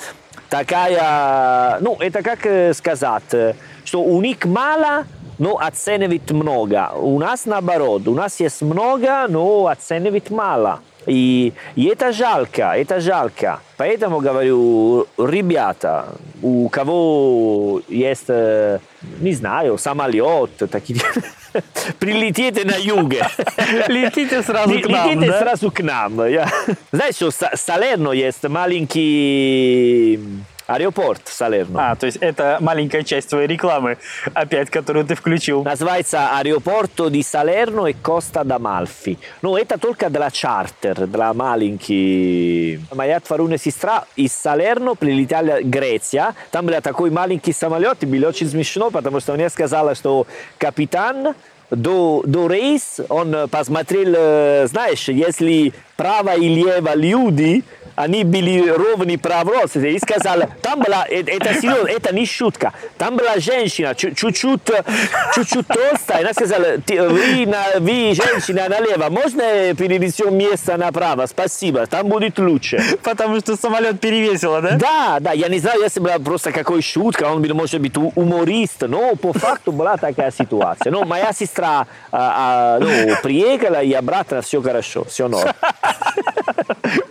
такая, 0.49 1.79
ну, 1.81 1.97
это 1.99 2.21
как 2.21 2.45
э, 2.45 2.73
сказать, 2.73 3.33
э, 3.33 3.55
что 3.83 4.01
у 4.01 4.21
них 4.21 4.45
мало, 4.45 5.05
но 5.37 5.57
оценивает 5.57 6.31
много. 6.31 6.91
У 6.95 7.19
нас 7.19 7.45
наоборот, 7.45 8.07
у 8.07 8.13
нас 8.13 8.39
есть 8.39 8.61
много, 8.61 9.27
но 9.27 9.67
оценивает 9.67 10.29
мало. 10.29 10.79
И, 11.05 11.53
и 11.75 11.85
это 11.85 12.11
жалко, 12.11 12.73
это 12.75 12.99
жалко. 12.99 13.59
Поэтому 13.77 14.21
говорю, 14.21 15.07
ребята, 15.17 16.07
у 16.41 16.67
кого 16.69 17.81
есть, 17.87 18.25
э, 18.27 18.79
не 19.19 19.33
знаю, 19.33 19.77
самолет, 19.77 20.51
такие, 20.71 20.99
прилетите 21.99 22.65
на 22.65 22.75
юге. 22.77 23.27
Летите 23.87 24.41
сразу 24.43 24.79
к 24.79 24.87
нам, 24.87 25.09
Летите 25.09 25.31
да? 25.31 25.39
сразу 25.39 25.71
к 25.71 25.79
нам. 25.81 26.25
Я- 26.27 26.49
Знаешь, 26.91 27.15
что 27.15 27.27
Са- 27.27 27.55
Салерно 27.55 28.11
есть 28.11 28.43
маленький 28.47 30.19
Аэропорт 30.67 31.21
Салерно. 31.25 31.91
А, 31.91 31.95
то 31.95 32.05
есть 32.05 32.17
это 32.17 32.57
маленькая 32.59 33.03
часть 33.03 33.29
твоей 33.29 33.47
рекламы, 33.47 33.97
опять, 34.33 34.69
которую 34.69 35.05
ты 35.05 35.15
включил. 35.15 35.63
Называется 35.63 36.37
Аэропорто 36.37 37.09
di 37.09 37.21
Salerno 37.21 37.87
e 37.87 37.93
Costa 37.93 38.43
d'Amalfi. 38.43 39.17
Ну, 39.41 39.55
это 39.55 39.77
только 39.77 40.09
для 40.09 40.31
чартер, 40.31 41.07
для 41.07 41.33
маленьких. 41.33 42.79
Моя 42.93 43.19
тварная 43.19 43.57
сестра 43.57 44.05
из 44.15 44.33
Салерно 44.33 44.95
прилетела 44.95 45.59
в 45.61 45.69
Греция. 45.69 46.33
Там 46.51 46.65
был 46.65 46.81
такой 46.81 47.11
маленький 47.11 47.53
самолет, 47.53 47.97
и 48.01 48.05
было 48.05 48.29
очень 48.29 48.47
смешно, 48.47 48.89
потому 48.89 49.19
что 49.19 49.33
мне 49.33 49.49
сказала, 49.49 49.93
что 49.95 50.25
капитан 50.57 51.35
до, 51.69 52.23
до 52.25 52.47
рейс 52.47 52.99
он 53.09 53.49
посмотрел, 53.49 54.67
знаешь, 54.67 55.07
если 55.07 55.73
право 55.95 56.35
и 56.35 56.47
лево 56.47 56.93
люди, 56.95 57.63
они 57.95 58.23
были 58.23 58.69
ровны 58.69 59.17
правросы 59.17 59.93
и 59.93 59.99
сказали, 59.99 60.49
там 60.61 60.81
была, 60.81 61.05
это 61.05 61.53
серьезно, 61.53 61.87
это 61.87 62.13
не 62.13 62.25
шутка, 62.25 62.73
там 62.97 63.15
была 63.15 63.39
женщина 63.39 63.95
чуть-чуть, 63.95 64.35
чуть-чуть 64.37 65.67
толстая, 65.67 66.19
она 66.21 66.33
сказала, 66.33 66.77
вы, 66.87 67.45
на, 67.45 67.79
вы 67.79 68.13
женщина 68.13 68.67
налево, 68.67 69.09
можно 69.09 69.73
перевезем 69.75 70.37
место 70.37 70.77
направо, 70.77 71.25
спасибо, 71.25 71.85
там 71.87 72.07
будет 72.07 72.37
лучше. 72.37 72.83
Потому 73.01 73.39
что 73.39 73.55
самолет 73.55 73.99
перевесило, 73.99 74.61
да? 74.61 74.77
Да, 74.77 75.17
да, 75.21 75.31
я 75.31 75.47
не 75.47 75.59
знаю, 75.59 75.81
если 75.81 75.99
была 75.99 76.19
просто 76.19 76.51
какой 76.51 76.81
шутка, 76.81 77.23
он 77.23 77.41
был, 77.41 77.55
может 77.55 77.79
быть, 77.79 77.95
уморист, 77.95 78.81
но 78.81 79.15
по 79.15 79.31
факту 79.31 79.71
была 79.71 79.97
такая 79.97 80.31
ситуация. 80.31 80.91
Но 80.91 81.05
моя 81.05 81.31
сестра 81.31 81.87
а, 82.11 82.77
а, 82.77 82.79
ну, 82.79 83.15
приехала, 83.23 83.81
и 83.81 83.93
обратно 83.93 84.41
все 84.41 84.61
хорошо, 84.61 85.05
все 85.05 85.27
норм. 85.27 85.51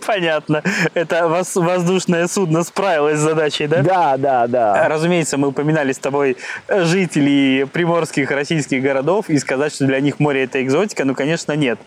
Понятно. 0.05 0.63
Это 0.93 1.27
воздушное 1.27 2.27
судно 2.27 2.63
справилось 2.63 3.17
с 3.17 3.21
задачей, 3.21 3.67
да? 3.67 3.81
Да, 3.81 4.17
да, 4.17 4.47
да. 4.47 4.87
Разумеется, 4.87 5.37
мы 5.37 5.49
упоминали 5.49 5.91
с 5.91 5.97
тобой 5.97 6.37
жителей 6.67 7.65
приморских 7.65 8.31
российских 8.31 8.81
городов, 8.81 9.29
и 9.29 9.37
сказать, 9.39 9.73
что 9.73 9.85
для 9.85 9.99
них 9.99 10.19
море 10.19 10.43
это 10.43 10.61
экзотика, 10.63 11.05
ну, 11.05 11.15
конечно, 11.15 11.53
нет. 11.53 11.79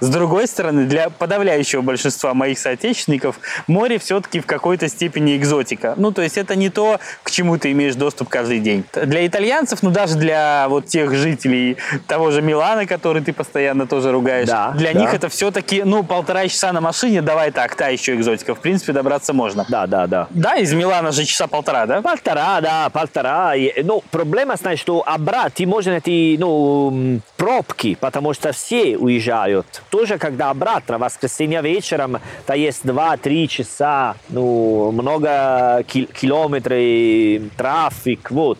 С 0.00 0.08
другой 0.08 0.46
стороны, 0.46 0.84
для 0.84 1.10
подавляющего 1.10 1.82
большинства 1.82 2.34
моих 2.34 2.58
соотечественников 2.58 3.40
море 3.66 3.98
все-таки 3.98 4.40
в 4.40 4.46
какой-то 4.46 4.88
степени 4.88 5.36
экзотика. 5.36 5.94
Ну, 5.96 6.12
то 6.12 6.22
есть 6.22 6.38
это 6.38 6.56
не 6.56 6.70
то, 6.70 7.00
к 7.22 7.30
чему 7.30 7.58
ты 7.58 7.72
имеешь 7.72 7.94
доступ 7.94 8.28
каждый 8.28 8.60
день. 8.60 8.84
Для 8.92 9.26
итальянцев, 9.26 9.82
ну, 9.82 9.90
даже 9.90 10.16
для 10.16 10.66
вот 10.68 10.86
тех 10.86 11.14
жителей 11.14 11.76
того 12.06 12.30
же 12.30 12.42
Милана, 12.42 12.86
который 12.86 13.22
ты 13.22 13.32
постоянно 13.32 13.86
тоже 13.86 14.12
ругаешь, 14.12 14.48
да, 14.48 14.72
для 14.72 14.92
да. 14.92 15.00
них 15.00 15.14
это 15.14 15.28
все-таки, 15.28 15.82
ну, 15.84 16.02
полтора 16.02 16.31
часа 16.48 16.72
на 16.72 16.80
машине, 16.80 17.22
давай 17.22 17.50
так, 17.50 17.74
та 17.74 17.88
еще 17.88 18.14
экзотика. 18.14 18.54
В 18.54 18.60
принципе, 18.60 18.92
добраться 18.92 19.32
можно. 19.32 19.66
Да, 19.68 19.86
да, 19.86 20.06
да. 20.06 20.26
Да, 20.30 20.56
из 20.56 20.72
Милана 20.72 21.12
же 21.12 21.24
часа 21.24 21.46
полтора, 21.46 21.86
да? 21.86 22.02
Полтора, 22.02 22.60
да, 22.60 22.88
полтора. 22.90 23.54
Ну, 23.82 24.02
проблема, 24.10 24.56
знаешь, 24.56 24.80
что 24.80 25.02
обратно 25.06 25.52
можешь 25.66 25.90
найти, 25.90 26.36
ну, 26.38 27.20
пробки, 27.36 27.96
потому 28.00 28.34
что 28.34 28.52
все 28.52 28.96
уезжают. 28.96 29.66
Тоже, 29.90 30.18
когда 30.18 30.50
обратно, 30.50 30.98
воскресенье 30.98 31.62
вечером, 31.62 32.18
то 32.46 32.54
есть 32.54 32.84
2-3 32.84 33.46
часа, 33.46 34.14
ну, 34.28 34.92
много 34.92 35.82
кил 35.86 36.06
километров, 36.06 37.50
трафик, 37.56 38.30
вот. 38.30 38.58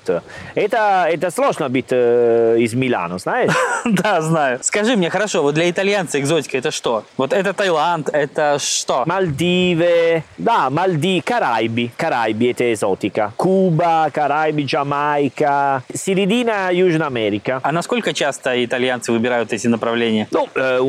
Это, 0.54 1.06
это 1.10 1.30
сложно 1.30 1.68
быть 1.68 1.86
э, 1.90 2.56
из 2.58 2.74
Милана, 2.74 3.18
знаешь? 3.18 3.52
Да, 3.84 4.20
знаю. 4.20 4.58
Скажи 4.62 4.96
мне, 4.96 5.10
хорошо, 5.10 5.42
вот 5.42 5.54
для 5.54 5.68
итальянца 5.68 6.18
экзотика 6.20 6.56
это 6.58 6.70
что? 6.70 7.04
Вот 7.16 7.32
это 7.32 7.52
Таиланд, 7.62 8.08
это 8.12 8.58
что? 8.58 9.04
Мальдивы, 9.06 10.24
да, 10.36 10.68
Мальдивы, 10.68 11.22
Карайби, 11.22 11.92
Карайби 11.96 12.46
это 12.46 12.72
экзотика. 12.72 13.32
Куба, 13.36 14.10
Карайби, 14.12 14.64
Джамайка, 14.64 15.84
середина 15.94 16.72
Южной 16.72 17.06
Америки. 17.06 17.60
А 17.62 17.70
насколько 17.70 18.12
часто 18.12 18.64
итальянцы 18.64 19.12
выбирают 19.12 19.52
эти 19.52 19.68
направления? 19.68 20.26
Ну, 20.32 20.48
э, 20.56 20.80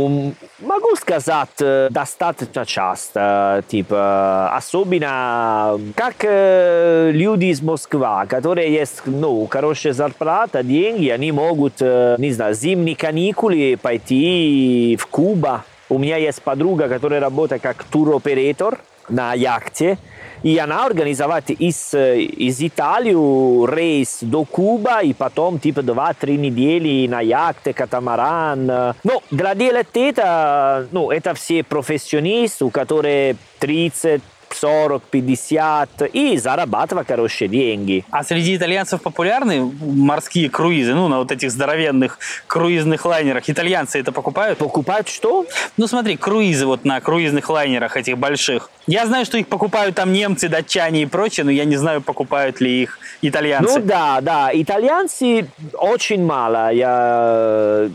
могу 0.61 0.95
сказать, 0.95 1.49
э, 1.59 1.89
достаточно 1.91 2.65
часто. 2.65 3.63
Типа, 3.67 4.55
особенно 4.55 5.79
как 5.95 6.15
э, 6.23 7.11
люди 7.13 7.45
из 7.45 7.61
Москвы, 7.61 8.25
которые 8.27 8.73
есть, 8.73 9.03
ну, 9.05 9.45
хорошая 9.45 9.93
зарплата, 9.93 10.63
деньги, 10.63 11.09
они 11.09 11.31
могут, 11.31 11.75
э, 11.81 12.15
не 12.17 12.31
знаю, 12.31 12.55
зимние 12.55 12.95
каникулы 12.95 13.77
пойти 13.79 14.97
в 14.99 15.05
Куба, 15.05 15.65
у 15.93 15.99
меня 15.99 16.17
есть 16.17 16.41
подруга, 16.41 16.89
которая 16.89 17.19
работает 17.19 17.61
как 17.61 17.83
туроператор 17.83 18.79
на 19.09 19.33
яхте, 19.33 19.97
и 20.43 20.57
она 20.57 20.85
организовала 20.85 21.41
из, 21.47 21.93
из 21.93 22.61
Италии 22.61 23.13
рейс 23.65 24.19
до 24.21 24.43
Куба, 24.43 25.01
и 25.01 25.13
потом 25.13 25.59
типа 25.59 25.81
2-3 25.81 26.37
недели 26.37 27.07
на 27.07 27.21
яхте, 27.21 27.73
катамаран. 27.73 28.95
Ну, 29.03 29.21
для 29.31 29.55
делать 29.55 29.87
ну, 30.91 31.11
это 31.11 31.33
все 31.33 31.63
профессионисты, 31.63 32.65
у 32.65 32.69
которых 32.69 33.37
30 33.59 34.21
40, 34.55 35.03
50 35.03 35.89
и 36.13 36.37
зарабатывать 36.37 37.07
хорошие 37.07 37.47
деньги. 37.47 38.05
А 38.11 38.23
среди 38.23 38.55
итальянцев 38.55 39.01
популярны 39.01 39.71
морские 39.81 40.49
круизы? 40.49 40.93
Ну, 40.93 41.07
на 41.07 41.19
вот 41.19 41.31
этих 41.31 41.51
здоровенных 41.51 42.19
круизных 42.47 43.05
лайнерах. 43.05 43.43
Итальянцы 43.47 43.99
это 43.99 44.11
покупают? 44.11 44.59
Покупают 44.59 45.07
что? 45.07 45.45
Ну, 45.77 45.87
смотри, 45.87 46.17
круизы 46.17 46.65
вот 46.65 46.85
на 46.85 46.99
круизных 47.01 47.49
лайнерах 47.49 47.97
этих 47.97 48.17
больших. 48.17 48.69
Я 48.87 49.05
знаю, 49.05 49.25
что 49.25 49.37
их 49.37 49.47
покупают 49.47 49.95
там 49.95 50.11
немцы, 50.11 50.49
датчане 50.49 51.03
и 51.03 51.05
прочее, 51.05 51.45
но 51.45 51.51
я 51.51 51.65
не 51.65 51.77
знаю, 51.77 52.01
покупают 52.01 52.61
ли 52.61 52.83
их 52.83 52.99
итальянцы. 53.21 53.79
Ну 53.79 53.85
да, 53.85 54.19
да, 54.21 54.49
итальянцы 54.53 55.47
очень 55.73 56.25
мало. 56.25 56.71
Я 56.71 57.89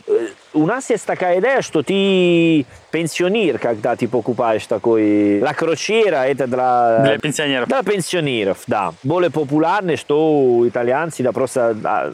у 0.54 0.66
нас 0.66 0.90
есть 0.90 1.04
такая 1.06 1.40
идея, 1.40 1.62
что 1.62 1.82
ты 1.82 2.64
пенсионер, 2.90 3.58
когда 3.58 3.96
ты 3.96 4.08
покупаешь 4.08 4.66
такой... 4.66 5.40
La 5.40 5.54
crociera 5.54 6.24
это 6.24 6.46
для... 6.46 7.00
Для 7.04 7.18
пенсионеров. 7.18 7.68
Для 7.68 7.82
пенсионеров, 7.82 8.58
да. 8.66 8.92
Более 9.02 9.30
популярно, 9.30 9.96
что 9.96 10.64
итальянцы, 10.66 11.22
да, 11.22 11.32
просто... 11.32 11.74
Да, 11.74 12.12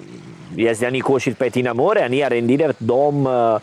если 0.54 0.84
они 0.84 1.00
хотят 1.00 1.36
пойти 1.36 1.62
на 1.62 1.74
море, 1.74 2.02
они 2.02 2.22
арендируют 2.22 2.76
дом 2.80 3.60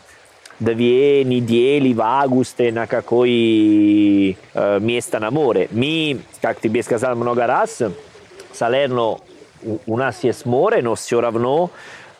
две 0.60 1.24
недели 1.24 1.92
в 1.92 2.00
августе 2.00 2.70
на 2.72 2.86
какое 2.86 4.36
э, 4.54 4.78
место 4.80 5.18
на 5.18 5.30
море. 5.30 5.68
Мы, 5.72 6.20
как 6.40 6.60
тебе 6.60 6.82
сказал 6.82 7.16
много 7.16 7.46
раз, 7.46 7.82
Салерно 8.52 9.18
у 9.86 9.96
нас 9.96 10.22
есть 10.24 10.46
море, 10.46 10.82
но 10.82 10.94
все 10.94 11.20
равно 11.20 11.70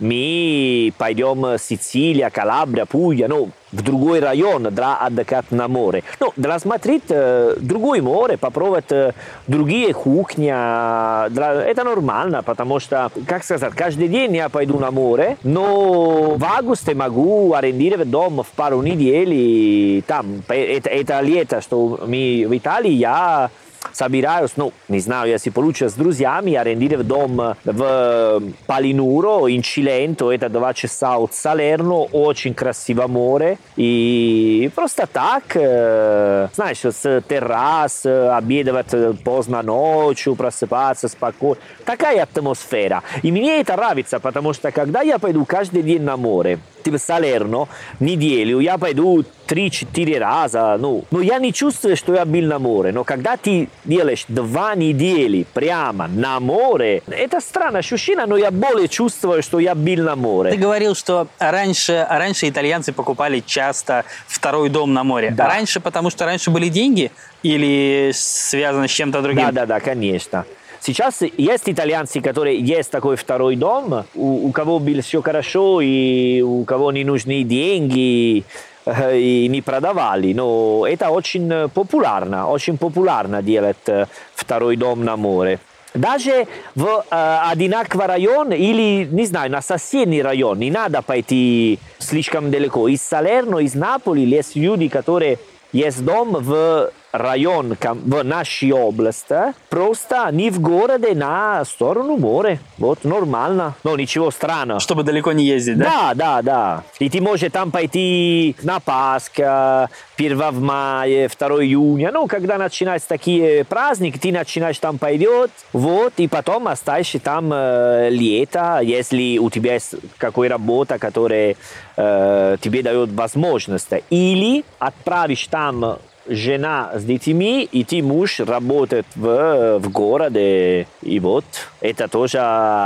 мы 0.03 0.92
пойдем 0.98 1.59
Сицилия, 1.59 2.30
Калабрия, 2.30 2.84
Пугlia, 2.84 3.28
ну, 3.28 3.50
в 3.72 3.82
другой 3.82 4.20
район 4.20 4.64
для 4.64 4.96
отдыхать 4.96 5.50
на 5.50 5.66
море. 5.66 6.05
Ну, 6.20 6.32
для 6.36 6.59
смотреть 6.59 7.05
э, 7.09 7.57
другое 7.59 8.03
море, 8.03 8.36
попробовать 8.36 8.90
э, 8.92 9.12
другие 9.46 9.94
кухни. 9.94 10.48
Для, 10.48 11.64
это 11.64 11.84
нормально, 11.84 12.42
потому 12.42 12.80
что, 12.80 13.11
как 13.26 13.44
сказать, 13.44 13.72
каждый 13.74 14.09
день 14.09 14.36
я 14.36 14.48
пойду 14.48 14.78
на 14.78 14.90
море, 14.90 15.38
но 15.42 16.34
в 16.36 16.44
августе 16.44 16.94
могу 16.94 17.55
арендировать 17.55 18.11
дом 18.11 18.42
в 18.42 18.48
пару 18.55 18.82
недель. 18.82 19.30
И 19.32 20.05
там, 20.07 20.42
это, 20.48 20.90
это 20.90 21.20
лето, 21.20 21.62
что 21.62 22.00
мы 22.07 22.44
в 22.46 22.57
Италии, 22.57 22.92
я 22.92 23.50
собираюсь, 23.92 24.52
ну, 24.56 24.72
не 24.88 25.00
знаю, 25.00 25.30
если 25.30 25.50
получится 25.50 25.98
друзьями, 25.98 26.54
арендировать 26.54 27.06
дом 27.06 27.56
в 27.64 28.42
Палинуро, 28.66 29.48
in 29.48 29.62
Cilento, 29.62 30.32
это 30.34 30.48
два 30.48 30.74
часа 30.74 31.16
от 31.16 31.34
Салерно, 31.34 32.02
очень 32.12 32.54
красивое 32.54 33.08
море, 33.08 33.58
и 33.76 34.70
просто 34.74 35.06
так, 35.06 35.44
знаешь, 35.52 36.84
с 36.84 37.22
террас, 37.28 38.06
обедать 38.06 39.22
поздно 39.24 39.62
ночью, 39.62 40.34
просыпаться 40.34 41.08
спокойно. 41.08 41.60
Такая 41.84 42.22
атмосфера. 42.22 43.02
И 43.22 43.32
мне 43.32 43.60
это 43.60 43.76
нравится, 43.76 44.20
потому 44.20 44.52
что 44.52 44.70
когда 44.70 45.02
я 45.02 45.18
пойду 45.18 45.44
каждый 45.44 45.82
день 45.82 46.02
на 46.02 46.16
море, 46.16 46.58
типа 46.82 46.98
Салерно, 46.98 47.68
неделю, 48.00 48.60
я 48.60 48.78
пойду 48.78 49.24
3-4 49.46 50.18
раза, 50.18 50.76
ну, 50.80 51.04
но 51.10 51.20
я 51.20 51.38
не 51.38 51.52
чувствую, 51.52 51.96
что 51.96 52.14
я 52.14 52.24
был 52.24 52.42
на 52.42 52.58
море, 52.58 52.92
но 52.92 53.04
когда 53.04 53.36
ты 53.36 53.68
делаешь 53.84 54.24
два 54.28 54.74
недели 54.74 55.46
прямо 55.52 56.08
на 56.08 56.40
море, 56.40 57.02
это 57.08 57.40
странно 57.40 57.78
ощущение, 57.78 58.26
но 58.26 58.36
я 58.36 58.50
более 58.50 58.88
чувствую, 58.88 59.42
что 59.42 59.58
я 59.58 59.74
был 59.74 60.04
на 60.04 60.16
море. 60.16 60.52
Ты 60.52 60.56
говорил, 60.56 60.94
что 60.94 61.28
раньше, 61.38 62.06
раньше 62.08 62.48
итальянцы 62.48 62.92
покупали 62.92 63.42
часто 63.44 64.04
второй 64.26 64.68
дом 64.68 64.92
на 64.92 65.04
море. 65.04 65.30
Да. 65.30 65.48
Раньше, 65.48 65.80
потому 65.80 66.10
что 66.10 66.24
раньше 66.24 66.50
были 66.50 66.68
деньги 66.68 67.10
или 67.42 68.12
связано 68.14 68.88
с 68.88 68.90
чем-то 68.90 69.22
другим? 69.22 69.46
Да, 69.46 69.52
да, 69.52 69.66
да, 69.66 69.80
конечно. 69.80 70.44
Сейчас 70.80 71.22
есть 71.36 71.68
итальянцы, 71.68 72.20
которые 72.20 72.58
есть 72.58 72.90
такой 72.90 73.14
второй 73.14 73.54
дом, 73.54 74.04
у, 74.16 74.48
у 74.48 74.52
кого 74.52 74.80
было 74.80 75.00
все 75.00 75.22
хорошо 75.22 75.80
и 75.80 76.40
у 76.40 76.64
кого 76.64 76.90
не 76.90 77.04
нужны 77.04 77.44
деньги, 77.44 78.44
и 78.86 79.46
не 79.48 79.62
продавали, 79.62 80.32
но 80.32 80.86
это 80.88 81.10
очень 81.10 81.68
популярно, 81.68 82.48
очень 82.48 82.78
популярно 82.78 83.42
делать 83.42 84.08
второй 84.34 84.76
дом 84.76 85.04
на 85.04 85.16
море. 85.16 85.60
Даже 85.94 86.46
в 86.74 87.04
э, 87.10 87.38
одинаковый 87.50 88.06
район 88.06 88.52
или, 88.52 89.04
не 89.04 89.26
знаю, 89.26 89.50
на 89.50 89.60
соседний 89.60 90.22
район, 90.22 90.58
не 90.58 90.70
надо 90.70 91.02
пойти 91.02 91.78
слишком 91.98 92.50
далеко. 92.50 92.88
Из 92.88 93.02
Салерно, 93.02 93.58
из 93.58 93.74
Наполи 93.74 94.24
есть 94.24 94.56
люди, 94.56 94.88
которые 94.88 95.38
есть 95.72 96.02
дом 96.02 96.32
в 96.32 96.90
район 97.12 97.76
в 97.80 98.24
нашей 98.24 98.72
области, 98.72 99.54
просто 99.68 100.28
не 100.32 100.50
в 100.50 100.60
городе, 100.60 101.14
на 101.14 101.64
сторону 101.64 102.16
моря. 102.16 102.58
Вот 102.78 103.04
нормально. 103.04 103.74
Но 103.84 103.96
ничего 103.96 104.30
странного. 104.30 104.80
Чтобы 104.80 105.02
далеко 105.02 105.32
не 105.32 105.44
ездить, 105.44 105.78
да? 105.78 105.84
Да, 105.84 106.14
да, 106.14 106.42
да. 106.42 106.82
И 106.98 107.08
ты 107.10 107.20
можешь 107.20 107.50
там 107.52 107.70
пойти 107.70 108.56
на 108.62 108.80
Пасха, 108.80 109.90
1 110.16 110.64
мая, 110.64 111.28
2 111.28 111.48
июня. 111.64 112.10
Ну, 112.12 112.26
когда 112.26 112.58
начинаются 112.58 113.08
такие 113.08 113.64
праздники, 113.64 114.18
ты 114.18 114.32
начинаешь 114.32 114.78
там 114.78 114.98
пойдет, 114.98 115.50
вот, 115.72 116.14
и 116.16 116.28
потом 116.28 116.68
оставишься 116.68 117.18
там 117.18 117.50
э, 117.52 118.08
лето, 118.10 118.80
если 118.82 119.38
у 119.38 119.50
тебя 119.50 119.74
есть 119.74 119.94
какая 120.18 120.48
работа, 120.48 120.98
которая 120.98 121.56
э, 121.96 122.56
тебе 122.60 122.82
дает 122.82 123.12
возможность. 123.12 123.90
Или 124.10 124.64
отправишь 124.78 125.46
там 125.48 125.98
жена 126.26 126.92
с 126.94 127.04
детьми, 127.04 127.68
и 127.70 127.84
ты 127.84 128.02
муж 128.02 128.40
работает 128.40 129.06
в, 129.14 129.78
в 129.78 129.90
городе. 129.90 130.86
И 131.02 131.20
вот 131.20 131.44
это 131.80 132.08
тоже, 132.08 132.38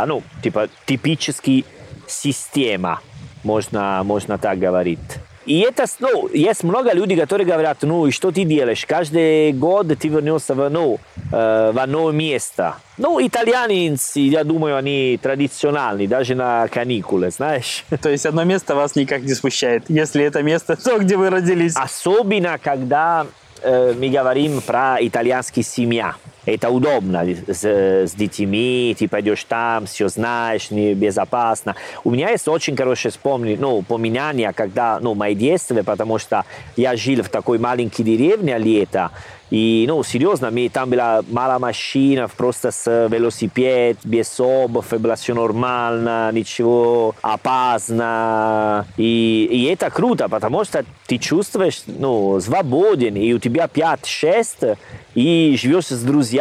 ну, 0.07 0.23
типа, 0.43 0.69
типический 0.87 1.65
система, 2.07 3.01
можно, 3.45 4.03
можно 4.05 4.39
так 4.39 4.59
говорить. 4.59 4.99
И 5.47 5.61
это, 5.61 5.87
ну, 6.01 6.29
есть 6.29 6.65
много 6.65 6.93
людей, 6.93 7.17
которые 7.17 7.47
говорят, 7.47 7.79
ну, 7.83 8.07
и 8.07 8.11
что 8.11 8.33
ты 8.33 8.45
делаешь? 8.45 8.85
Каждый 8.85 9.53
год 9.53 9.87
ты 9.99 10.09
вернешься 10.09 10.55
в, 10.55 10.69
ну, 10.69 10.99
э, 11.33 11.71
в 11.73 11.87
новое 11.87 12.13
место. 12.13 12.77
Ну, 12.99 13.25
итальяне, 13.25 13.97
я 14.15 14.43
думаю, 14.43 14.77
они 14.77 15.19
традиционные, 15.23 16.09
даже 16.09 16.35
на 16.35 16.67
каникулы, 16.69 17.31
знаешь. 17.31 17.85
То 18.03 18.11
есть 18.11 18.27
одно 18.27 18.43
место 18.43 18.75
вас 18.75 18.97
никак 18.97 19.23
не 19.23 19.35
смущает, 19.35 19.85
если 19.89 20.25
это 20.25 20.43
место 20.43 20.77
то, 20.77 20.99
где 20.99 21.17
вы 21.17 21.31
родились? 21.31 21.77
Особенно, 21.77 22.59
когда 22.59 23.27
э, 23.63 23.95
мы 23.97 24.09
говорим 24.09 24.61
про 24.61 24.97
итальянские 25.01 25.65
семья 25.65 26.17
это 26.47 26.71
удобно 26.71 27.27
с, 27.49 27.65
с 27.65 28.15
детьми, 28.15 28.97
ты 28.99 29.09
пойдешь 29.09 29.45
там, 29.45 29.87
все 29.87 30.09
знаешь, 30.09 30.71
безопасно. 30.71 31.75
У 32.05 32.11
меня 32.11 32.31
есть 32.31 32.49
очень 32.49 32.77
хорошее 32.77 33.13
вспомни, 33.13 33.57
ну, 33.61 33.83
поминание, 33.83 34.53
когда, 34.53 34.99
ну, 35.01 35.15
мои 35.15 35.35
детства, 35.35 35.83
потому 35.83 36.19
что 36.19 36.45
я 36.77 36.97
жил 36.97 37.23
в 37.23 37.29
такой 37.29 37.59
маленькой 37.59 38.05
деревне 38.05 38.57
лето, 38.59 39.11
и, 39.51 39.85
ну, 39.87 40.03
серьезно, 40.03 40.51
мне 40.51 40.69
там 40.69 40.91
была 40.91 41.23
мало 41.31 41.59
машин, 41.61 42.29
просто 42.37 42.73
с 42.73 43.09
велосипед, 43.09 43.99
без 44.03 44.41
обувь, 44.41 44.91
было 44.91 45.15
все 45.15 45.35
нормально, 45.35 46.31
ничего 46.33 47.15
опасно. 47.23 48.87
И, 48.97 49.49
и 49.49 49.65
это 49.67 49.91
круто, 49.91 50.29
потому 50.29 50.65
что 50.65 50.85
ты 51.07 51.19
чувствуешь, 51.19 51.83
ну, 51.87 52.41
свободен, 52.41 53.15
и 53.15 53.33
у 53.33 53.39
тебя 53.39 53.67
5-6 53.73 54.77
и 55.15 55.57
живешь 55.61 55.87
с 55.87 56.03
друзьями, 56.03 56.36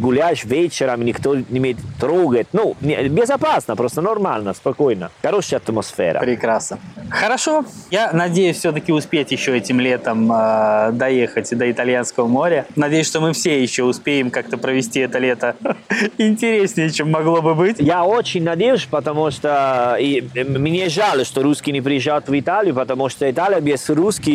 гуляешь 0.00 0.44
вечером, 0.44 1.04
никто 1.04 1.36
не 1.36 1.76
трогать. 2.00 2.48
Ну, 2.52 2.76
безопасно, 2.80 3.76
просто 3.76 4.00
нормально, 4.00 4.54
спокойно. 4.54 5.10
Хорошая 5.22 5.60
атмосфера. 5.60 6.20
Прекрасно. 6.20 6.78
Хорошо. 7.10 7.64
Я 7.90 8.12
надеюсь 8.12 8.58
все-таки 8.58 8.92
успеть 8.92 9.32
еще 9.32 9.56
этим 9.56 9.80
летом 9.80 10.30
э, 10.32 10.90
доехать 10.92 11.56
до 11.56 11.70
Итальянского 11.70 12.26
моря. 12.26 12.66
Надеюсь, 12.76 13.06
что 13.06 13.20
мы 13.20 13.32
все 13.32 13.62
еще 13.62 13.84
успеем 13.84 14.30
как-то 14.30 14.58
провести 14.58 15.00
это 15.00 15.18
лето 15.18 15.56
интереснее, 16.18 16.90
чем 16.90 17.10
могло 17.10 17.42
бы 17.42 17.54
быть. 17.54 17.76
Я 17.78 18.04
очень 18.04 18.44
надеюсь, 18.44 18.84
потому 18.84 19.30
что 19.30 19.96
и, 19.98 20.22
мне 20.44 20.88
жаль, 20.88 21.24
что 21.24 21.42
русские 21.42 21.72
не 21.72 21.80
приезжают 21.80 22.28
в 22.28 22.38
Италию, 22.38 22.74
потому 22.74 23.08
что 23.08 23.30
Италия 23.30 23.60
без 23.60 23.88
русских 23.88 24.34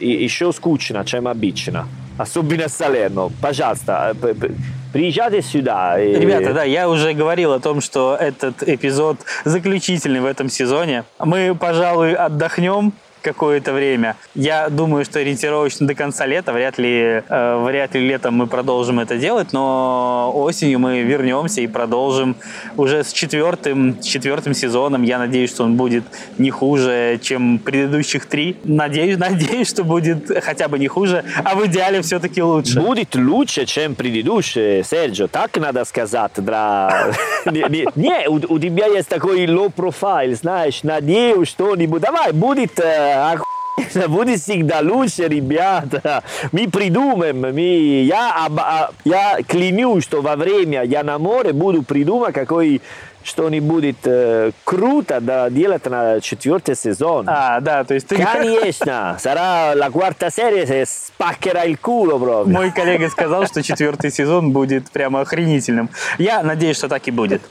еще 0.00 0.52
скучно, 0.52 1.04
чем 1.04 1.28
обычно. 1.28 1.86
Особенно 2.18 2.68
Салерно. 2.68 3.30
Пожалуйста, 3.42 4.16
приезжайте 4.92 5.42
сюда. 5.42 5.98
Ребята, 5.98 6.54
да, 6.54 6.64
я 6.64 6.88
уже 6.88 7.12
говорил 7.12 7.52
о 7.52 7.60
том, 7.60 7.80
что 7.80 8.16
этот 8.18 8.62
эпизод 8.62 9.18
заключительный 9.44 10.20
в 10.20 10.26
этом 10.26 10.48
сезоне. 10.48 11.04
Мы, 11.18 11.54
пожалуй, 11.54 12.14
отдохнем 12.14 12.92
какое-то 13.26 13.72
время. 13.72 14.14
Я 14.36 14.68
думаю, 14.68 15.04
что 15.04 15.18
ориентировочно 15.18 15.86
до 15.86 15.94
конца 15.94 16.26
лета, 16.26 16.52
вряд 16.52 16.78
ли, 16.78 17.22
э, 17.28 17.64
вряд 17.64 17.94
ли 17.94 18.00
летом 18.06 18.34
мы 18.34 18.46
продолжим 18.46 19.00
это 19.00 19.16
делать, 19.18 19.52
но 19.52 20.30
осенью 20.32 20.78
мы 20.78 21.00
вернемся 21.02 21.60
и 21.60 21.66
продолжим 21.66 22.36
уже 22.76 23.02
с 23.02 23.12
четвертым, 23.12 24.00
с 24.00 24.04
четвертым 24.04 24.54
сезоном. 24.54 25.02
Я 25.02 25.18
надеюсь, 25.18 25.50
что 25.50 25.64
он 25.64 25.76
будет 25.76 26.04
не 26.38 26.50
хуже, 26.50 27.18
чем 27.20 27.58
предыдущих 27.58 28.26
три. 28.26 28.56
Надеюсь, 28.62 29.18
надеюсь, 29.28 29.68
что 29.68 29.82
будет 29.82 30.30
хотя 30.44 30.68
бы 30.68 30.78
не 30.78 30.86
хуже, 30.86 31.24
а 31.44 31.56
в 31.56 31.66
идеале 31.66 32.02
все-таки 32.02 32.40
лучше. 32.42 32.80
Будет 32.80 33.16
лучше, 33.16 33.66
чем 33.66 33.96
предыдущий, 33.96 34.84
Серджо. 34.84 35.26
Так 35.26 35.56
надо 35.56 35.84
сказать. 35.84 36.32
Да. 36.36 37.12
Не, 37.50 38.28
у 38.28 38.58
тебя 38.58 38.86
есть 38.86 39.08
такой 39.08 39.46
low 39.46 39.72
profile, 39.74 40.34
знаешь, 40.34 40.84
надеюсь, 40.84 41.48
что-нибудь. 41.48 42.02
Давай, 42.02 42.32
будет 42.32 42.78
э, 42.78 43.15
охуенно, 43.16 44.08
будет 44.08 44.40
всегда 44.40 44.80
лучше, 44.80 45.28
ребята. 45.28 46.22
Мы 46.52 46.68
придумаем. 46.68 47.40
Мы, 47.40 48.04
я, 48.04 48.48
я 49.04 49.38
клянусь, 49.46 50.04
что 50.04 50.22
во 50.22 50.36
время 50.36 50.82
я 50.84 51.02
на 51.02 51.18
море 51.18 51.52
буду 51.52 51.82
придумать 51.82 52.34
какой 52.34 52.80
что 53.26 53.48
не 53.50 53.60
будет 53.60 53.96
э, 54.04 54.52
круто 54.64 55.20
да, 55.20 55.50
делать 55.50 55.84
на 55.86 56.20
четвертый 56.20 56.76
сезон. 56.76 57.26
А, 57.28 57.60
да, 57.60 57.82
то 57.82 57.94
есть 57.94 58.06
ты... 58.06 58.16
Конечно, 58.16 59.16
sarà 59.18 59.74
la 59.74 59.90
quarta 59.90 60.30
serie 60.30 60.64
se 60.64 60.84
spaccherà 60.86 61.64
il 61.64 61.78
culo 61.80 62.18
proprio. 62.18 62.52
Мой 62.52 62.70
коллега 62.70 63.10
сказал, 63.10 63.46
что 63.46 63.62
четвертый 63.62 64.12
сезон 64.12 64.52
будет 64.52 64.90
прямо 64.90 65.22
охренительным. 65.22 65.90
Я 66.18 66.42
надеюсь, 66.44 66.76
что 66.76 66.88
так 66.88 67.08
и 67.08 67.10
будет. 67.10 67.42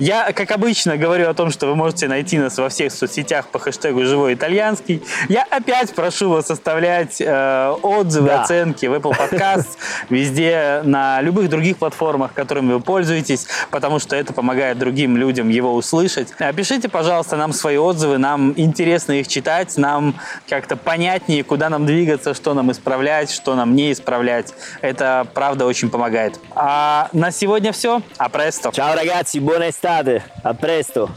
Я, 0.00 0.32
как 0.32 0.50
обычно, 0.50 0.96
говорю 0.96 1.28
о 1.28 1.34
том, 1.34 1.50
что 1.50 1.66
вы 1.68 1.76
можете 1.76 2.08
найти 2.08 2.38
нас 2.38 2.58
во 2.58 2.68
всех 2.68 2.92
соцсетях 2.92 3.46
по 3.48 3.60
хэштегу 3.60 4.04
«Живой 4.04 4.34
итальянский». 4.34 5.02
Я 5.28 5.44
опять 5.48 5.94
прошу 5.94 6.30
вас 6.30 6.50
оставлять 6.50 7.20
э, 7.20 7.74
отзывы, 7.82 8.28
да. 8.28 8.42
оценки 8.42 8.86
в 8.86 8.94
Apple 8.94 9.16
Podcasts, 9.16 9.76
везде, 10.08 10.80
на 10.82 11.20
любых 11.20 11.48
других 11.48 11.76
платформах, 11.76 12.32
которыми 12.32 12.72
вы 12.72 12.80
пользуетесь, 12.80 13.46
потому 13.70 14.00
что 14.00 14.16
это 14.16 14.32
помогает 14.32 14.78
другим 14.78 15.19
людям 15.20 15.48
его 15.50 15.74
услышать. 15.74 16.28
Пишите, 16.56 16.88
пожалуйста, 16.88 17.36
нам 17.36 17.52
свои 17.52 17.76
отзывы, 17.76 18.18
нам 18.18 18.54
интересно 18.56 19.12
их 19.12 19.28
читать, 19.28 19.76
нам 19.76 20.14
как-то 20.48 20.76
понятнее, 20.76 21.44
куда 21.44 21.68
нам 21.68 21.86
двигаться, 21.86 22.34
что 22.34 22.54
нам 22.54 22.72
исправлять, 22.72 23.30
что 23.30 23.54
нам 23.54 23.76
не 23.76 23.92
исправлять. 23.92 24.54
Это, 24.80 25.26
правда, 25.34 25.66
очень 25.66 25.90
помогает. 25.90 26.40
А 26.54 27.08
на 27.12 27.30
сегодня 27.30 27.72
все. 27.72 28.02
А 28.18 28.28
престо. 28.28 28.70
Ciao 28.70 28.94
ragazzi, 28.94 29.38
buona 29.40 29.68
estate. 29.68 30.22
Presto. 30.60 31.10